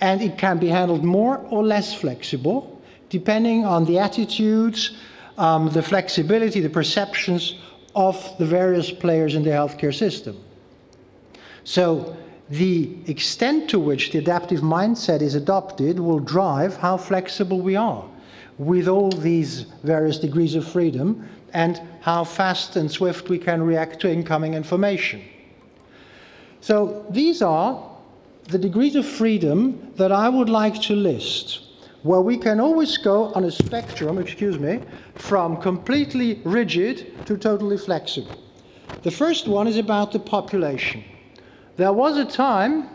and 0.00 0.22
it 0.22 0.38
can 0.38 0.58
be 0.58 0.68
handled 0.68 1.04
more 1.04 1.38
or 1.50 1.64
less 1.64 1.94
flexible 1.94 2.80
depending 3.10 3.64
on 3.64 3.84
the 3.86 3.98
attitudes, 3.98 4.98
um, 5.38 5.70
the 5.70 5.82
flexibility, 5.82 6.60
the 6.60 6.68
perceptions 6.68 7.54
of 7.94 8.36
the 8.38 8.44
various 8.44 8.90
players 8.90 9.34
in 9.34 9.42
the 9.42 9.50
healthcare 9.50 9.94
system. 9.94 10.38
So, 11.64 12.16
the 12.50 12.96
extent 13.06 13.68
to 13.70 13.78
which 13.78 14.12
the 14.12 14.18
adaptive 14.18 14.60
mindset 14.60 15.20
is 15.20 15.34
adopted 15.34 16.00
will 16.00 16.20
drive 16.20 16.76
how 16.76 16.96
flexible 16.96 17.60
we 17.60 17.76
are 17.76 18.04
with 18.56 18.88
all 18.88 19.10
these 19.10 19.62
various 19.82 20.18
degrees 20.18 20.54
of 20.54 20.66
freedom 20.66 21.28
and 21.52 21.80
how 22.00 22.24
fast 22.24 22.76
and 22.76 22.90
swift 22.90 23.28
we 23.28 23.38
can 23.38 23.62
react 23.62 24.00
to 24.00 24.10
incoming 24.10 24.54
information. 24.54 25.22
So, 26.60 27.06
these 27.10 27.40
are 27.40 27.84
the 28.44 28.58
degrees 28.58 28.96
of 28.96 29.06
freedom 29.06 29.92
that 29.96 30.10
I 30.10 30.28
would 30.28 30.48
like 30.48 30.80
to 30.82 30.96
list, 30.96 31.60
where 32.02 32.20
we 32.20 32.36
can 32.36 32.60
always 32.60 32.96
go 32.96 33.32
on 33.34 33.44
a 33.44 33.50
spectrum, 33.50 34.18
excuse 34.18 34.58
me, 34.58 34.80
from 35.14 35.58
completely 35.58 36.40
rigid 36.44 37.26
to 37.26 37.36
totally 37.36 37.78
flexible. 37.78 38.36
The 39.02 39.10
first 39.10 39.46
one 39.46 39.68
is 39.68 39.76
about 39.76 40.12
the 40.12 40.18
population. 40.18 41.04
There 41.78 41.92
was 41.92 42.18
a 42.18 42.24
time 42.24 42.88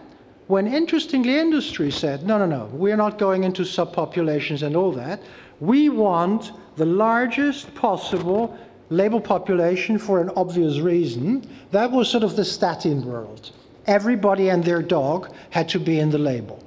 when, 0.47 0.67
interestingly, 0.67 1.39
industry 1.39 1.89
said, 1.89 2.27
no, 2.27 2.37
no, 2.37 2.45
no, 2.45 2.65
we're 2.73 2.97
not 2.97 3.17
going 3.17 3.45
into 3.45 3.63
subpopulations 3.63 4.61
and 4.61 4.75
all 4.75 4.91
that. 4.91 5.21
We 5.61 5.87
want 5.87 6.51
the 6.75 6.85
largest 6.85 7.73
possible 7.75 8.59
label 8.89 9.21
population 9.21 9.97
for 9.97 10.19
an 10.19 10.29
obvious 10.35 10.79
reason. 10.79 11.49
That 11.71 11.91
was 11.91 12.09
sort 12.09 12.23
of 12.23 12.35
the 12.35 12.45
statin 12.45 13.05
world 13.05 13.51
everybody 13.85 14.49
and 14.49 14.63
their 14.63 14.81
dog 14.81 15.33
had 15.49 15.67
to 15.69 15.79
be 15.79 15.99
in 15.99 16.09
the 16.09 16.17
label. 16.17 16.61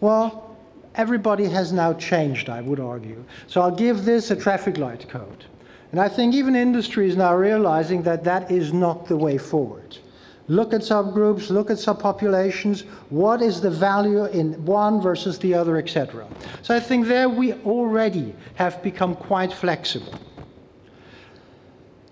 Well, 0.00 0.56
everybody 0.94 1.46
has 1.46 1.72
now 1.72 1.94
changed, 1.94 2.48
I 2.48 2.60
would 2.60 2.80
argue. 2.80 3.24
So 3.46 3.60
I'll 3.60 3.74
give 3.74 4.04
this 4.04 4.30
a 4.30 4.36
traffic 4.36 4.78
light 4.78 5.08
code. 5.08 5.44
And 5.92 6.00
I 6.00 6.08
think 6.08 6.34
even 6.34 6.56
industry 6.56 7.08
is 7.08 7.16
now 7.16 7.34
realizing 7.34 8.02
that 8.02 8.24
that 8.24 8.50
is 8.50 8.72
not 8.72 9.06
the 9.06 9.16
way 9.16 9.38
forward. 9.38 9.98
Look 10.48 10.74
at 10.74 10.80
subgroups, 10.80 11.50
look 11.50 11.70
at 11.70 11.76
subpopulations, 11.76 12.84
what 13.10 13.42
is 13.42 13.60
the 13.60 13.70
value 13.70 14.24
in 14.26 14.64
one 14.64 15.00
versus 15.00 15.38
the 15.38 15.54
other, 15.54 15.76
etc. 15.76 16.26
So 16.62 16.74
I 16.74 16.80
think 16.80 17.06
there 17.06 17.28
we 17.28 17.54
already 17.64 18.34
have 18.56 18.82
become 18.82 19.14
quite 19.14 19.52
flexible. 19.52 20.14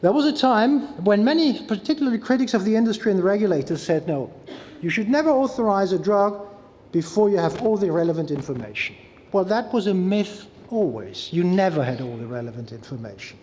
There 0.00 0.12
was 0.12 0.24
a 0.24 0.32
time 0.32 1.04
when 1.04 1.24
many, 1.24 1.62
particularly 1.66 2.18
critics 2.18 2.54
of 2.54 2.64
the 2.64 2.74
industry 2.74 3.10
and 3.10 3.18
the 3.18 3.24
regulators, 3.24 3.82
said 3.82 4.06
no, 4.06 4.32
you 4.80 4.88
should 4.88 5.10
never 5.10 5.30
authorize 5.30 5.92
a 5.92 5.98
drug 5.98 6.46
before 6.92 7.28
you 7.30 7.36
have 7.36 7.60
all 7.62 7.76
the 7.76 7.90
relevant 7.90 8.30
information. 8.30 8.96
Well, 9.32 9.44
that 9.44 9.72
was 9.72 9.88
a 9.88 9.94
myth 9.94 10.46
always. 10.70 11.32
You 11.32 11.44
never 11.44 11.84
had 11.84 12.00
all 12.00 12.16
the 12.16 12.26
relevant 12.26 12.72
information. 12.72 13.38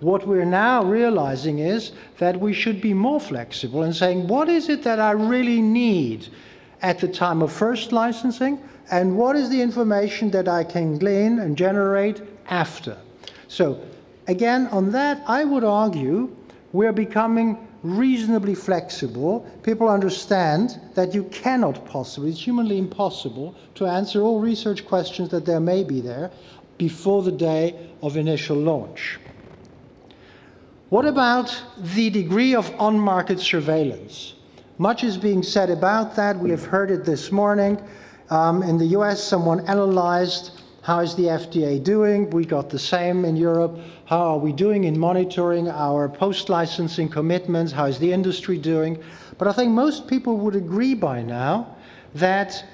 What 0.00 0.26
we're 0.26 0.44
now 0.44 0.84
realizing 0.84 1.58
is 1.60 1.92
that 2.18 2.38
we 2.38 2.52
should 2.52 2.80
be 2.80 2.92
more 2.92 3.20
flexible 3.20 3.82
and 3.82 3.96
saying, 3.96 4.28
what 4.28 4.48
is 4.48 4.68
it 4.68 4.82
that 4.82 5.00
I 5.00 5.12
really 5.12 5.62
need 5.62 6.28
at 6.82 6.98
the 6.98 7.08
time 7.08 7.40
of 7.40 7.50
first 7.50 7.92
licensing, 7.92 8.60
and 8.90 9.16
what 9.16 9.36
is 9.36 9.48
the 9.48 9.60
information 9.60 10.30
that 10.32 10.48
I 10.48 10.64
can 10.64 10.98
glean 10.98 11.38
and 11.38 11.56
generate 11.56 12.20
after? 12.48 12.98
So 13.48 13.80
again, 14.26 14.66
on 14.66 14.92
that, 14.92 15.22
I 15.26 15.44
would 15.44 15.64
argue 15.64 16.34
we're 16.72 16.92
becoming 16.92 17.66
reasonably 17.82 18.54
flexible. 18.54 19.48
People 19.62 19.88
understand 19.88 20.78
that 20.94 21.14
you 21.14 21.24
cannot 21.24 21.86
possibly, 21.86 22.30
it's 22.30 22.42
humanly 22.42 22.78
impossible, 22.78 23.54
to 23.76 23.86
answer 23.86 24.20
all 24.20 24.40
research 24.40 24.84
questions 24.84 25.30
that 25.30 25.46
there 25.46 25.60
may 25.60 25.84
be 25.84 26.00
there 26.00 26.30
before 26.76 27.22
the 27.22 27.32
day 27.32 27.74
of 28.02 28.16
initial 28.16 28.56
launch. 28.56 29.18
What 30.88 31.04
about 31.04 31.64
the 31.78 32.10
degree 32.10 32.54
of 32.54 32.72
on 32.78 32.96
market 32.96 33.40
surveillance? 33.40 34.34
Much 34.78 35.02
is 35.02 35.16
being 35.16 35.42
said 35.42 35.68
about 35.68 36.14
that. 36.14 36.38
We 36.38 36.50
have 36.50 36.64
heard 36.64 36.92
it 36.92 37.04
this 37.04 37.32
morning. 37.32 37.76
Um, 38.30 38.62
in 38.62 38.78
the 38.78 38.86
US, 38.98 39.20
someone 39.20 39.66
analyzed 39.66 40.62
how 40.82 41.00
is 41.00 41.16
the 41.16 41.24
FDA 41.24 41.82
doing? 41.82 42.30
We 42.30 42.44
got 42.44 42.70
the 42.70 42.78
same 42.78 43.24
in 43.24 43.34
Europe. 43.34 43.80
How 44.04 44.34
are 44.34 44.38
we 44.38 44.52
doing 44.52 44.84
in 44.84 44.96
monitoring 44.96 45.68
our 45.68 46.08
post 46.08 46.48
licensing 46.48 47.08
commitments? 47.08 47.72
How 47.72 47.86
is 47.86 47.98
the 47.98 48.12
industry 48.12 48.56
doing? 48.56 49.02
But 49.38 49.48
I 49.48 49.52
think 49.52 49.72
most 49.72 50.06
people 50.06 50.36
would 50.36 50.54
agree 50.54 50.94
by 50.94 51.20
now 51.20 51.74
that, 52.14 52.64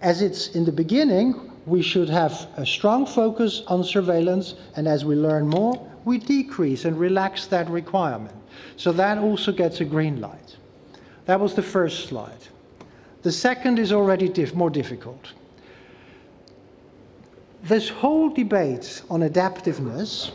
as 0.00 0.20
it's 0.20 0.48
in 0.48 0.64
the 0.64 0.72
beginning, 0.72 1.52
we 1.64 1.80
should 1.80 2.08
have 2.08 2.48
a 2.56 2.66
strong 2.66 3.06
focus 3.06 3.62
on 3.68 3.84
surveillance, 3.84 4.54
and 4.74 4.88
as 4.88 5.04
we 5.04 5.14
learn 5.14 5.46
more, 5.46 5.87
we 6.08 6.18
decrease 6.18 6.86
and 6.86 6.98
relax 6.98 7.46
that 7.46 7.68
requirement. 7.68 8.34
So 8.76 8.92
that 8.92 9.18
also 9.18 9.52
gets 9.52 9.80
a 9.82 9.84
green 9.84 10.20
light. 10.20 10.56
That 11.26 11.38
was 11.38 11.54
the 11.54 11.62
first 11.62 12.08
slide. 12.08 12.42
The 13.22 13.30
second 13.30 13.78
is 13.78 13.92
already 13.92 14.28
diff 14.28 14.54
more 14.54 14.70
difficult. 14.70 15.34
This 17.62 17.90
whole 17.90 18.30
debate 18.30 19.02
on 19.10 19.20
adaptiveness 19.20 20.30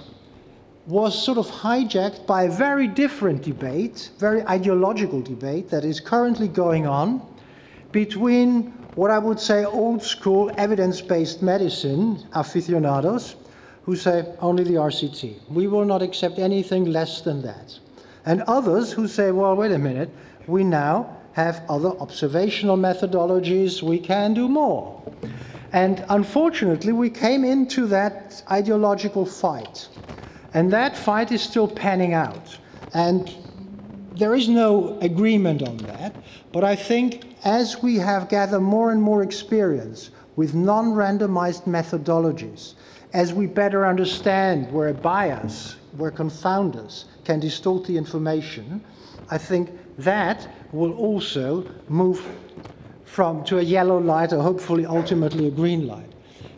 was 0.85 1.11
sort 1.25 1.39
of 1.39 1.47
hijacked 1.47 2.27
by 2.27 2.43
a 2.43 2.51
very 2.51 2.87
different 2.87 3.41
debate, 3.41 4.11
very 4.19 4.45
ideological 4.47 5.21
debate 5.21 5.69
that 5.69 5.83
is 5.83 5.99
currently 5.99 6.47
going 6.47 6.85
on 6.85 7.21
between 7.91 8.73
what 8.95 9.09
I 9.09 9.17
would 9.17 9.39
say 9.39 9.65
old 9.65 10.03
school 10.03 10.51
evidence 10.57 11.01
based 11.01 11.41
medicine 11.41 12.27
aficionados 12.33 13.35
who 13.83 13.95
say 13.95 14.25
only 14.39 14.63
the 14.63 14.73
RCT. 14.73 15.49
We 15.49 15.67
will 15.67 15.85
not 15.85 16.01
accept 16.01 16.39
anything 16.39 16.85
less 16.85 17.21
than 17.21 17.41
that. 17.41 17.79
And 18.25 18.41
others 18.43 18.93
who 18.93 19.07
say, 19.07 19.31
well, 19.31 19.55
wait 19.55 19.71
a 19.71 19.77
minute, 19.77 20.09
we 20.47 20.63
now 20.63 21.17
have 21.33 21.63
other 21.67 21.89
observational 21.99 22.77
methodologies, 22.77 23.81
we 23.81 23.99
can 23.99 24.33
do 24.33 24.47
more. 24.47 25.01
And 25.73 26.05
unfortunately, 26.09 26.93
we 26.93 27.09
came 27.09 27.43
into 27.43 27.87
that 27.87 28.43
ideological 28.49 29.25
fight. 29.25 29.89
And 30.53 30.71
that 30.71 30.95
fight 30.95 31.31
is 31.31 31.41
still 31.41 31.67
panning 31.67 32.13
out. 32.13 32.57
And 32.93 33.35
there 34.15 34.35
is 34.35 34.47
no 34.47 34.99
agreement 35.01 35.63
on 35.63 35.77
that. 35.77 36.15
But 36.51 36.63
I 36.63 36.75
think 36.75 37.35
as 37.43 37.81
we 37.81 37.95
have 37.97 38.29
gathered 38.29 38.61
more 38.61 38.91
and 38.91 39.01
more 39.01 39.23
experience 39.23 40.11
with 40.35 40.53
non 40.53 40.93
randomized 40.93 41.63
methodologies, 41.65 42.75
as 43.13 43.31
we 43.31 43.45
better 43.45 43.85
understand 43.85 44.71
where 44.71 44.89
a 44.89 44.93
bias, 44.93 45.75
where 45.97 46.11
confounders 46.11 47.05
can 47.23 47.39
distort 47.39 47.85
the 47.85 47.95
information, 47.95 48.83
I 49.29 49.37
think 49.37 49.69
that 49.99 50.47
will 50.71 50.93
also 50.93 51.69
move 51.87 52.25
from 53.05 53.43
to 53.45 53.59
a 53.59 53.61
yellow 53.61 53.99
light 53.99 54.33
or 54.33 54.41
hopefully 54.41 54.87
ultimately 54.87 55.47
a 55.47 55.51
green 55.51 55.85
light. 55.87 56.11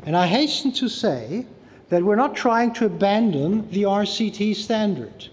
And 0.05 0.15
I 0.15 0.27
hasten 0.27 0.71
to 0.73 0.87
say 0.87 1.45
that 1.89 2.01
we're 2.01 2.15
not 2.15 2.35
trying 2.35 2.73
to 2.75 2.85
abandon 2.85 3.69
the 3.71 3.83
RCT 3.83 4.55
standard. 4.55 5.29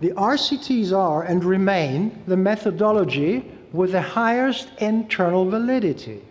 The 0.00 0.10
RCTs 0.10 0.96
are 0.96 1.24
and 1.24 1.42
remain 1.42 2.22
the 2.26 2.36
methodology 2.36 3.50
with 3.72 3.92
the 3.92 4.02
highest 4.02 4.68
internal 4.78 5.48
validity. 5.50 6.22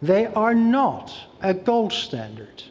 They 0.00 0.26
are 0.26 0.54
not 0.54 1.12
a 1.40 1.52
gold 1.52 1.92
standard. 1.92 2.62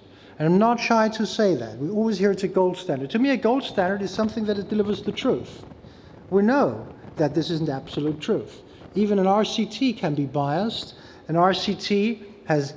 And 0.41 0.47
I'm 0.47 0.57
not 0.57 0.79
shy 0.79 1.07
to 1.07 1.27
say 1.27 1.53
that. 1.53 1.77
We 1.77 1.91
always 1.91 2.17
hear 2.17 2.31
it's 2.31 2.41
a 2.41 2.47
gold 2.47 2.75
standard. 2.75 3.11
To 3.11 3.19
me, 3.19 3.29
a 3.29 3.37
gold 3.37 3.61
standard 3.63 4.01
is 4.01 4.09
something 4.09 4.43
that 4.45 4.57
it 4.57 4.69
delivers 4.69 5.03
the 5.03 5.11
truth. 5.11 5.63
We 6.31 6.41
know 6.41 6.87
that 7.17 7.35
this 7.35 7.51
isn't 7.51 7.69
absolute 7.69 8.19
truth. 8.19 8.63
Even 8.95 9.19
an 9.19 9.27
RCT 9.27 9.99
can 9.99 10.15
be 10.15 10.25
biased. 10.25 10.95
An 11.27 11.35
RCT 11.35 12.23
has 12.45 12.73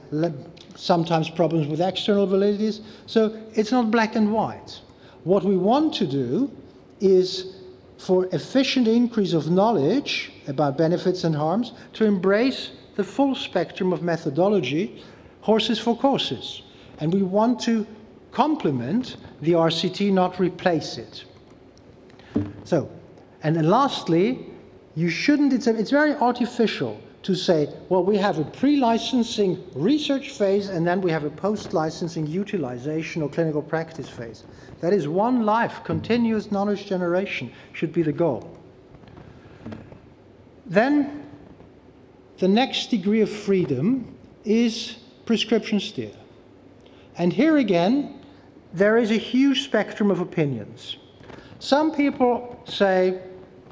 sometimes 0.77 1.31
problems 1.31 1.66
with 1.66 1.81
external 1.81 2.27
validities. 2.27 2.83
So 3.07 3.35
it's 3.55 3.72
not 3.72 3.90
black 3.90 4.14
and 4.14 4.31
white. 4.31 4.83
What 5.22 5.42
we 5.42 5.57
want 5.57 5.94
to 5.94 6.07
do 6.07 6.55
is 7.00 7.62
for 7.96 8.27
efficient 8.27 8.88
increase 8.88 9.33
of 9.33 9.50
knowledge 9.50 10.33
about 10.48 10.77
benefits 10.77 11.24
and 11.24 11.35
harms 11.35 11.72
to 11.94 12.05
embrace 12.05 12.72
the 12.96 13.05
full 13.05 13.35
spectrum 13.35 13.90
of 13.90 14.03
methodology, 14.03 15.03
horses 15.40 15.79
for 15.79 15.96
courses. 15.96 16.61
And 16.98 17.12
we 17.12 17.22
want 17.22 17.61
to 17.62 17.87
complement 18.33 19.16
the 19.40 19.52
RCT, 19.52 20.12
not 20.12 20.38
replace 20.40 20.98
it. 20.98 21.24
So, 22.64 22.90
and 23.42 23.54
then 23.54 23.68
lastly, 23.68 24.46
you 24.96 25.09
shouldn't, 25.09 25.52
it's, 25.52 25.66
a, 25.66 25.76
it's 25.76 25.90
very 25.90 26.14
artificial 26.14 27.00
to 27.22 27.35
say, 27.35 27.72
well, 27.88 28.04
we 28.04 28.16
have 28.18 28.38
a 28.38 28.44
pre 28.44 28.76
licensing 28.76 29.62
research 29.74 30.30
phase 30.30 30.68
and 30.68 30.87
then 30.87 31.00
we 31.00 31.11
have 31.11 31.24
a 31.24 31.30
post 31.30 31.72
licensing 31.72 32.26
utilization 32.26 33.22
or 33.22 33.30
clinical 33.30 33.62
practice 33.62 34.09
phase. 34.09 34.44
That 34.80 34.92
is 34.92 35.09
one 35.09 35.46
life, 35.46 35.83
continuous 35.85 36.52
knowledge 36.52 36.87
generation 36.87 37.50
should 37.72 37.92
be 37.92 38.02
the 38.02 38.12
goal. 38.12 38.59
Then 40.66 41.24
the 42.38 42.48
next 42.48 42.90
degree 42.90 43.20
of 43.20 43.30
freedom 43.30 44.14
is 44.44 44.96
prescription 45.24 45.80
steer. 45.80 46.12
And 47.16 47.33
here 47.33 47.59
again, 47.59 48.20
there 48.72 48.96
is 48.96 49.11
a 49.11 49.16
huge 49.16 49.62
spectrum 49.62 50.11
of 50.11 50.20
opinions. 50.20 50.96
Some 51.59 51.94
people 51.94 52.61
say, 52.66 53.20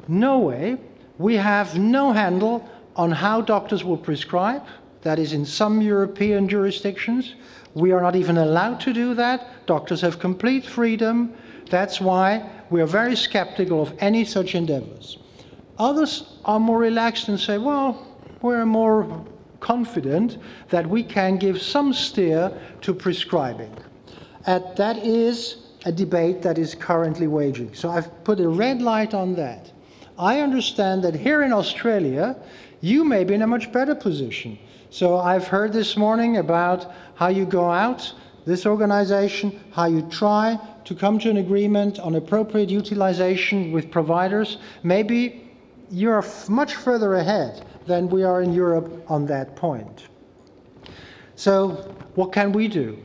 no 0.08 0.38
way, 0.38 0.78
we 1.18 1.36
have 1.36 1.78
no 1.78 2.12
handle 2.12 2.68
on 2.96 3.10
how 3.10 3.40
doctors 3.40 3.84
will 3.84 3.96
prescribe. 3.96 4.64
That 5.02 5.18
is, 5.18 5.32
in 5.32 5.44
some 5.44 5.82
European 5.82 6.48
jurisdictions, 6.48 7.34
we 7.74 7.90
are 7.90 8.00
not 8.00 8.14
even 8.14 8.38
allowed 8.38 8.80
to 8.80 8.92
do 8.92 9.14
that. 9.14 9.66
Doctors 9.66 10.00
have 10.02 10.18
complete 10.18 10.64
freedom. 10.64 11.34
That's 11.70 12.00
why 12.00 12.48
we 12.70 12.80
are 12.80 12.86
very 12.86 13.16
skeptical 13.16 13.82
of 13.82 13.94
any 13.98 14.24
such 14.24 14.54
endeavors. 14.54 15.18
Others 15.78 16.38
are 16.44 16.60
more 16.60 16.78
relaxed 16.78 17.28
and 17.28 17.40
say, 17.40 17.58
well, 17.58 18.06
we're 18.42 18.66
more 18.66 19.24
confident 19.62 20.38
that 20.68 20.86
we 20.86 21.02
can 21.02 21.38
give 21.38 21.62
some 21.62 21.94
steer 21.94 22.52
to 22.82 22.92
prescribing. 22.92 23.74
And 24.44 24.64
that 24.76 24.98
is 24.98 25.56
a 25.86 25.92
debate 25.92 26.42
that 26.42 26.58
is 26.58 26.74
currently 26.74 27.28
waging. 27.28 27.72
So 27.74 27.88
I've 27.88 28.24
put 28.24 28.40
a 28.40 28.48
red 28.48 28.82
light 28.82 29.14
on 29.14 29.34
that. 29.36 29.72
I 30.18 30.40
understand 30.40 31.02
that 31.04 31.14
here 31.14 31.42
in 31.42 31.52
Australia, 31.52 32.36
you 32.80 33.04
may 33.04 33.24
be 33.24 33.34
in 33.34 33.42
a 33.42 33.46
much 33.46 33.72
better 33.72 33.94
position. 33.94 34.58
So 34.90 35.16
I've 35.16 35.46
heard 35.46 35.72
this 35.72 35.96
morning 35.96 36.36
about 36.36 36.92
how 37.14 37.28
you 37.28 37.46
go 37.46 37.70
out, 37.70 38.12
this 38.44 38.66
organization, 38.66 39.58
how 39.72 39.86
you 39.86 40.02
try 40.10 40.58
to 40.84 40.94
come 40.94 41.18
to 41.20 41.30
an 41.30 41.36
agreement 41.36 42.00
on 42.00 42.16
appropriate 42.16 42.68
utilization 42.68 43.70
with 43.70 43.90
providers. 43.90 44.58
Maybe 44.82 45.50
you're 45.90 46.24
much 46.48 46.74
further 46.74 47.14
ahead 47.14 47.64
than 47.86 48.08
we 48.08 48.22
are 48.22 48.42
in 48.42 48.52
Europe 48.52 49.04
on 49.08 49.26
that 49.26 49.56
point. 49.56 50.08
So, 51.34 51.94
what 52.14 52.32
can 52.32 52.52
we 52.52 52.68
do? 52.68 52.98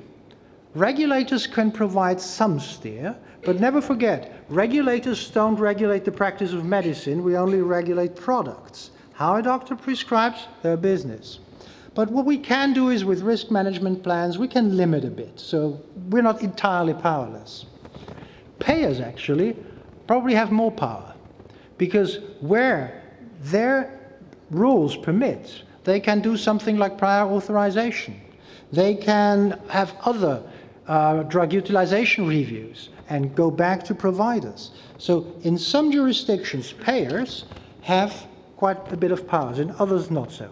Regulators 0.75 1.47
can 1.47 1.71
provide 1.71 2.21
some 2.21 2.59
steer, 2.59 3.15
but 3.43 3.59
never 3.59 3.81
forget, 3.81 4.43
regulators 4.49 5.29
don't 5.31 5.55
regulate 5.55 6.05
the 6.05 6.11
practice 6.11 6.53
of 6.53 6.65
medicine, 6.65 7.23
we 7.23 7.35
only 7.35 7.61
regulate 7.61 8.15
products. 8.15 8.91
How 9.13 9.37
a 9.37 9.41
doctor 9.41 9.75
prescribes, 9.75 10.47
their 10.61 10.77
business. 10.77 11.39
But 11.95 12.11
what 12.11 12.25
we 12.25 12.37
can 12.37 12.73
do 12.73 12.89
is 12.89 13.03
with 13.03 13.21
risk 13.21 13.49
management 13.49 14.03
plans, 14.03 14.37
we 14.37 14.47
can 14.47 14.77
limit 14.77 15.03
a 15.03 15.09
bit. 15.09 15.39
So 15.39 15.81
we're 16.09 16.21
not 16.21 16.43
entirely 16.43 16.93
powerless. 16.93 17.65
Payers 18.59 18.99
actually 18.99 19.55
probably 20.05 20.35
have 20.35 20.51
more 20.51 20.71
power 20.71 21.15
because 21.79 22.19
where 22.39 23.01
their 23.41 23.96
rules 24.49 24.95
permit, 24.95 25.63
they 25.83 25.99
can 25.99 26.21
do 26.21 26.37
something 26.37 26.77
like 26.77 26.97
prior 26.97 27.25
authorization. 27.25 28.19
They 28.71 28.95
can 28.95 29.59
have 29.69 29.95
other 30.01 30.43
uh, 30.87 31.23
drug 31.23 31.53
utilization 31.53 32.27
reviews 32.27 32.89
and 33.09 33.33
go 33.35 33.49
back 33.49 33.83
to 33.85 33.95
providers. 33.95 34.71
So 34.97 35.33
in 35.43 35.57
some 35.57 35.91
jurisdictions, 35.91 36.73
payers 36.73 37.45
have 37.81 38.27
quite 38.57 38.91
a 38.91 38.97
bit 38.97 39.11
of 39.11 39.27
powers, 39.27 39.59
in 39.59 39.71
others 39.79 40.11
not 40.11 40.31
so. 40.31 40.49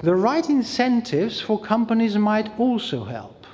The 0.00 0.14
right 0.14 0.48
incentives 0.48 1.40
for 1.40 1.60
companies 1.60 2.16
might 2.16 2.56
also 2.58 3.02
help. 3.04 3.46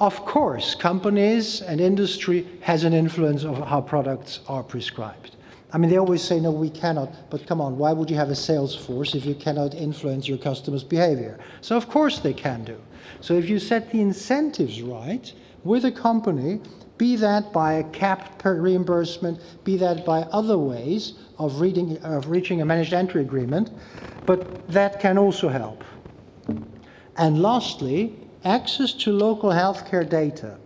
Of 0.00 0.24
course, 0.24 0.74
companies 0.74 1.60
and 1.60 1.80
industry 1.80 2.46
has 2.62 2.84
an 2.84 2.94
influence 2.94 3.44
of 3.44 3.58
how 3.66 3.80
products 3.80 4.40
are 4.48 4.62
prescribed. 4.62 5.36
I 5.74 5.76
mean, 5.76 5.90
they 5.90 5.98
always 5.98 6.22
say, 6.22 6.38
no, 6.38 6.52
we 6.52 6.70
cannot, 6.70 7.28
but 7.30 7.48
come 7.48 7.60
on, 7.60 7.76
why 7.76 7.92
would 7.92 8.08
you 8.08 8.14
have 8.14 8.30
a 8.30 8.36
sales 8.36 8.76
force 8.76 9.16
if 9.16 9.26
you 9.26 9.34
cannot 9.34 9.74
influence 9.74 10.28
your 10.28 10.38
customers' 10.38 10.84
behavior? 10.84 11.40
So, 11.62 11.76
of 11.76 11.88
course, 11.88 12.20
they 12.20 12.32
can 12.32 12.62
do. 12.62 12.80
So, 13.20 13.34
if 13.34 13.48
you 13.48 13.58
set 13.58 13.90
the 13.90 14.00
incentives 14.00 14.80
right 14.80 15.32
with 15.64 15.84
a 15.84 15.90
company, 15.90 16.60
be 16.96 17.16
that 17.16 17.52
by 17.52 17.72
a 17.72 17.84
cap 17.90 18.38
per 18.38 18.60
reimbursement, 18.60 19.40
be 19.64 19.76
that 19.78 20.06
by 20.06 20.20
other 20.30 20.56
ways 20.56 21.14
of, 21.40 21.60
reading, 21.60 21.98
of 22.04 22.28
reaching 22.28 22.60
a 22.60 22.64
managed 22.64 22.92
entry 22.92 23.22
agreement, 23.22 23.72
but 24.26 24.68
that 24.68 25.00
can 25.00 25.18
also 25.18 25.48
help. 25.48 25.82
And 27.16 27.42
lastly, 27.42 28.14
access 28.44 28.92
to 28.92 29.12
local 29.12 29.50
healthcare 29.50 30.08
data 30.08 30.56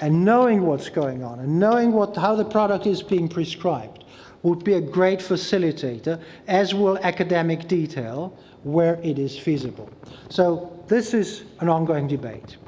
and 0.00 0.24
knowing 0.24 0.62
what's 0.62 0.88
going 0.88 1.22
on 1.22 1.38
and 1.38 1.60
knowing 1.60 1.92
what, 1.92 2.16
how 2.16 2.34
the 2.34 2.44
product 2.44 2.84
is 2.84 3.00
being 3.00 3.28
prescribed 3.28 4.03
would 4.44 4.62
be 4.62 4.74
a 4.74 4.80
great 4.80 5.18
facilitator, 5.18 6.20
as 6.46 6.74
will 6.74 6.98
academic 6.98 7.66
detail 7.66 8.36
where 8.62 9.00
it 9.02 9.18
is 9.18 9.36
feasible. 9.36 9.90
So 10.28 10.84
this 10.86 11.14
is 11.14 11.44
an 11.60 11.68
ongoing 11.68 12.06
debate. 12.06 12.58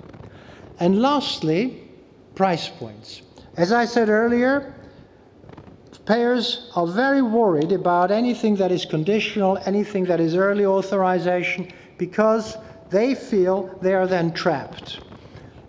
And 0.80 1.00
lastly, 1.00 1.88
price 2.34 2.68
points. 2.68 3.22
As 3.56 3.72
I 3.72 3.84
said 3.84 4.08
earlier, 4.08 4.74
payers 6.06 6.70
are 6.74 6.86
very 6.86 7.22
worried 7.22 7.72
about 7.72 8.10
anything 8.10 8.56
that 8.56 8.72
is 8.72 8.84
conditional, 8.86 9.58
anything 9.66 10.04
that 10.04 10.20
is 10.20 10.34
early 10.34 10.64
authorization, 10.64 11.70
because 11.98 12.56
they 12.88 13.14
feel 13.14 13.78
they 13.82 13.94
are 13.94 14.06
then 14.06 14.32
trapped. 14.32 15.00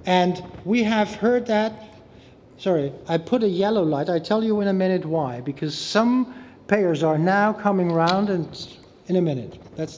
And 0.05 0.41
we 0.63 0.83
have 0.83 1.15
heard 1.15 1.45
that. 1.47 1.83
Sorry, 2.57 2.91
I 3.07 3.17
put 3.17 3.43
a 3.43 3.47
yellow 3.47 3.83
light. 3.83 4.09
I 4.09 4.19
tell 4.19 4.43
you 4.43 4.61
in 4.61 4.67
a 4.67 4.73
minute 4.73 5.05
why. 5.05 5.41
Because 5.41 5.77
some 5.77 6.33
payers 6.67 7.03
are 7.03 7.17
now 7.17 7.53
coming 7.53 7.91
around, 7.91 8.29
and 8.29 8.77
in 9.07 9.15
a 9.15 9.21
minute. 9.21 9.59
That's 9.75 9.97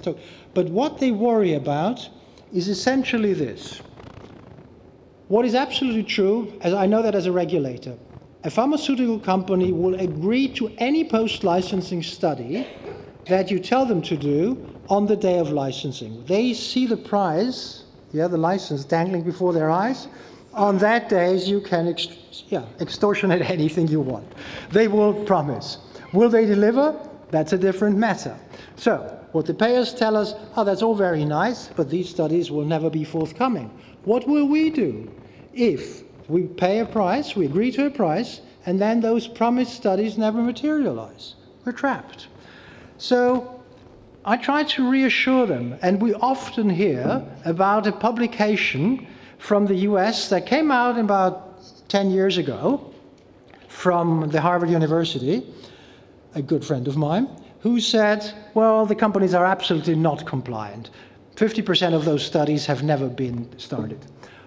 but 0.53 0.69
what 0.69 0.99
they 0.99 1.11
worry 1.11 1.53
about 1.53 2.07
is 2.53 2.67
essentially 2.67 3.33
this. 3.33 3.81
What 5.27 5.45
is 5.45 5.55
absolutely 5.55 6.03
true, 6.03 6.53
as 6.61 6.73
I 6.73 6.85
know 6.85 7.01
that 7.01 7.15
as 7.15 7.27
a 7.27 7.31
regulator, 7.31 7.97
a 8.43 8.49
pharmaceutical 8.49 9.19
company 9.19 9.71
will 9.71 9.99
agree 9.99 10.47
to 10.55 10.71
any 10.77 11.03
post 11.03 11.43
licensing 11.43 12.01
study 12.01 12.67
that 13.27 13.51
you 13.51 13.59
tell 13.59 13.85
them 13.85 14.01
to 14.03 14.17
do 14.17 14.57
on 14.89 15.05
the 15.05 15.15
day 15.15 15.37
of 15.37 15.51
licensing. 15.51 16.23
They 16.25 16.53
see 16.53 16.87
the 16.87 16.97
prize, 16.97 17.83
yeah, 18.11 18.27
the 18.27 18.37
license 18.37 18.85
dangling 18.85 19.23
before 19.23 19.53
their 19.53 19.69
eyes. 19.69 20.07
On 20.53 20.77
that 20.79 21.09
day, 21.09 21.35
you 21.37 21.61
can 21.61 21.95
yeah, 22.47 22.65
extortionate 22.79 23.41
anything 23.49 23.87
you 23.87 24.01
want. 24.01 24.31
They 24.71 24.87
will 24.87 25.13
promise. 25.25 25.77
Will 26.13 26.29
they 26.29 26.45
deliver? 26.45 26.95
That's 27.29 27.53
a 27.53 27.57
different 27.57 27.97
matter. 27.97 28.35
So, 28.75 29.15
what 29.31 29.45
the 29.45 29.53
payers 29.53 29.93
tell 29.93 30.17
us, 30.17 30.33
oh, 30.55 30.63
that's 30.63 30.81
all 30.81 30.95
very 30.95 31.23
nice, 31.23 31.67
but 31.67 31.89
these 31.89 32.09
studies 32.09 32.49
will 32.49 32.65
never 32.65 32.89
be 32.89 33.03
forthcoming. 33.03 33.69
What 34.05 34.27
will 34.27 34.47
we 34.47 34.71
do 34.71 35.11
if 35.53 36.03
we 36.27 36.43
pay 36.43 36.79
a 36.79 36.85
price, 36.85 37.35
we 37.35 37.45
agree 37.45 37.71
to 37.73 37.85
a 37.85 37.89
price, 37.91 38.41
and 38.65 38.79
then 38.79 39.01
those 39.01 39.27
promised 39.27 39.73
studies 39.73 40.17
never 40.17 40.41
materialize. 40.41 41.35
We're 41.65 41.71
trapped. 41.73 42.27
So 42.97 43.61
I 44.25 44.37
try 44.37 44.63
to 44.63 44.89
reassure 44.89 45.45
them, 45.45 45.77
and 45.81 46.01
we 46.01 46.13
often 46.15 46.69
hear 46.69 47.23
about 47.45 47.87
a 47.87 47.91
publication 47.91 49.07
from 49.39 49.65
the 49.65 49.75
US 49.89 50.29
that 50.29 50.45
came 50.45 50.69
out 50.69 50.99
about 50.99 51.89
10 51.89 52.11
years 52.11 52.37
ago 52.37 52.93
from 53.67 54.29
the 54.29 54.39
Harvard 54.39 54.69
University, 54.69 55.43
a 56.35 56.41
good 56.41 56.63
friend 56.63 56.87
of 56.87 56.97
mine, 56.97 57.27
who 57.61 57.79
said, 57.79 58.31
well, 58.53 58.85
the 58.85 58.95
companies 58.95 59.33
are 59.33 59.45
absolutely 59.45 59.95
not 59.95 60.25
compliant. 60.25 60.91
50% 61.35 61.93
of 61.93 62.05
those 62.05 62.23
studies 62.23 62.65
have 62.65 62.83
never 62.83 63.07
been 63.07 63.47
started. 63.57 64.05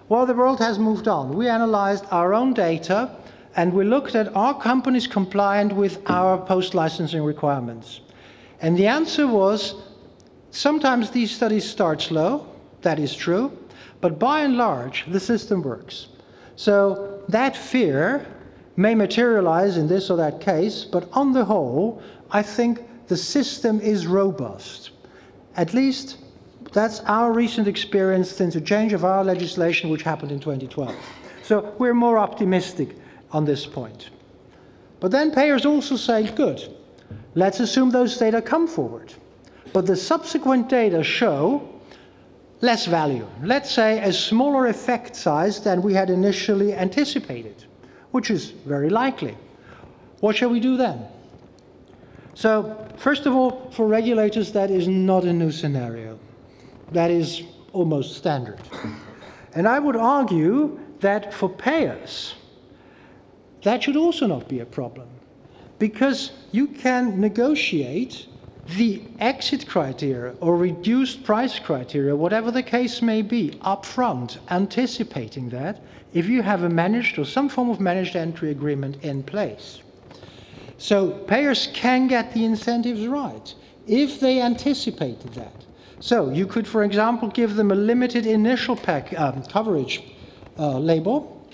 Well, 0.09 0.25
the 0.25 0.35
world 0.35 0.59
has 0.59 0.77
moved 0.77 1.07
on. 1.07 1.33
We 1.33 1.49
analyzed 1.49 2.05
our 2.11 2.33
own 2.33 2.53
data 2.53 3.17
and 3.55 3.73
we 3.73 3.83
looked 3.83 4.15
at 4.15 4.35
are 4.35 4.59
companies 4.59 5.07
compliant 5.07 5.73
with 5.73 6.01
our 6.09 6.37
post 6.37 6.75
licensing 6.75 7.23
requirements? 7.23 8.01
And 8.61 8.77
the 8.77 8.87
answer 8.87 9.27
was 9.27 9.75
sometimes 10.51 11.09
these 11.09 11.31
studies 11.31 11.67
start 11.67 12.01
slow, 12.01 12.47
that 12.81 12.99
is 12.99 13.15
true, 13.15 13.51
but 14.01 14.19
by 14.19 14.41
and 14.41 14.57
large, 14.57 15.05
the 15.07 15.19
system 15.19 15.61
works. 15.61 16.07
So 16.55 17.23
that 17.29 17.55
fear 17.55 18.25
may 18.75 18.95
materialize 18.95 19.77
in 19.77 19.87
this 19.87 20.09
or 20.09 20.17
that 20.17 20.41
case, 20.41 20.83
but 20.83 21.07
on 21.13 21.31
the 21.31 21.45
whole, 21.45 22.01
I 22.31 22.41
think 22.41 22.81
the 23.07 23.17
system 23.17 23.79
is 23.81 24.07
robust. 24.07 24.91
At 25.55 25.73
least 25.73 26.17
that's 26.71 27.01
our 27.01 27.31
recent 27.31 27.67
experience 27.67 28.31
since 28.31 28.55
the 28.55 28.61
change 28.61 28.93
of 28.93 29.05
our 29.05 29.23
legislation, 29.23 29.89
which 29.89 30.01
happened 30.01 30.31
in 30.31 30.39
2012. 30.39 30.95
So 31.43 31.75
we're 31.77 31.93
more 31.93 32.17
optimistic 32.17 32.95
on 33.31 33.45
this 33.45 33.65
point. 33.65 34.09
But 34.99 35.11
then 35.11 35.31
payers 35.31 35.65
also 35.65 35.95
say, 35.95 36.31
good, 36.31 36.75
let's 37.35 37.59
assume 37.59 37.91
those 37.91 38.17
data 38.17 38.41
come 38.41 38.67
forward. 38.67 39.13
But 39.73 39.85
the 39.85 39.95
subsequent 39.95 40.69
data 40.69 41.03
show 41.03 41.67
less 42.63 42.85
value. 42.85 43.27
Let's 43.43 43.69
say 43.69 43.99
a 43.99 44.11
smaller 44.11 44.67
effect 44.67 45.15
size 45.15 45.61
than 45.61 45.81
we 45.81 45.93
had 45.93 46.09
initially 46.09 46.73
anticipated, 46.73 47.65
which 48.11 48.31
is 48.31 48.51
very 48.65 48.89
likely. 48.89 49.37
What 50.21 50.35
shall 50.37 50.49
we 50.49 50.59
do 50.59 50.77
then? 50.77 51.05
So, 52.33 52.87
first 52.97 53.25
of 53.27 53.35
all, 53.35 53.69
for 53.71 53.85
regulators, 53.87 54.51
that 54.53 54.71
is 54.71 54.87
not 54.87 55.23
a 55.25 55.33
new 55.33 55.51
scenario 55.51 56.17
that 56.93 57.11
is 57.11 57.43
almost 57.73 58.15
standard. 58.15 58.59
And 59.55 59.67
I 59.67 59.79
would 59.79 59.95
argue 59.95 60.79
that 60.99 61.33
for 61.33 61.49
payers, 61.49 62.35
that 63.63 63.83
should 63.83 63.97
also 63.97 64.27
not 64.27 64.47
be 64.47 64.59
a 64.59 64.65
problem 64.65 65.07
because 65.79 66.31
you 66.51 66.67
can 66.67 67.19
negotiate 67.19 68.27
the 68.77 69.01
exit 69.19 69.67
criteria 69.67 70.35
or 70.39 70.55
reduced 70.55 71.23
price 71.23 71.59
criteria, 71.59 72.15
whatever 72.15 72.49
the 72.51 72.63
case 72.63 73.01
may 73.01 73.21
be, 73.21 73.51
upfront, 73.61 74.37
anticipating 74.49 75.49
that 75.49 75.81
if 76.13 76.27
you 76.27 76.41
have 76.41 76.63
a 76.63 76.69
managed 76.69 77.19
or 77.19 77.25
some 77.25 77.49
form 77.49 77.69
of 77.69 77.79
managed 77.79 78.15
entry 78.15 78.51
agreement 78.51 79.03
in 79.03 79.23
place. 79.23 79.81
So 80.77 81.11
payers 81.11 81.69
can 81.73 82.07
get 82.07 82.33
the 82.33 82.45
incentives 82.45 83.05
right 83.07 83.53
if 83.87 84.19
they 84.19 84.41
anticipated 84.41 85.33
that. 85.33 85.65
So 85.99 86.29
you 86.29 86.45
could, 86.47 86.67
for 86.67 86.83
example, 86.83 87.29
give 87.29 87.55
them 87.55 87.71
a 87.71 87.75
limited 87.75 88.25
initial 88.25 88.75
pack, 88.75 89.17
um, 89.19 89.43
coverage 89.43 90.03
uh, 90.57 90.77
label 90.77 91.47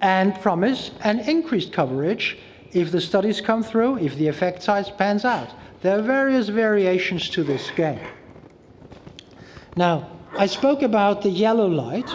and 0.00 0.34
promise 0.40 0.90
an 1.02 1.20
increased 1.20 1.72
coverage 1.72 2.38
if 2.72 2.90
the 2.90 3.00
studies 3.00 3.40
come 3.40 3.62
through, 3.62 3.98
if 3.98 4.16
the 4.16 4.28
effect 4.28 4.62
size 4.62 4.90
pans 4.90 5.24
out. 5.24 5.50
There 5.84 5.98
are 5.98 6.02
various 6.02 6.48
variations 6.48 7.28
to 7.28 7.44
this 7.44 7.70
game. 7.72 8.00
Now, 9.76 10.08
I 10.38 10.46
spoke 10.46 10.80
about 10.80 11.20
the 11.20 11.28
yellow 11.28 11.66
light. 11.66 12.10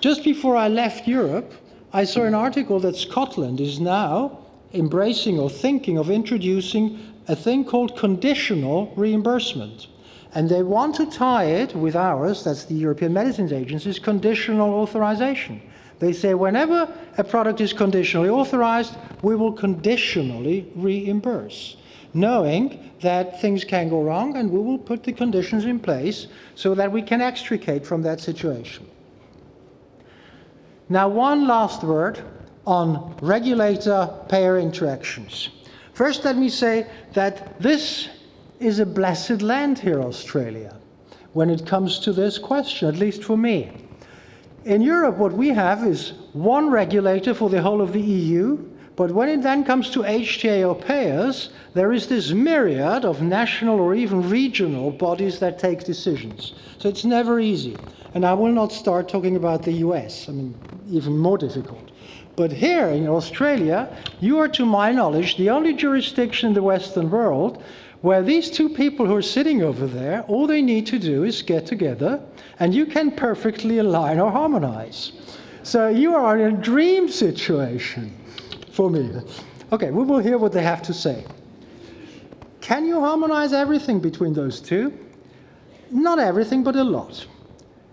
Just 0.00 0.24
before 0.24 0.56
I 0.56 0.68
left 0.68 1.06
Europe, 1.06 1.52
I 1.92 2.04
saw 2.04 2.22
an 2.22 2.34
article 2.34 2.80
that 2.80 2.96
Scotland 2.96 3.60
is 3.60 3.80
now 3.80 4.38
embracing 4.72 5.38
or 5.38 5.50
thinking 5.50 5.98
of 5.98 6.08
introducing 6.08 6.98
a 7.28 7.36
thing 7.36 7.66
called 7.66 7.98
conditional 7.98 8.94
reimbursement. 8.96 9.88
And 10.34 10.48
they 10.48 10.62
want 10.62 10.94
to 10.94 11.04
tie 11.04 11.44
it 11.44 11.76
with 11.76 11.96
ours, 11.96 12.44
that's 12.44 12.64
the 12.64 12.76
European 12.76 13.12
Medicines 13.12 13.52
Agency's 13.52 13.98
conditional 13.98 14.72
authorization. 14.72 15.60
They 15.98 16.14
say 16.14 16.32
whenever 16.32 16.90
a 17.18 17.24
product 17.24 17.60
is 17.60 17.74
conditionally 17.74 18.30
authorized, 18.30 18.96
we 19.20 19.36
will 19.36 19.52
conditionally 19.52 20.72
reimburse, 20.74 21.76
knowing 22.16 22.92
that 23.02 23.40
things 23.40 23.62
can 23.62 23.88
go 23.88 24.02
wrong 24.02 24.36
and 24.36 24.50
we 24.50 24.58
will 24.58 24.78
put 24.78 25.04
the 25.04 25.12
conditions 25.12 25.64
in 25.64 25.78
place 25.78 26.26
so 26.54 26.74
that 26.74 26.90
we 26.90 27.02
can 27.02 27.20
extricate 27.20 27.86
from 27.86 28.02
that 28.02 28.20
situation. 28.20 28.86
Now, 30.88 31.08
one 31.08 31.46
last 31.46 31.82
word 31.82 32.22
on 32.66 33.16
regulator 33.20 34.08
payer 34.28 34.58
interactions. 34.58 35.50
First, 35.92 36.24
let 36.24 36.36
me 36.36 36.48
say 36.48 36.86
that 37.12 37.60
this 37.60 38.08
is 38.60 38.78
a 38.78 38.86
blessed 38.86 39.42
land 39.42 39.78
here, 39.78 40.00
Australia, 40.00 40.76
when 41.32 41.50
it 41.50 41.66
comes 41.66 41.98
to 42.00 42.12
this 42.12 42.38
question, 42.38 42.88
at 42.88 42.96
least 42.96 43.22
for 43.24 43.36
me. 43.36 43.70
In 44.64 44.82
Europe, 44.82 45.16
what 45.16 45.32
we 45.32 45.48
have 45.50 45.84
is 45.86 46.12
one 46.32 46.70
regulator 46.70 47.34
for 47.34 47.50
the 47.50 47.62
whole 47.62 47.80
of 47.80 47.92
the 47.92 48.00
EU, 48.00 48.58
but 48.96 49.12
when 49.12 49.28
it 49.28 49.42
then 49.42 49.62
comes 49.62 49.90
to 49.90 50.00
HTA 50.00 50.66
or 50.66 50.74
payers, 50.74 51.50
there 51.74 51.92
is 51.92 52.06
this 52.06 52.32
myriad 52.32 53.04
of 53.04 53.20
national 53.20 53.78
or 53.78 53.94
even 53.94 54.28
regional 54.30 54.90
bodies 54.90 55.38
that 55.40 55.58
take 55.58 55.84
decisions. 55.84 56.54
So 56.78 56.88
it's 56.88 57.04
never 57.04 57.38
easy. 57.38 57.76
And 58.14 58.24
I 58.24 58.32
will 58.32 58.52
not 58.52 58.72
start 58.72 59.06
talking 59.06 59.36
about 59.36 59.62
the 59.62 59.84
US, 59.84 60.30
I 60.30 60.32
mean, 60.32 60.54
even 60.90 61.18
more 61.18 61.36
difficult. 61.36 61.90
But 62.36 62.50
here 62.50 62.88
in 62.88 63.06
Australia, 63.06 63.94
you 64.20 64.38
are, 64.38 64.48
to 64.48 64.64
my 64.64 64.92
knowledge, 64.92 65.36
the 65.36 65.50
only 65.50 65.74
jurisdiction 65.74 66.48
in 66.48 66.54
the 66.54 66.62
Western 66.62 67.10
world 67.10 67.62
where 68.00 68.22
these 68.22 68.50
two 68.50 68.70
people 68.70 69.04
who 69.04 69.16
are 69.16 69.22
sitting 69.22 69.62
over 69.62 69.86
there, 69.86 70.22
all 70.22 70.46
they 70.46 70.62
need 70.62 70.86
to 70.86 70.98
do 70.98 71.24
is 71.24 71.42
get 71.42 71.66
together 71.66 72.20
and 72.60 72.74
you 72.74 72.86
can 72.86 73.10
perfectly 73.10 73.78
align 73.78 74.18
or 74.18 74.30
harmonize. 74.30 75.12
So 75.62 75.88
you 75.88 76.14
are 76.14 76.38
in 76.38 76.54
a 76.54 76.58
dream 76.58 77.08
situation 77.10 78.14
for 78.76 78.90
me. 78.90 79.10
Okay, 79.72 79.90
we 79.90 80.04
will 80.04 80.18
hear 80.18 80.38
what 80.38 80.52
they 80.52 80.62
have 80.62 80.82
to 80.82 80.94
say. 80.94 81.24
Can 82.60 82.86
you 82.86 83.00
harmonize 83.00 83.52
everything 83.52 84.00
between 84.00 84.34
those 84.34 84.60
two? 84.60 84.92
Not 85.90 86.18
everything, 86.18 86.62
but 86.62 86.76
a 86.76 86.84
lot. 86.84 87.26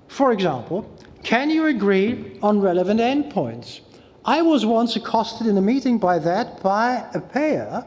For 0.08 0.32
example, 0.32 0.86
can 1.24 1.50
you 1.50 1.68
agree 1.68 2.38
on 2.44 2.60
relevant 2.60 3.00
endpoints? 3.00 3.80
I 4.26 4.42
was 4.42 4.66
once 4.66 4.96
accosted 4.96 5.48
in 5.48 5.58
a 5.58 5.62
meeting 5.62 5.98
by 5.98 6.20
that 6.20 6.62
by 6.62 7.06
a 7.14 7.20
payer 7.22 7.86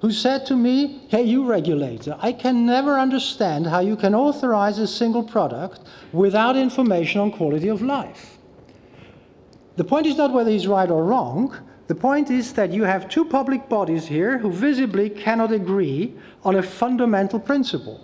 who 0.00 0.10
said 0.12 0.44
to 0.46 0.56
me, 0.56 1.06
Hey, 1.08 1.22
you 1.22 1.46
regulator, 1.46 2.16
I 2.20 2.32
can 2.32 2.66
never 2.66 2.98
understand 2.98 3.66
how 3.66 3.80
you 3.80 3.96
can 3.96 4.14
authorize 4.14 4.78
a 4.78 4.86
single 4.86 5.22
product 5.22 5.80
without 6.12 6.56
information 6.56 7.20
on 7.20 7.30
quality 7.32 7.68
of 7.68 7.80
life. 7.80 8.38
The 9.76 9.84
point 9.84 10.06
is 10.06 10.16
not 10.16 10.32
whether 10.32 10.50
he's 10.50 10.66
right 10.66 10.90
or 10.90 11.04
wrong. 11.04 11.56
The 11.86 11.94
point 11.94 12.30
is 12.30 12.54
that 12.54 12.72
you 12.72 12.84
have 12.84 13.10
two 13.10 13.26
public 13.26 13.68
bodies 13.68 14.06
here 14.06 14.38
who 14.38 14.50
visibly 14.50 15.10
cannot 15.10 15.52
agree 15.52 16.14
on 16.42 16.56
a 16.56 16.62
fundamental 16.62 17.38
principle. 17.38 18.00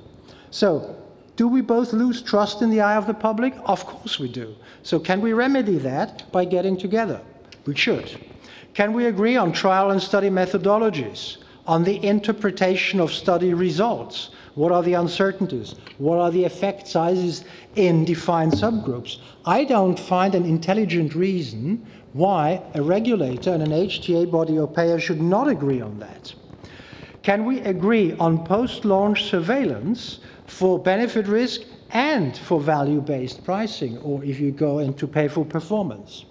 So, 0.50 0.96
do 1.36 1.48
we 1.48 1.62
both 1.62 1.94
lose 1.94 2.20
trust 2.20 2.60
in 2.60 2.68
the 2.68 2.82
eye 2.82 2.96
of 2.96 3.06
the 3.06 3.14
public? 3.14 3.54
Of 3.64 3.86
course 3.86 4.18
we 4.18 4.28
do. 4.28 4.54
So, 4.82 4.98
can 4.98 5.22
we 5.22 5.32
remedy 5.32 5.78
that 5.78 6.30
by 6.30 6.44
getting 6.44 6.76
together? 6.76 7.22
We 7.64 7.74
should. 7.74 8.20
Can 8.74 8.92
we 8.92 9.06
agree 9.06 9.36
on 9.36 9.52
trial 9.52 9.90
and 9.90 10.02
study 10.02 10.28
methodologies, 10.28 11.38
on 11.66 11.84
the 11.84 12.04
interpretation 12.04 13.00
of 13.00 13.12
study 13.12 13.54
results? 13.54 14.30
What 14.54 14.72
are 14.72 14.82
the 14.82 14.94
uncertainties? 14.94 15.76
What 15.98 16.18
are 16.18 16.30
the 16.30 16.44
effect 16.44 16.86
sizes 16.86 17.44
in 17.76 18.04
defined 18.04 18.52
subgroups? 18.52 19.18
I 19.46 19.64
don't 19.64 19.98
find 19.98 20.34
an 20.34 20.44
intelligent 20.44 21.14
reason 21.14 21.86
why 22.12 22.62
a 22.74 22.82
regulator 22.82 23.52
and 23.52 23.62
an 23.62 23.70
HTA 23.70 24.30
body 24.30 24.58
or 24.58 24.66
payer 24.66 24.98
should 24.98 25.20
not 25.20 25.48
agree 25.48 25.80
on 25.80 25.98
that. 26.00 26.34
Can 27.22 27.44
we 27.44 27.60
agree 27.60 28.14
on 28.14 28.44
post 28.44 28.84
launch 28.84 29.24
surveillance 29.24 30.20
for 30.46 30.78
benefit 30.78 31.26
risk 31.26 31.62
and 31.90 32.36
for 32.36 32.60
value 32.60 33.00
based 33.00 33.44
pricing, 33.44 33.98
or 33.98 34.24
if 34.24 34.40
you 34.40 34.50
go 34.52 34.78
into 34.78 35.06
pay 35.06 35.28
for 35.28 35.44
performance? 35.44 36.24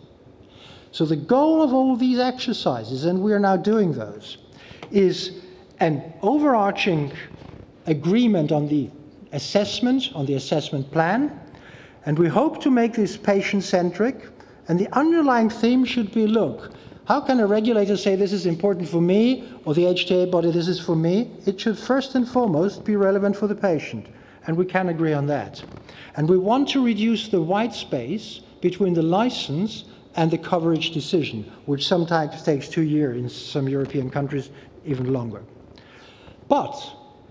So, 0.91 1.05
the 1.05 1.15
goal 1.15 1.61
of 1.61 1.73
all 1.73 1.95
these 1.95 2.17
exercises, 2.17 3.05
and 3.05 3.21
we 3.21 3.31
are 3.33 3.39
now 3.39 3.55
doing 3.55 3.93
those, 3.93 4.37
is 4.91 5.41
an 5.79 6.13
overarching 6.21 7.11
agreement 7.85 8.51
on 8.51 8.67
the 8.67 8.89
assessment, 9.31 10.09
on 10.15 10.25
the 10.25 10.33
assessment 10.33 10.91
plan, 10.91 11.39
and 12.05 12.17
we 12.17 12.27
hope 12.27 12.61
to 12.63 12.71
make 12.71 12.93
this 12.93 13.15
patient 13.15 13.63
centric. 13.63 14.25
And 14.69 14.79
the 14.79 14.87
underlying 14.97 15.49
theme 15.49 15.83
should 15.83 16.13
be 16.13 16.27
look, 16.27 16.71
how 17.05 17.19
can 17.21 17.39
a 17.39 17.47
regulator 17.47 17.97
say 17.97 18.15
this 18.15 18.31
is 18.31 18.45
important 18.45 18.87
for 18.87 19.01
me, 19.01 19.51
or 19.65 19.73
the 19.73 19.85
HTA 19.85 20.29
body, 20.29 20.51
this 20.51 20.67
is 20.67 20.79
for 20.79 20.95
me? 20.95 21.31
It 21.47 21.59
should 21.59 21.77
first 21.77 22.13
and 22.13 22.29
foremost 22.29 22.85
be 22.85 22.95
relevant 22.95 23.35
for 23.35 23.47
the 23.47 23.55
patient, 23.55 24.05
and 24.45 24.55
we 24.55 24.65
can 24.65 24.89
agree 24.89 25.13
on 25.13 25.25
that. 25.25 25.63
And 26.15 26.29
we 26.29 26.37
want 26.37 26.69
to 26.69 26.85
reduce 26.85 27.29
the 27.29 27.41
white 27.41 27.73
space 27.73 28.41
between 28.61 28.93
the 28.93 29.01
license 29.01 29.85
and 30.15 30.29
the 30.29 30.37
coverage 30.37 30.91
decision, 30.91 31.51
which 31.65 31.87
sometimes 31.87 32.43
takes 32.43 32.69
two 32.69 32.83
years 32.83 33.17
in 33.17 33.27
some 33.27 33.67
European 33.67 34.11
countries, 34.11 34.51
even 34.85 35.11
longer. 35.11 35.41
But 36.47 36.79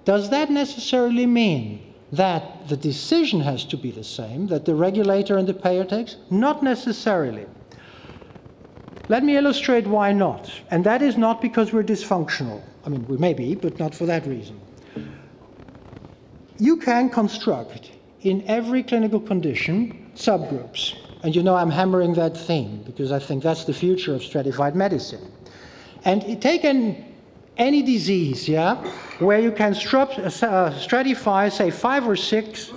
does 0.04 0.28
that 0.30 0.50
necessarily 0.50 1.26
mean 1.26 1.87
that 2.12 2.68
the 2.68 2.76
decision 2.76 3.40
has 3.40 3.64
to 3.64 3.76
be 3.76 3.90
the 3.90 4.04
same, 4.04 4.46
that 4.46 4.64
the 4.64 4.74
regulator 4.74 5.36
and 5.36 5.46
the 5.46 5.54
payer 5.54 5.84
takes? 5.84 6.16
Not 6.30 6.62
necessarily. 6.62 7.46
Let 9.08 9.24
me 9.24 9.36
illustrate 9.36 9.86
why 9.86 10.12
not. 10.12 10.50
And 10.70 10.84
that 10.84 11.02
is 11.02 11.16
not 11.16 11.40
because 11.40 11.72
we're 11.72 11.82
dysfunctional. 11.82 12.62
I 12.84 12.90
mean, 12.90 13.06
we 13.06 13.16
may 13.16 13.34
be, 13.34 13.54
but 13.54 13.78
not 13.78 13.94
for 13.94 14.06
that 14.06 14.26
reason. 14.26 14.60
You 16.58 16.76
can 16.76 17.08
construct 17.08 17.90
in 18.22 18.42
every 18.46 18.82
clinical 18.82 19.20
condition 19.20 20.10
subgroups. 20.14 20.94
And 21.22 21.34
you 21.34 21.42
know, 21.42 21.54
I'm 21.54 21.70
hammering 21.70 22.14
that 22.14 22.36
theme 22.36 22.82
because 22.84 23.12
I 23.12 23.18
think 23.18 23.42
that's 23.42 23.64
the 23.64 23.72
future 23.72 24.14
of 24.14 24.22
stratified 24.22 24.74
medicine. 24.74 25.32
And 26.04 26.40
take 26.40 26.64
an, 26.64 27.07
any 27.58 27.82
disease, 27.82 28.48
yeah, 28.48 28.76
where 29.18 29.40
you 29.40 29.50
can 29.50 29.72
uh, 29.72 29.76
stratify, 29.76 31.50
say, 31.50 31.70
five 31.70 32.06
or 32.06 32.16
six 32.16 32.70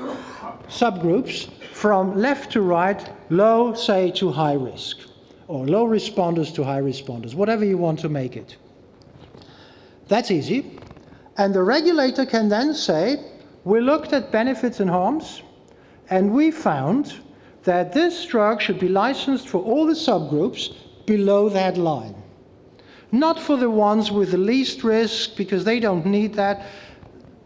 subgroups 0.67 1.49
from 1.73 2.15
left 2.17 2.51
to 2.51 2.61
right, 2.61 3.09
low, 3.29 3.73
say, 3.73 4.11
to 4.11 4.31
high 4.31 4.53
risk, 4.53 4.99
or 5.47 5.65
low 5.65 5.85
responders 5.85 6.53
to 6.55 6.63
high 6.63 6.81
responders, 6.81 7.33
whatever 7.35 7.63
you 7.63 7.77
want 7.77 7.99
to 7.99 8.09
make 8.09 8.35
it. 8.35 8.57
That's 10.07 10.31
easy. 10.31 10.79
And 11.37 11.53
the 11.53 11.63
regulator 11.63 12.25
can 12.25 12.49
then 12.49 12.73
say, 12.73 13.23
we 13.63 13.79
looked 13.79 14.13
at 14.13 14.31
benefits 14.31 14.79
and 14.79 14.89
harms, 14.89 15.43
and 16.09 16.31
we 16.33 16.51
found 16.51 17.13
that 17.63 17.93
this 17.93 18.25
drug 18.25 18.61
should 18.61 18.79
be 18.79 18.89
licensed 18.89 19.47
for 19.47 19.61
all 19.61 19.85
the 19.85 19.93
subgroups 19.93 20.73
below 21.05 21.47
that 21.49 21.77
line. 21.77 22.20
Not 23.11 23.39
for 23.39 23.57
the 23.57 23.69
ones 23.69 24.11
with 24.11 24.31
the 24.31 24.37
least 24.37 24.83
risk, 24.83 25.35
because 25.35 25.63
they 25.65 25.79
don't 25.79 26.05
need 26.05 26.33
that. 26.35 26.65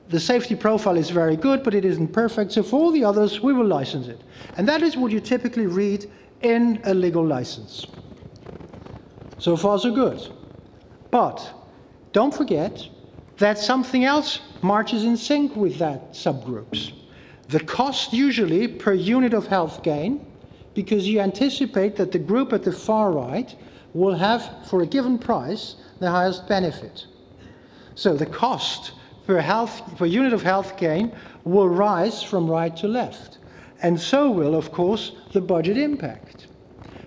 The 0.10 0.20
safety 0.20 0.56
profile 0.56 0.98
is 0.98 1.10
very 1.10 1.36
good, 1.36 1.64
but 1.64 1.74
it 1.74 1.84
isn't 1.84 2.10
perfect. 2.10 2.52
So 2.52 2.62
for 2.62 2.80
all 2.80 2.92
the 2.92 3.04
others, 3.04 3.42
we 3.42 3.54
will 3.54 3.66
license 3.66 4.08
it. 4.08 4.22
And 4.58 4.68
that 4.68 4.84
is 4.84 4.96
what 4.96 5.12
you 5.12 5.20
typically 5.20 5.66
read 5.66 6.06
in 6.42 6.80
a 6.84 6.94
legal 6.94 7.26
license. 7.26 7.88
So 9.40 9.58
far, 9.58 9.80
so 9.80 9.94
good. 9.94 10.22
But 11.10 11.52
don't 12.14 12.34
forget 12.34 12.88
that 13.38 13.58
something 13.58 14.06
else 14.06 14.42
marches 14.62 15.04
in 15.04 15.18
sync 15.18 15.56
with 15.56 15.80
that 15.80 16.14
subgroups. 16.14 16.94
The 17.50 17.60
cost 17.60 18.14
usually 18.14 18.68
per 18.68 18.94
unit 18.94 19.34
of 19.34 19.48
health 19.48 19.82
gain, 19.82 20.26
because 20.76 21.08
you 21.08 21.20
anticipate 21.20 21.96
that 21.96 22.12
the 22.12 22.20
group 22.20 22.54
at 22.54 22.64
the 22.64 22.72
far 22.72 23.12
right 23.12 23.56
will 23.96 24.16
have, 24.16 24.68
for 24.70 24.82
a 24.82 24.86
given 24.86 25.18
price, 25.18 25.76
the 26.00 26.12
highest 26.12 26.48
benefit. 26.50 27.08
So 27.96 28.16
the 28.16 28.26
cost 28.26 28.92
per, 29.26 29.40
health, 29.40 29.98
per 29.98 30.06
unit 30.06 30.34
of 30.34 30.44
health 30.44 30.78
gain 30.78 31.16
will 31.46 31.70
rise 31.70 32.22
from 32.22 32.52
right 32.52 32.76
to 32.78 32.90
left. 32.90 33.38
And 33.82 34.00
so 34.00 34.30
will, 34.30 34.54
of 34.54 34.72
course, 34.74 35.14
the 35.32 35.40
budget 35.40 35.78
impact. 35.78 36.48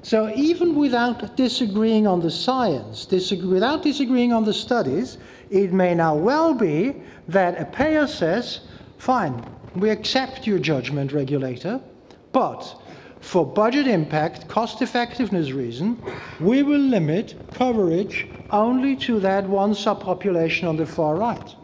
So 0.03 0.33
even 0.35 0.75
without 0.75 1.37
disagreeing 1.37 2.07
on 2.07 2.21
the 2.21 2.31
science, 2.31 3.05
disagree, 3.05 3.49
without 3.49 3.83
disagreeing 3.83 4.33
on 4.33 4.45
the 4.45 4.55
studies, 4.55 5.19
it 5.51 5.75
may 5.75 5.95
now 5.95 6.15
well 6.15 6.55
be 6.55 7.03
that 7.29 7.61
a 7.61 7.67
payer 7.67 8.07
says, 8.07 8.61
fine, 8.97 9.45
we 9.77 9.91
accept 9.91 10.47
your 10.47 10.59
judgment, 10.59 11.13
regulator, 11.13 11.81
but 12.33 12.81
for 13.21 13.45
budget 13.45 13.87
impact, 13.87 14.49
cost 14.49 14.81
effectiveness 14.81 15.53
reason, 15.53 16.01
we 16.41 16.63
will 16.63 16.81
limit 16.81 17.35
coverage 17.53 18.27
only 18.51 18.97
to 18.97 19.21
that 19.21 19.49
one 19.49 19.73
subpopulation 19.73 20.69
on 20.69 20.77
the 20.77 20.87
far 20.87 21.17
right. 21.17 21.55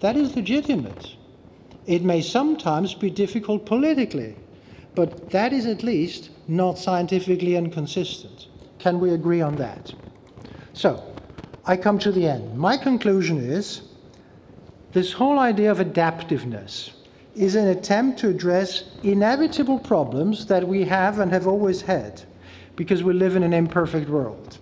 That 0.00 0.16
is 0.16 0.36
legitimate. 0.36 1.16
It 1.86 2.02
may 2.02 2.22
sometimes 2.22 2.94
be 2.94 3.10
difficult 3.10 3.66
politically, 3.66 4.36
but 4.94 5.30
that 5.30 5.52
is 5.52 5.66
at 5.66 5.82
least 5.82 6.30
not 6.48 6.78
scientifically 6.78 7.56
inconsistent. 7.56 8.46
Can 8.78 9.00
we 9.00 9.10
agree 9.10 9.40
on 9.40 9.56
that? 9.56 9.92
So, 10.72 11.02
I 11.66 11.76
come 11.76 11.98
to 12.00 12.12
the 12.12 12.28
end. 12.28 12.56
My 12.56 12.76
conclusion 12.76 13.38
is 13.38 13.82
this 14.92 15.12
whole 15.12 15.38
idea 15.38 15.70
of 15.70 15.80
adaptiveness 15.80 16.90
is 17.34 17.56
an 17.56 17.68
attempt 17.68 18.18
to 18.20 18.28
address 18.28 18.84
inevitable 19.02 19.78
problems 19.78 20.46
that 20.46 20.66
we 20.66 20.84
have 20.84 21.18
and 21.18 21.32
have 21.32 21.46
always 21.46 21.80
had 21.82 22.22
because 22.76 23.02
we 23.02 23.12
live 23.12 23.36
in 23.36 23.42
an 23.42 23.52
imperfect 23.52 24.08
world. 24.08 24.58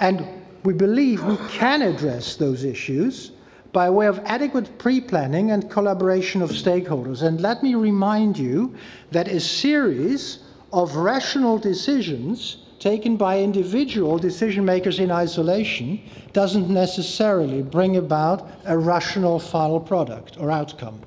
And 0.00 0.26
we 0.64 0.74
believe 0.74 1.24
we 1.24 1.36
can 1.48 1.82
address 1.82 2.36
those 2.36 2.64
issues 2.64 3.32
by 3.72 3.88
way 3.88 4.06
of 4.06 4.18
adequate 4.24 4.78
pre 4.78 5.00
planning 5.00 5.50
and 5.50 5.70
collaboration 5.70 6.42
of 6.42 6.50
stakeholders. 6.50 7.22
And 7.22 7.40
let 7.40 7.62
me 7.62 7.74
remind 7.74 8.38
you 8.38 8.74
that 9.10 9.28
a 9.28 9.40
series 9.40 10.40
of 10.72 10.96
rational 10.96 11.58
decisions 11.58 12.58
taken 12.78 13.16
by 13.16 13.40
individual 13.40 14.18
decision 14.18 14.64
makers 14.64 14.98
in 14.98 15.10
isolation 15.10 16.02
doesn't 16.32 16.68
necessarily 16.68 17.62
bring 17.62 17.96
about 17.96 18.48
a 18.64 18.76
rational 18.76 19.38
final 19.38 19.78
product 19.78 20.36
or 20.38 20.50
outcome. 20.50 21.00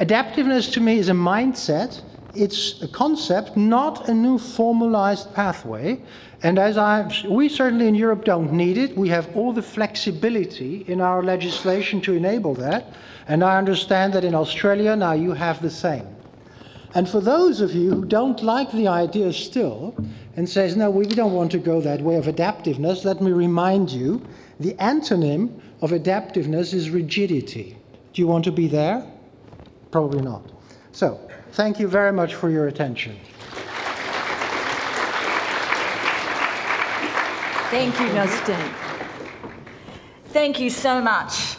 Adaptiveness 0.00 0.72
to 0.72 0.80
me 0.80 0.98
is 0.98 1.10
a 1.10 1.12
mindset. 1.12 2.00
It's 2.34 2.80
a 2.80 2.88
concept, 2.88 3.54
not 3.54 4.08
a 4.08 4.14
new 4.14 4.38
formalized 4.38 5.34
pathway. 5.34 6.00
And 6.42 6.58
as 6.58 6.78
I, 6.78 7.06
we 7.28 7.50
certainly 7.50 7.86
in 7.86 7.94
Europe 7.94 8.24
don't 8.24 8.50
need 8.50 8.78
it. 8.78 8.96
We 8.96 9.10
have 9.10 9.36
all 9.36 9.52
the 9.52 9.60
flexibility 9.60 10.86
in 10.88 11.02
our 11.02 11.22
legislation 11.22 12.00
to 12.02 12.14
enable 12.14 12.54
that. 12.54 12.94
And 13.28 13.44
I 13.44 13.58
understand 13.58 14.14
that 14.14 14.24
in 14.24 14.34
Australia 14.34 14.96
now 14.96 15.12
you 15.12 15.32
have 15.32 15.60
the 15.60 15.68
same. 15.68 16.06
And 16.94 17.06
for 17.06 17.20
those 17.20 17.60
of 17.60 17.74
you 17.74 17.90
who 17.90 18.04
don't 18.06 18.42
like 18.42 18.72
the 18.72 18.88
idea 18.88 19.34
still 19.34 19.94
and 20.34 20.48
says, 20.48 20.76
no, 20.76 20.90
we 20.90 21.04
don't 21.04 21.34
want 21.34 21.52
to 21.52 21.58
go 21.58 21.82
that 21.82 22.00
way 22.00 22.16
of 22.16 22.24
adaptiveness, 22.24 23.04
let 23.04 23.20
me 23.20 23.32
remind 23.32 23.90
you, 23.90 24.26
the 24.60 24.72
antonym 24.74 25.60
of 25.82 25.90
adaptiveness 25.90 26.72
is 26.72 26.88
rigidity. 26.88 27.76
Do 28.14 28.22
you 28.22 28.26
want 28.26 28.44
to 28.44 28.52
be 28.52 28.66
there? 28.66 29.06
Probably 29.90 30.22
not. 30.22 30.42
So, 30.92 31.20
thank 31.52 31.80
you 31.80 31.88
very 31.88 32.12
much 32.12 32.34
for 32.34 32.48
your 32.48 32.68
attention. 32.68 33.16
Thank 37.70 38.00
you, 38.00 38.06
Nostin. 38.08 38.74
Thank 40.28 40.58
you 40.60 40.70
so 40.70 41.00
much. 41.00 41.56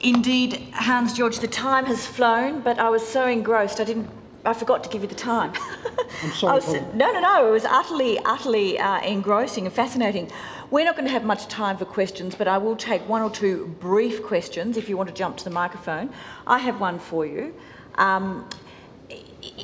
Indeed, 0.00 0.68
Hans 0.72 1.12
George, 1.12 1.38
the 1.40 1.48
time 1.48 1.86
has 1.86 2.06
flown, 2.06 2.60
but 2.60 2.78
I 2.78 2.88
was 2.88 3.06
so 3.06 3.26
engrossed 3.26 3.80
I 3.80 3.84
didn't. 3.84 4.08
I 4.44 4.54
forgot 4.54 4.84
to 4.84 4.90
give 4.90 5.02
you 5.02 5.08
the 5.08 5.14
time. 5.14 5.52
I'm 6.22 6.30
sorry. 6.30 6.54
was, 6.60 6.72
no, 6.94 7.12
no, 7.12 7.20
no. 7.20 7.48
It 7.48 7.50
was 7.50 7.64
utterly, 7.64 8.18
utterly 8.20 8.78
uh, 8.78 9.00
engrossing 9.00 9.66
and 9.66 9.74
fascinating. 9.74 10.30
We're 10.70 10.84
not 10.84 10.96
going 10.96 11.06
to 11.06 11.12
have 11.12 11.24
much 11.24 11.48
time 11.48 11.78
for 11.78 11.86
questions, 11.86 12.34
but 12.34 12.46
I 12.46 12.58
will 12.58 12.76
take 12.76 13.08
one 13.08 13.22
or 13.22 13.30
two 13.30 13.74
brief 13.80 14.22
questions 14.22 14.76
if 14.76 14.86
you 14.86 14.98
want 14.98 15.08
to 15.08 15.14
jump 15.14 15.38
to 15.38 15.44
the 15.44 15.50
microphone. 15.50 16.10
I 16.46 16.58
have 16.58 16.78
one 16.78 16.98
for 16.98 17.24
you. 17.24 17.54
Um, 17.94 18.46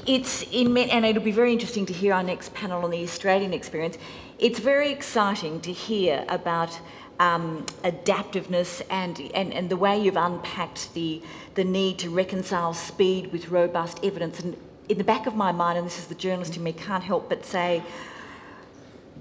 it's 0.06 0.44
in, 0.50 0.74
and 0.78 1.04
it'll 1.04 1.22
be 1.22 1.30
very 1.30 1.52
interesting 1.52 1.84
to 1.86 1.92
hear 1.92 2.14
our 2.14 2.22
next 2.22 2.54
panel 2.54 2.82
on 2.84 2.90
the 2.90 3.02
Australian 3.02 3.52
experience. 3.52 3.98
It's 4.38 4.58
very 4.58 4.90
exciting 4.90 5.60
to 5.60 5.72
hear 5.74 6.24
about 6.30 6.80
um, 7.20 7.66
adaptiveness 7.84 8.80
and, 8.88 9.20
and, 9.34 9.52
and 9.52 9.68
the 9.68 9.76
way 9.76 10.00
you've 10.00 10.16
unpacked 10.16 10.94
the, 10.94 11.20
the 11.54 11.64
need 11.64 11.98
to 11.98 12.08
reconcile 12.08 12.72
speed 12.72 13.30
with 13.30 13.50
robust 13.50 14.02
evidence. 14.02 14.40
And 14.40 14.56
in 14.88 14.96
the 14.96 15.04
back 15.04 15.26
of 15.26 15.36
my 15.36 15.52
mind, 15.52 15.76
and 15.76 15.86
this 15.86 15.98
is 15.98 16.06
the 16.06 16.14
journalist 16.14 16.56
in 16.56 16.62
me, 16.62 16.72
can't 16.72 17.04
help 17.04 17.28
but 17.28 17.44
say, 17.44 17.82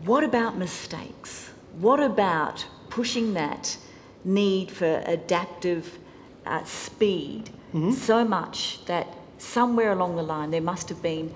what 0.05 0.23
about 0.23 0.57
mistakes? 0.57 1.52
What 1.73 1.99
about 1.99 2.65
pushing 2.89 3.33
that 3.33 3.77
need 4.23 4.71
for 4.71 5.01
adaptive 5.05 5.97
uh, 6.45 6.63
speed 6.63 7.49
mm-hmm. 7.73 7.91
so 7.91 8.23
much 8.23 8.85
that 8.85 9.07
somewhere 9.37 9.91
along 9.91 10.15
the 10.15 10.23
line 10.23 10.51
there 10.51 10.61
must 10.61 10.89
have 10.89 11.01
been 11.01 11.33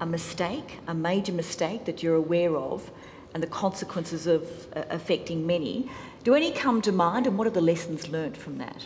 a 0.00 0.06
mistake, 0.06 0.78
a 0.86 0.94
major 0.94 1.32
mistake 1.32 1.84
that 1.84 2.02
you're 2.02 2.16
aware 2.16 2.56
of, 2.56 2.90
and 3.34 3.42
the 3.42 3.46
consequences 3.46 4.26
of 4.26 4.42
uh, 4.74 4.82
affecting 4.90 5.46
many. 5.46 5.88
Do 6.24 6.34
any 6.34 6.50
come 6.50 6.82
to 6.82 6.92
mind, 6.92 7.26
and 7.26 7.38
what 7.38 7.46
are 7.46 7.50
the 7.50 7.60
lessons 7.60 8.08
learned 8.08 8.36
from 8.36 8.58
that? 8.58 8.84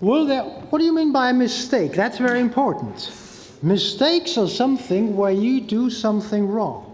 Well, 0.00 0.26
that, 0.26 0.44
what 0.70 0.78
do 0.78 0.84
you 0.84 0.94
mean 0.94 1.12
by 1.12 1.30
a 1.30 1.34
mistake? 1.34 1.92
That's 1.92 2.18
very 2.18 2.40
important. 2.40 3.10
Mistakes 3.62 4.38
are 4.38 4.48
something 4.48 5.16
where 5.16 5.32
you 5.32 5.60
do 5.60 5.90
something 5.90 6.48
wrong. 6.48 6.89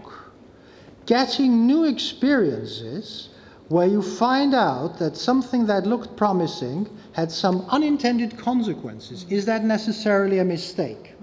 Getting 1.07 1.65
new 1.65 1.85
experiences 1.85 3.29
where 3.69 3.87
you 3.87 4.01
find 4.01 4.53
out 4.53 4.99
that 4.99 5.15
something 5.15 5.65
that 5.67 5.87
looked 5.87 6.17
promising 6.17 6.89
had 7.13 7.31
some 7.31 7.65
unintended 7.69 8.37
consequences. 8.37 9.25
Is 9.29 9.45
that 9.45 9.63
necessarily 9.63 10.39
a 10.39 10.45
mistake? 10.45 11.13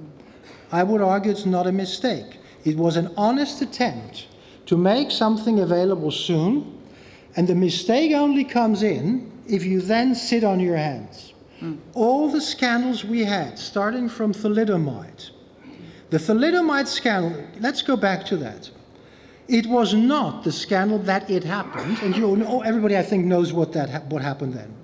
I 0.72 0.82
would 0.82 1.02
argue 1.02 1.30
it's 1.30 1.44
not 1.44 1.66
a 1.66 1.72
mistake. 1.72 2.38
It 2.64 2.78
was 2.78 2.96
an 2.96 3.12
honest 3.18 3.60
attempt 3.60 4.26
to 4.66 4.78
make 4.78 5.10
something 5.10 5.60
available 5.60 6.10
soon, 6.10 6.80
and 7.36 7.46
the 7.46 7.54
mistake 7.54 8.12
only 8.12 8.44
comes 8.44 8.82
in 8.82 9.30
if 9.46 9.64
you 9.64 9.82
then 9.82 10.14
sit 10.14 10.44
on 10.44 10.60
your 10.60 10.76
hands. 10.76 11.34
Mm. 11.60 11.78
All 11.92 12.30
the 12.30 12.40
scandals 12.40 13.04
we 13.04 13.22
had, 13.24 13.58
starting 13.58 14.08
from 14.08 14.32
thalidomide, 14.32 15.30
the 16.08 16.16
thalidomide 16.16 16.86
scandal, 16.86 17.44
let's 17.60 17.82
go 17.82 17.96
back 17.96 18.24
to 18.26 18.36
that. 18.38 18.70
It 19.48 19.66
was 19.66 19.92
not 19.92 20.42
the 20.42 20.52
scandal 20.52 20.98
that 21.00 21.28
it 21.30 21.44
happened, 21.44 21.98
and 22.02 22.16
you 22.16 22.36
know, 22.36 22.62
everybody 22.62 22.96
I 22.96 23.02
think 23.02 23.26
knows 23.26 23.52
what, 23.52 23.72
that, 23.74 24.06
what 24.06 24.22
happened 24.22 24.54
then. 24.54 24.74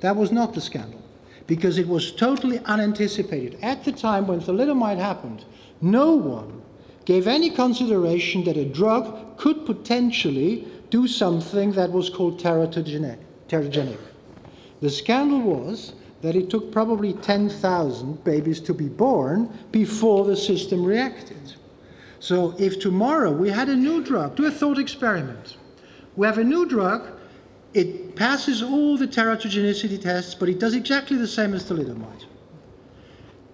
That 0.00 0.16
was 0.16 0.32
not 0.32 0.54
the 0.54 0.60
scandal, 0.60 1.02
because 1.46 1.76
it 1.76 1.86
was 1.86 2.12
totally 2.12 2.58
unanticipated. 2.60 3.58
At 3.62 3.84
the 3.84 3.92
time 3.92 4.26
when 4.26 4.40
thalidomide 4.40 4.98
happened, 4.98 5.44
no 5.82 6.12
one 6.12 6.62
gave 7.04 7.26
any 7.26 7.50
consideration 7.50 8.42
that 8.44 8.56
a 8.56 8.64
drug 8.64 9.36
could 9.36 9.66
potentially 9.66 10.66
do 10.90 11.06
something 11.06 11.72
that 11.72 11.92
was 11.92 12.08
called 12.08 12.40
teratogenic. 12.40 13.18
teratogenic. 13.48 13.98
The 14.80 14.90
scandal 14.90 15.40
was 15.40 15.94
that 16.22 16.36
it 16.36 16.48
took 16.48 16.72
probably 16.72 17.12
10,000 17.12 18.24
babies 18.24 18.60
to 18.60 18.74
be 18.74 18.88
born 18.88 19.56
before 19.70 20.24
the 20.24 20.36
system 20.36 20.84
reacted. 20.84 21.54
So 22.26 22.56
if 22.58 22.80
tomorrow 22.80 23.30
we 23.30 23.50
had 23.50 23.68
a 23.68 23.76
new 23.76 24.02
drug, 24.02 24.34
do 24.34 24.46
a 24.46 24.50
thought 24.50 24.80
experiment. 24.80 25.58
We 26.16 26.26
have 26.26 26.38
a 26.38 26.42
new 26.42 26.66
drug, 26.66 27.06
it 27.72 28.16
passes 28.16 28.64
all 28.64 28.96
the 28.96 29.06
teratogenicity 29.06 30.02
tests, 30.02 30.34
but 30.34 30.48
it 30.48 30.58
does 30.58 30.74
exactly 30.74 31.18
the 31.18 31.28
same 31.28 31.54
as 31.54 31.62
thalidomide. 31.70 32.24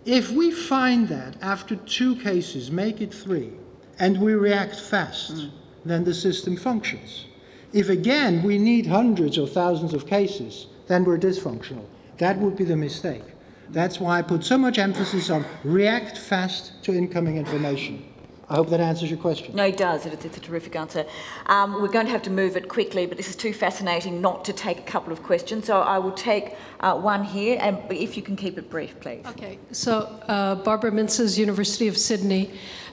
If 0.06 0.30
we 0.30 0.50
find 0.50 1.06
that 1.08 1.36
after 1.42 1.76
two 1.76 2.16
cases, 2.16 2.70
make 2.70 3.02
it 3.02 3.12
three, 3.12 3.52
and 3.98 4.18
we 4.18 4.32
react 4.32 4.80
fast, 4.80 5.34
mm. 5.34 5.50
then 5.84 6.04
the 6.04 6.14
system 6.14 6.56
functions. 6.56 7.26
If 7.74 7.90
again 7.90 8.42
we 8.42 8.56
need 8.56 8.86
hundreds 8.86 9.36
or 9.36 9.46
thousands 9.46 9.92
of 9.92 10.06
cases, 10.06 10.68
then 10.86 11.04
we're 11.04 11.18
dysfunctional. 11.18 11.84
That 12.16 12.38
would 12.38 12.56
be 12.56 12.64
the 12.64 12.76
mistake. 12.76 13.24
That's 13.68 14.00
why 14.00 14.20
I 14.20 14.22
put 14.22 14.42
so 14.44 14.56
much 14.56 14.78
emphasis 14.78 15.28
on 15.28 15.44
react 15.62 16.16
fast 16.16 16.82
to 16.84 16.94
incoming 16.94 17.36
information. 17.36 18.08
I 18.52 18.56
hope 18.56 18.68
that 18.68 18.80
answers 18.80 19.10
your 19.10 19.18
question. 19.18 19.56
No, 19.56 19.64
it 19.64 19.78
does. 19.78 20.04
It's, 20.04 20.26
it's 20.26 20.36
a 20.36 20.40
terrific 20.40 20.76
answer. 20.76 21.06
Um, 21.46 21.80
we're 21.80 21.88
going 21.88 22.04
to 22.04 22.12
have 22.12 22.20
to 22.22 22.30
move 22.30 22.54
it 22.54 22.68
quickly, 22.68 23.06
but 23.06 23.16
this 23.16 23.30
is 23.30 23.34
too 23.34 23.54
fascinating 23.54 24.20
not 24.20 24.44
to 24.44 24.52
take 24.52 24.78
a 24.78 24.82
couple 24.82 25.10
of 25.10 25.22
questions. 25.22 25.64
So 25.64 25.80
I 25.80 25.98
will 25.98 26.12
take 26.12 26.54
uh, 26.80 26.94
one 26.94 27.24
here, 27.24 27.56
and 27.62 27.78
if 27.90 28.14
you 28.14 28.22
can 28.22 28.36
keep 28.36 28.58
it 28.58 28.68
brief, 28.68 29.00
please. 29.00 29.24
Okay. 29.26 29.58
So 29.72 30.00
uh, 30.28 30.56
Barbara 30.56 30.90
Mintzes, 30.90 31.38
University 31.38 31.88
of 31.88 31.96
Sydney. 31.96 32.50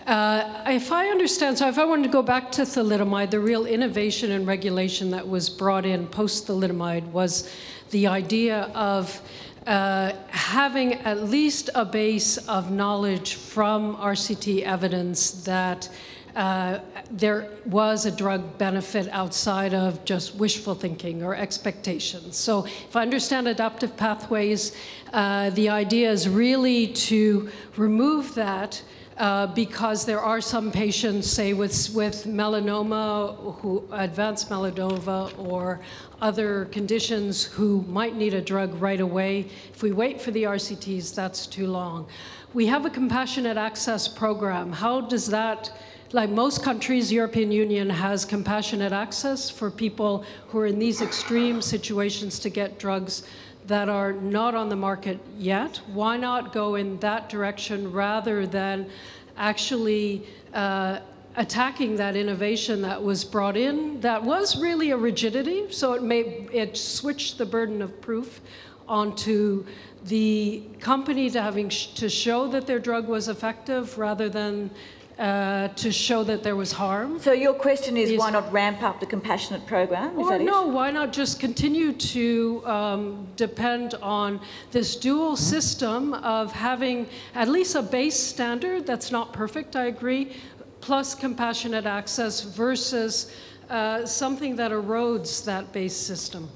Uh, 0.08 0.64
if 0.68 0.94
I 0.94 1.10
understand, 1.10 1.58
so 1.58 1.68
if 1.68 1.78
I 1.78 1.84
wanted 1.84 2.04
to 2.04 2.10
go 2.10 2.22
back 2.22 2.54
to 2.54 2.62
thalidomide, 2.62 3.32
the 3.32 3.42
real 3.42 3.66
innovation 3.66 4.32
and 4.32 4.48
regulation 4.48 5.12
that 5.12 5.28
was 5.28 5.50
brought 5.50 5.86
in 5.86 6.08
post 6.08 6.48
thalidomide 6.48 7.06
was 7.12 7.54
the 7.92 8.08
idea 8.08 8.72
of 8.76 9.22
uh, 9.68 10.14
having 10.28 10.94
at 10.94 11.24
least 11.24 11.70
a 11.76 11.86
base 11.86 12.38
of 12.48 12.72
knowledge 12.72 13.36
from 13.36 13.96
RCT 13.98 14.64
evidence 14.64 15.32
that 15.44 15.90
uh, 16.36 16.80
there 17.12 17.50
was 17.66 18.06
a 18.06 18.12
drug 18.12 18.58
benefit 18.58 19.08
outside 19.10 19.74
of 19.74 20.04
just 20.06 20.36
wishful 20.36 20.76
thinking 20.76 21.24
or 21.24 21.36
expectations. 21.36 22.38
So, 22.38 22.66
if 22.66 22.96
I 22.96 23.02
understand 23.02 23.48
adaptive 23.48 23.98
pathways, 23.98 24.76
uh, 25.12 25.50
the 25.50 25.70
idea 25.70 26.12
is 26.12 26.30
really 26.30 26.88
to 26.88 27.50
remove 27.76 28.36
that 28.36 28.82
uh, 29.20 29.48
because 29.48 30.06
there 30.06 30.22
are 30.22 30.40
some 30.40 30.72
patients, 30.72 31.30
say 31.30 31.52
with, 31.52 31.94
with 31.94 32.24
melanoma, 32.26 33.60
who 33.60 33.86
advanced 33.92 34.50
melanoma 34.50 35.38
or 35.38 35.82
other 36.22 36.66
conditions 36.66 37.44
who 37.44 37.84
might 37.90 38.16
need 38.16 38.34
a 38.34 38.42
drug 38.42 38.74
right 38.82 39.02
away. 39.02 39.48
If 39.74 39.84
we 39.84 39.92
wait 39.92 40.22
for 40.22 40.32
the 40.32 40.44
RCTs, 40.44 41.14
that's 41.14 41.46
too 41.48 41.68
long. 41.68 42.08
We 42.54 42.68
have 42.68 42.86
a 42.86 42.90
compassionate 42.90 43.58
access 43.58 44.08
program. 44.08 44.72
How 44.72 45.02
does 45.02 45.28
that, 45.28 45.70
like 46.14 46.30
most 46.30 46.64
countries, 46.64 47.12
European 47.12 47.52
Union 47.52 47.90
has 47.90 48.24
compassionate 48.24 48.94
access 48.94 49.50
for 49.50 49.70
people 49.70 50.24
who 50.48 50.60
are 50.60 50.68
in 50.68 50.80
these 50.80 51.02
extreme 51.02 51.62
situations 51.62 52.40
to 52.40 52.50
get 52.50 52.80
drugs 52.80 53.24
that 53.70 53.88
are 53.88 54.12
not 54.12 54.56
on 54.56 54.68
the 54.68 54.76
market 54.76 55.20
yet. 55.38 55.80
Why 55.94 56.18
not 56.18 56.52
go 56.52 56.76
in 56.76 57.00
that 57.00 57.30
direction 57.30 57.92
rather 57.92 58.46
than 58.46 58.90
actually 59.38 60.28
uh, 60.54 61.00
attacking 61.36 61.96
that 61.96 62.16
innovation 62.16 62.82
that 62.82 63.02
was 63.02 63.24
brought 63.24 63.56
in 63.56 64.02
that 64.02 64.22
was 64.22 64.60
really 64.60 64.90
a 64.90 64.98
rigidity 64.98 65.72
so 65.72 65.94
it 65.94 66.02
made 66.02 66.50
it 66.52 66.76
switched 66.76 67.38
the 67.38 67.46
burden 67.46 67.82
of 67.82 68.02
proof 68.02 68.42
onto 68.88 69.64
the 70.06 70.64
company 70.80 71.30
to 71.30 71.42
having 71.42 71.70
sh- 71.70 71.94
to 71.94 72.10
show 72.10 72.48
that 72.48 72.66
their 72.66 72.80
drug 72.80 73.08
was 73.08 73.30
effective 73.30 73.98
rather 73.98 74.28
than 74.28 74.72
uh, 75.20 75.68
to 75.76 75.92
show 75.92 76.24
that 76.24 76.44
there 76.44 76.56
was 76.56 76.72
harm. 76.72 77.20
So 77.20 77.34
your 77.34 77.54
question 77.54 77.98
is, 77.98 78.12
is 78.12 78.20
why 78.20 78.32
not 78.32 78.52
ramp 78.54 78.82
up 78.82 79.02
the 79.02 79.06
compassionate 79.06 79.68
program? 79.68 80.18
Is 80.18 80.26
or 80.26 80.40
no, 80.40 80.66
why 80.66 80.92
not 80.92 81.12
just 81.12 81.42
continue 81.42 81.92
to 81.92 82.64
um, 82.66 83.28
depend 83.36 83.96
on 83.96 84.40
this 84.72 84.96
dual 84.96 85.36
system 85.36 86.14
of 86.14 86.54
having 86.54 87.06
at 87.36 87.50
least 87.50 87.76
a 87.76 87.82
base 87.82 88.18
standard 88.18 88.86
that's 88.86 89.12
not 89.12 89.34
perfect, 89.34 89.76
I 89.76 89.88
agree, 89.88 90.38
plus 90.80 91.14
compassionate 91.16 91.86
access 91.86 92.42
versus 92.42 93.34
uh, 93.70 94.06
something 94.06 94.56
that 94.56 94.72
erodes 94.72 95.44
that 95.44 95.74
base 95.74 95.98
system? 95.98 96.50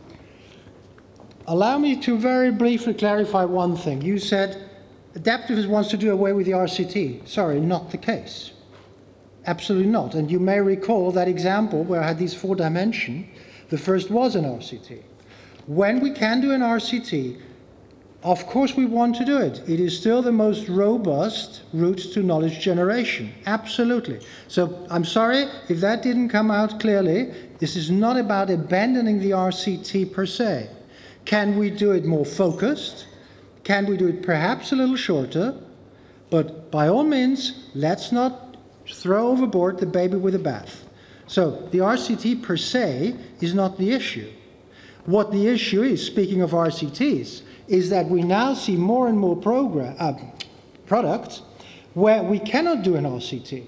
Allow 1.48 1.78
me 1.80 1.98
to 1.98 2.18
very 2.18 2.50
briefly 2.50 2.94
clarify 2.94 3.44
one 3.44 3.76
thing. 3.76 4.02
You 4.02 4.18
said 4.18 4.70
Adaptivist 5.16 5.68
wants 5.68 5.90
to 5.90 5.98
do 5.98 6.14
away 6.14 6.32
with 6.32 6.46
the 6.46 6.54
RCT. 6.54 7.28
Sorry, 7.28 7.60
not 7.60 7.92
the 7.92 7.98
case. 7.98 8.53
Absolutely 9.46 9.90
not. 9.90 10.16
And 10.16 10.32
you 10.32 10.40
may 10.40 10.60
recall 10.62 11.12
that 11.12 11.28
example 11.28 11.84
where 11.84 12.02
I 12.02 12.08
had 12.08 12.18
these 12.18 12.34
four 12.34 12.56
dimensions. 12.56 13.28
The 13.70 13.78
first 13.78 14.10
was 14.10 14.36
an 14.36 14.46
RCT. 14.46 15.02
When 15.66 16.00
we 16.00 16.12
can 16.12 16.42
do 16.42 16.52
an 16.52 16.62
RCT, 16.62 17.40
of 18.24 18.48
course 18.48 18.76
we 18.76 18.86
want 18.86 19.16
to 19.18 19.26
do 19.26 19.38
it. 19.38 19.62
It 19.68 19.80
is 19.82 19.98
still 19.98 20.22
the 20.22 20.32
most 20.32 20.70
robust 20.70 21.64
route 21.74 21.98
to 22.14 22.24
knowledge 22.24 22.60
generation. 22.62 23.34
Absolutely. 23.46 24.20
So 24.48 24.86
I'm 24.90 25.04
sorry 25.04 25.48
if 25.68 25.82
that 25.82 26.04
didn't 26.04 26.30
come 26.30 26.50
out 26.50 26.80
clearly. 26.80 27.34
This 27.60 27.76
is 27.76 27.92
not 27.92 28.18
about 28.18 28.50
abandoning 28.50 29.20
the 29.20 29.32
RCT 29.32 30.14
per 30.14 30.26
se. 30.26 30.70
Can 31.26 31.58
we 31.58 31.70
do 31.70 31.92
it 31.92 32.06
more 32.06 32.26
focused? 32.26 33.08
Can 33.64 33.86
we 33.86 33.98
do 33.98 34.08
it 34.08 34.22
perhaps 34.24 34.72
a 34.72 34.76
little 34.76 34.98
shorter? 34.98 35.56
But 36.30 36.72
by 36.72 36.88
all 36.88 37.04
means, 37.04 37.70
let's 37.76 38.12
not 38.12 38.43
throw 38.94 39.28
overboard 39.28 39.80
the 39.80 39.86
baby 39.86 40.18
with 40.18 40.34
the 40.34 40.40
bath. 40.40 40.86
So 41.28 41.68
the 41.72 41.80
RCT 41.80 42.44
per 42.44 42.58
se 42.58 43.16
is 43.42 43.54
not 43.54 43.78
the 43.78 43.92
issue. 43.92 44.32
What 45.06 45.32
the 45.32 45.48
issue 45.48 45.84
is, 45.84 46.06
speaking 46.06 46.42
of 46.42 46.52
RCTs, 46.52 47.42
is 47.68 47.90
that 47.90 48.08
we 48.08 48.22
now 48.22 48.54
see 48.54 48.76
more 48.76 49.08
and 49.08 49.18
more 49.18 49.38
uh, 50.00 50.14
products 50.86 51.42
where 51.94 52.24
we 52.24 52.40
cannot 52.40 52.84
do 52.84 52.96
an 52.96 53.06
RCT. 53.06 53.66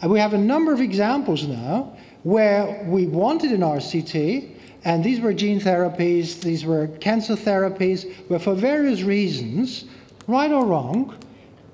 And 0.00 0.10
we 0.10 0.18
have 0.18 0.34
a 0.34 0.38
number 0.38 0.72
of 0.72 0.80
examples 0.80 1.46
now 1.46 1.96
where 2.22 2.84
we 2.88 3.06
wanted 3.06 3.52
an 3.52 3.60
RCT, 3.60 4.50
and 4.84 5.02
these 5.02 5.20
were 5.20 5.32
gene 5.32 5.60
therapies, 5.60 6.40
these 6.40 6.64
were 6.64 6.88
cancer 6.98 7.34
therapies, 7.34 8.12
where 8.28 8.38
for 8.38 8.54
various 8.54 9.02
reasons, 9.02 9.84
right 10.26 10.50
or 10.50 10.66
wrong, 10.66 11.14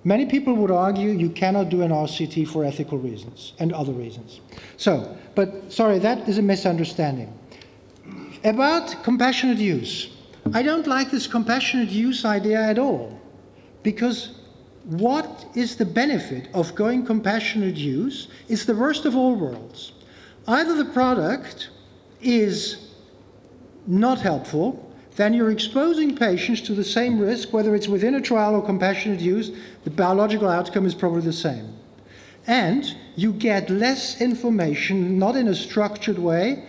many 0.05 0.27
people 0.27 0.55
would 0.55 0.71
argue 0.71 1.11
you 1.11 1.31
cannot 1.31 1.69
do 1.69 1.83
an 1.83 1.91
RCT 1.91 2.49
for 2.49 2.65
ethical 2.65 2.99
reasons 2.99 3.53
and 3.59 3.73
other 3.73 3.93
reasons. 3.93 4.41
So, 4.77 5.17
but 5.35 5.73
sorry, 5.73 5.99
that 6.01 6.29
is 6.29 6.39
a 6.39 6.43
misunderstanding. 6.43 7.33
About 8.45 9.03
compassionate 9.05 9.59
use. 9.59 10.11
I 10.53 10.63
don't 10.63 10.87
like 10.87 11.11
this 11.11 11.27
compassionate 11.27 11.91
use 11.91 12.25
idea 12.25 12.61
at 12.61 12.79
all 12.79 13.21
because 13.83 14.41
what 14.85 15.47
is 15.55 15.77
the 15.77 15.85
benefit 15.85 16.49
of 16.53 16.75
going 16.75 17.07
compassionate 17.07 17.77
use? 17.77 18.29
It's 18.49 18.65
the 18.65 18.75
worst 18.75 19.05
of 19.05 19.15
all 19.15 19.37
worlds. 19.37 19.93
Either 20.49 20.75
the 20.75 20.87
product 20.87 21.71
is 22.21 22.89
not 23.87 24.21
helpful, 24.21 24.93
then 25.17 25.35
you're 25.35 25.51
exposing 25.51 26.17
patients 26.17 26.61
to 26.63 26.75
the 26.75 26.85
same 26.85 27.19
risk, 27.21 27.53
whether 27.53 27.75
it's 27.75 27.87
within 27.87 28.15
a 28.15 28.21
trial 28.21 28.55
or 28.55 28.63
compassionate 28.63 29.21
use, 29.21 29.53
the 29.85 29.91
biological 29.91 30.49
outcome 30.49 30.87
is 30.87 30.95
probably 30.95 31.23
the 31.23 31.33
same. 31.33 31.77
And 32.47 32.97
you 33.17 33.33
get 33.33 33.71
less 33.71 34.21
information, 34.21 35.19
not 35.19 35.37
in 35.37 35.49
a 35.49 35.55
structured 35.55 36.19
way, 36.19 36.65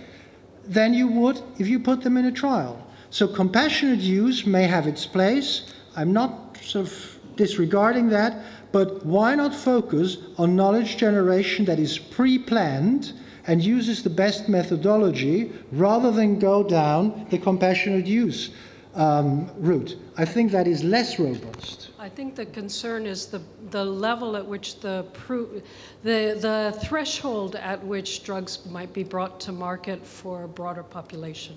than 0.66 0.94
you 0.94 1.08
would 1.08 1.42
if 1.60 1.68
you 1.68 1.80
put 1.80 2.02
them 2.02 2.18
in 2.18 2.26
a 2.26 2.32
trial. 2.32 2.86
So 3.10 3.28
compassionate 3.28 4.00
use 4.00 4.46
may 4.46 4.66
have 4.68 4.88
its 4.88 5.06
place. 5.06 5.74
I'm 5.96 6.14
not 6.14 6.58
sort 6.62 6.88
of 6.88 7.20
disregarding 7.36 8.10
that, 8.10 8.44
but 8.72 9.06
why 9.06 9.36
not 9.36 9.54
focus 9.54 10.18
on 10.38 10.56
knowledge 10.56 10.98
generation 10.98 11.66
that 11.66 11.80
is 11.80 11.98
pre 11.98 12.40
planned 12.40 13.14
and 13.46 13.62
uses 13.64 14.04
the 14.04 14.10
best 14.10 14.48
methodology 14.48 15.52
rather 15.72 16.12
than 16.12 16.40
go 16.40 16.64
down 16.64 17.28
the 17.30 17.38
compassionate 17.38 18.08
use 18.08 18.52
um, 18.96 19.50
route? 19.58 19.98
I 20.18 20.26
think 20.26 20.52
that 20.52 20.68
is 20.68 20.84
less 20.84 21.20
robust. 21.20 21.90
I 22.00 22.10
think 22.10 22.36
the 22.36 22.46
concern 22.46 23.06
is 23.06 23.28
the, 23.28 23.42
the 23.72 23.84
level 23.84 24.36
at 24.36 24.46
which 24.46 24.80
the, 24.82 25.06
pro- 25.14 25.62
the, 26.04 26.38
the 26.40 26.78
threshold 26.82 27.56
at 27.56 27.84
which 27.84 28.24
drugs 28.24 28.66
might 28.66 28.94
be 28.94 29.04
brought 29.04 29.40
to 29.42 29.52
market 29.52 30.06
for 30.06 30.44
a 30.44 30.48
broader 30.48 30.84
population. 30.84 31.56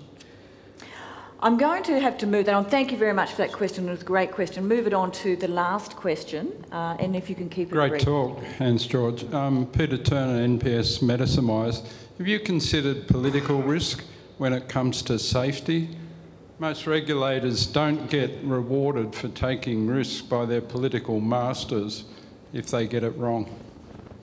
I'm 1.41 1.59
going 1.59 1.83
to 1.85 2.01
have 2.01 2.17
to 2.19 2.27
move 2.27 2.47
that 2.47 2.55
on. 2.55 2.65
Thank 2.65 2.93
you 2.93 2.97
very 2.97 3.13
much 3.13 3.33
for 3.33 3.39
that 3.39 3.53
question. 3.53 3.87
It 3.89 3.91
was 3.91 4.01
a 4.01 4.07
great 4.07 4.33
question. 4.33 4.67
Move 4.67 4.87
it 4.87 4.95
on 4.95 5.13
to 5.13 5.37
the 5.37 5.49
last 5.49 5.95
question, 5.95 6.65
uh, 6.73 6.97
and 6.99 7.15
if 7.15 7.29
you 7.29 7.35
can 7.37 7.51
keep 7.51 7.69
it 7.69 7.73
Great 7.73 7.91
brief. 7.91 8.03
talk, 8.03 8.43
Hans 8.59 8.87
George. 8.87 9.31
Um, 9.35 9.67
Peter 9.67 9.99
Turner, 9.99 10.47
NPS 10.47 11.03
MedicineWise. 11.03 11.87
Have 12.17 12.27
you 12.27 12.41
considered 12.41 13.07
political 13.07 13.63
risk 13.63 14.03
when 14.39 14.55
it 14.55 14.69
comes 14.71 15.03
to 15.03 15.19
safety? 15.19 15.91
Most 16.59 16.87
regulators 16.87 17.67
don't 17.67 18.09
get 18.09 18.31
rewarded 18.43 19.15
for 19.15 19.29
taking 19.29 19.87
risks 19.87 20.23
by 20.23 20.47
their 20.47 20.63
political 20.63 21.21
masters 21.21 22.05
if 22.55 22.69
they 22.69 22.87
get 22.87 23.05
it 23.05 23.17
wrong. 23.19 23.55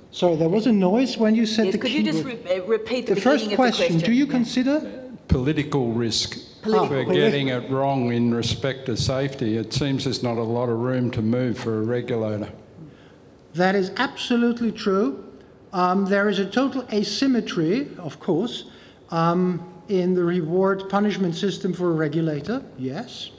Sorry, 0.09 0.35
there 0.35 0.49
was 0.49 0.65
a 0.65 0.71
noise 0.71 1.17
when 1.17 1.35
you 1.35 1.45
said 1.45 1.65
Yes, 1.65 1.73
the 1.73 1.79
could 1.79 1.91
you 1.91 2.03
just 2.03 2.23
re- 2.23 2.39
uh, 2.49 2.63
repeat 2.63 3.07
the, 3.07 3.15
the 3.15 3.21
first 3.21 3.45
question, 3.45 3.45
of 3.45 3.51
the 3.51 3.55
question? 3.55 3.97
do 3.99 4.11
you 4.11 4.25
consider 4.27 5.01
Political 5.27 5.93
risk 5.93 6.61
Political 6.61 6.87
for 6.87 6.95
risk. 6.97 7.11
getting 7.13 7.47
it 7.47 7.69
wrong 7.69 8.11
in 8.11 8.33
respect 8.33 8.85
to 8.87 8.97
safety. 8.97 9.57
It 9.57 9.73
seems 9.73 10.03
there's 10.03 10.21
not 10.23 10.37
a 10.37 10.43
lot 10.43 10.69
of 10.69 10.79
room 10.79 11.11
to 11.11 11.21
move 11.21 11.57
for 11.57 11.79
a 11.79 11.83
regulator. 11.83 12.51
That 13.55 13.75
is 13.75 13.91
absolutely 13.97 14.71
true. 14.71 15.23
Um, 15.71 16.05
there 16.05 16.29
is 16.29 16.39
a 16.39 16.45
total 16.45 16.85
asymmetry, 16.91 17.89
of 17.97 18.19
course, 18.19 18.65
um, 19.09 19.72
in 19.89 20.13
the 20.13 20.23
reward 20.23 20.89
punishment 20.89 21.35
system 21.35 21.73
for 21.73 21.91
a 21.91 21.93
regulator, 21.93 22.63
yes. 22.77 23.31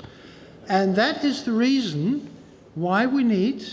And 0.69 0.95
that 0.97 1.25
is 1.25 1.45
the 1.45 1.53
reason 1.53 2.31
why 2.75 3.07
we 3.07 3.25
need, 3.25 3.65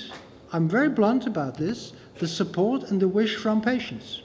I'm 0.51 0.67
very 0.67 0.89
blunt 0.89 1.27
about 1.27 1.57
this, 1.57 1.93
the 2.19 2.27
support 2.27 2.83
and 2.83 3.01
the 3.01 3.07
wish 3.07 3.35
from 3.35 3.61
patients. 3.61 4.21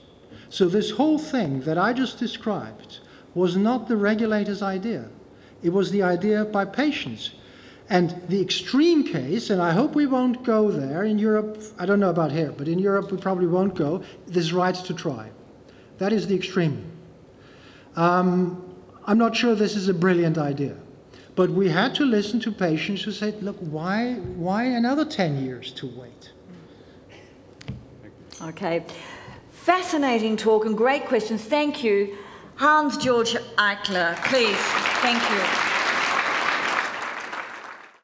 So, 0.48 0.68
this 0.68 0.90
whole 0.90 1.18
thing 1.18 1.60
that 1.62 1.78
I 1.78 1.92
just 1.92 2.18
described 2.18 3.00
was 3.34 3.56
not 3.56 3.88
the 3.88 3.96
regulator's 3.96 4.62
idea, 4.62 5.08
it 5.62 5.72
was 5.72 5.90
the 5.90 6.02
idea 6.02 6.44
by 6.44 6.64
patients. 6.64 7.30
And 7.88 8.20
the 8.28 8.40
extreme 8.40 9.04
case, 9.04 9.50
and 9.50 9.62
I 9.62 9.70
hope 9.70 9.94
we 9.94 10.06
won't 10.06 10.42
go 10.42 10.72
there 10.72 11.04
in 11.04 11.20
Europe, 11.20 11.62
I 11.78 11.86
don't 11.86 12.00
know 12.00 12.10
about 12.10 12.32
here, 12.32 12.50
but 12.50 12.66
in 12.66 12.80
Europe 12.80 13.12
we 13.12 13.18
probably 13.18 13.46
won't 13.46 13.76
go, 13.76 14.02
this 14.26 14.52
right 14.52 14.74
to 14.74 14.92
try. 14.92 15.30
That 15.98 16.12
is 16.12 16.26
the 16.26 16.34
extreme. 16.34 16.95
Um, 17.96 18.62
I'm 19.06 19.18
not 19.18 19.34
sure 19.34 19.54
this 19.54 19.76
is 19.76 19.88
a 19.88 19.94
brilliant 19.94 20.38
idea. 20.38 20.76
But 21.34 21.50
we 21.50 21.68
had 21.68 21.94
to 21.96 22.04
listen 22.04 22.40
to 22.40 22.52
patients 22.52 23.02
who 23.02 23.12
said, 23.12 23.42
look, 23.42 23.56
why, 23.58 24.14
why 24.36 24.64
another 24.64 25.04
10 25.04 25.44
years 25.44 25.70
to 25.72 25.86
wait? 25.86 26.32
Okay. 28.42 28.84
Fascinating 29.50 30.36
talk 30.36 30.64
and 30.64 30.76
great 30.76 31.04
questions. 31.04 31.42
Thank 31.42 31.84
you. 31.84 32.16
Hans 32.56 32.96
George 32.96 33.34
Eichler, 33.58 34.16
please. 34.24 34.56
Thank 35.02 35.22
you. 35.30 35.75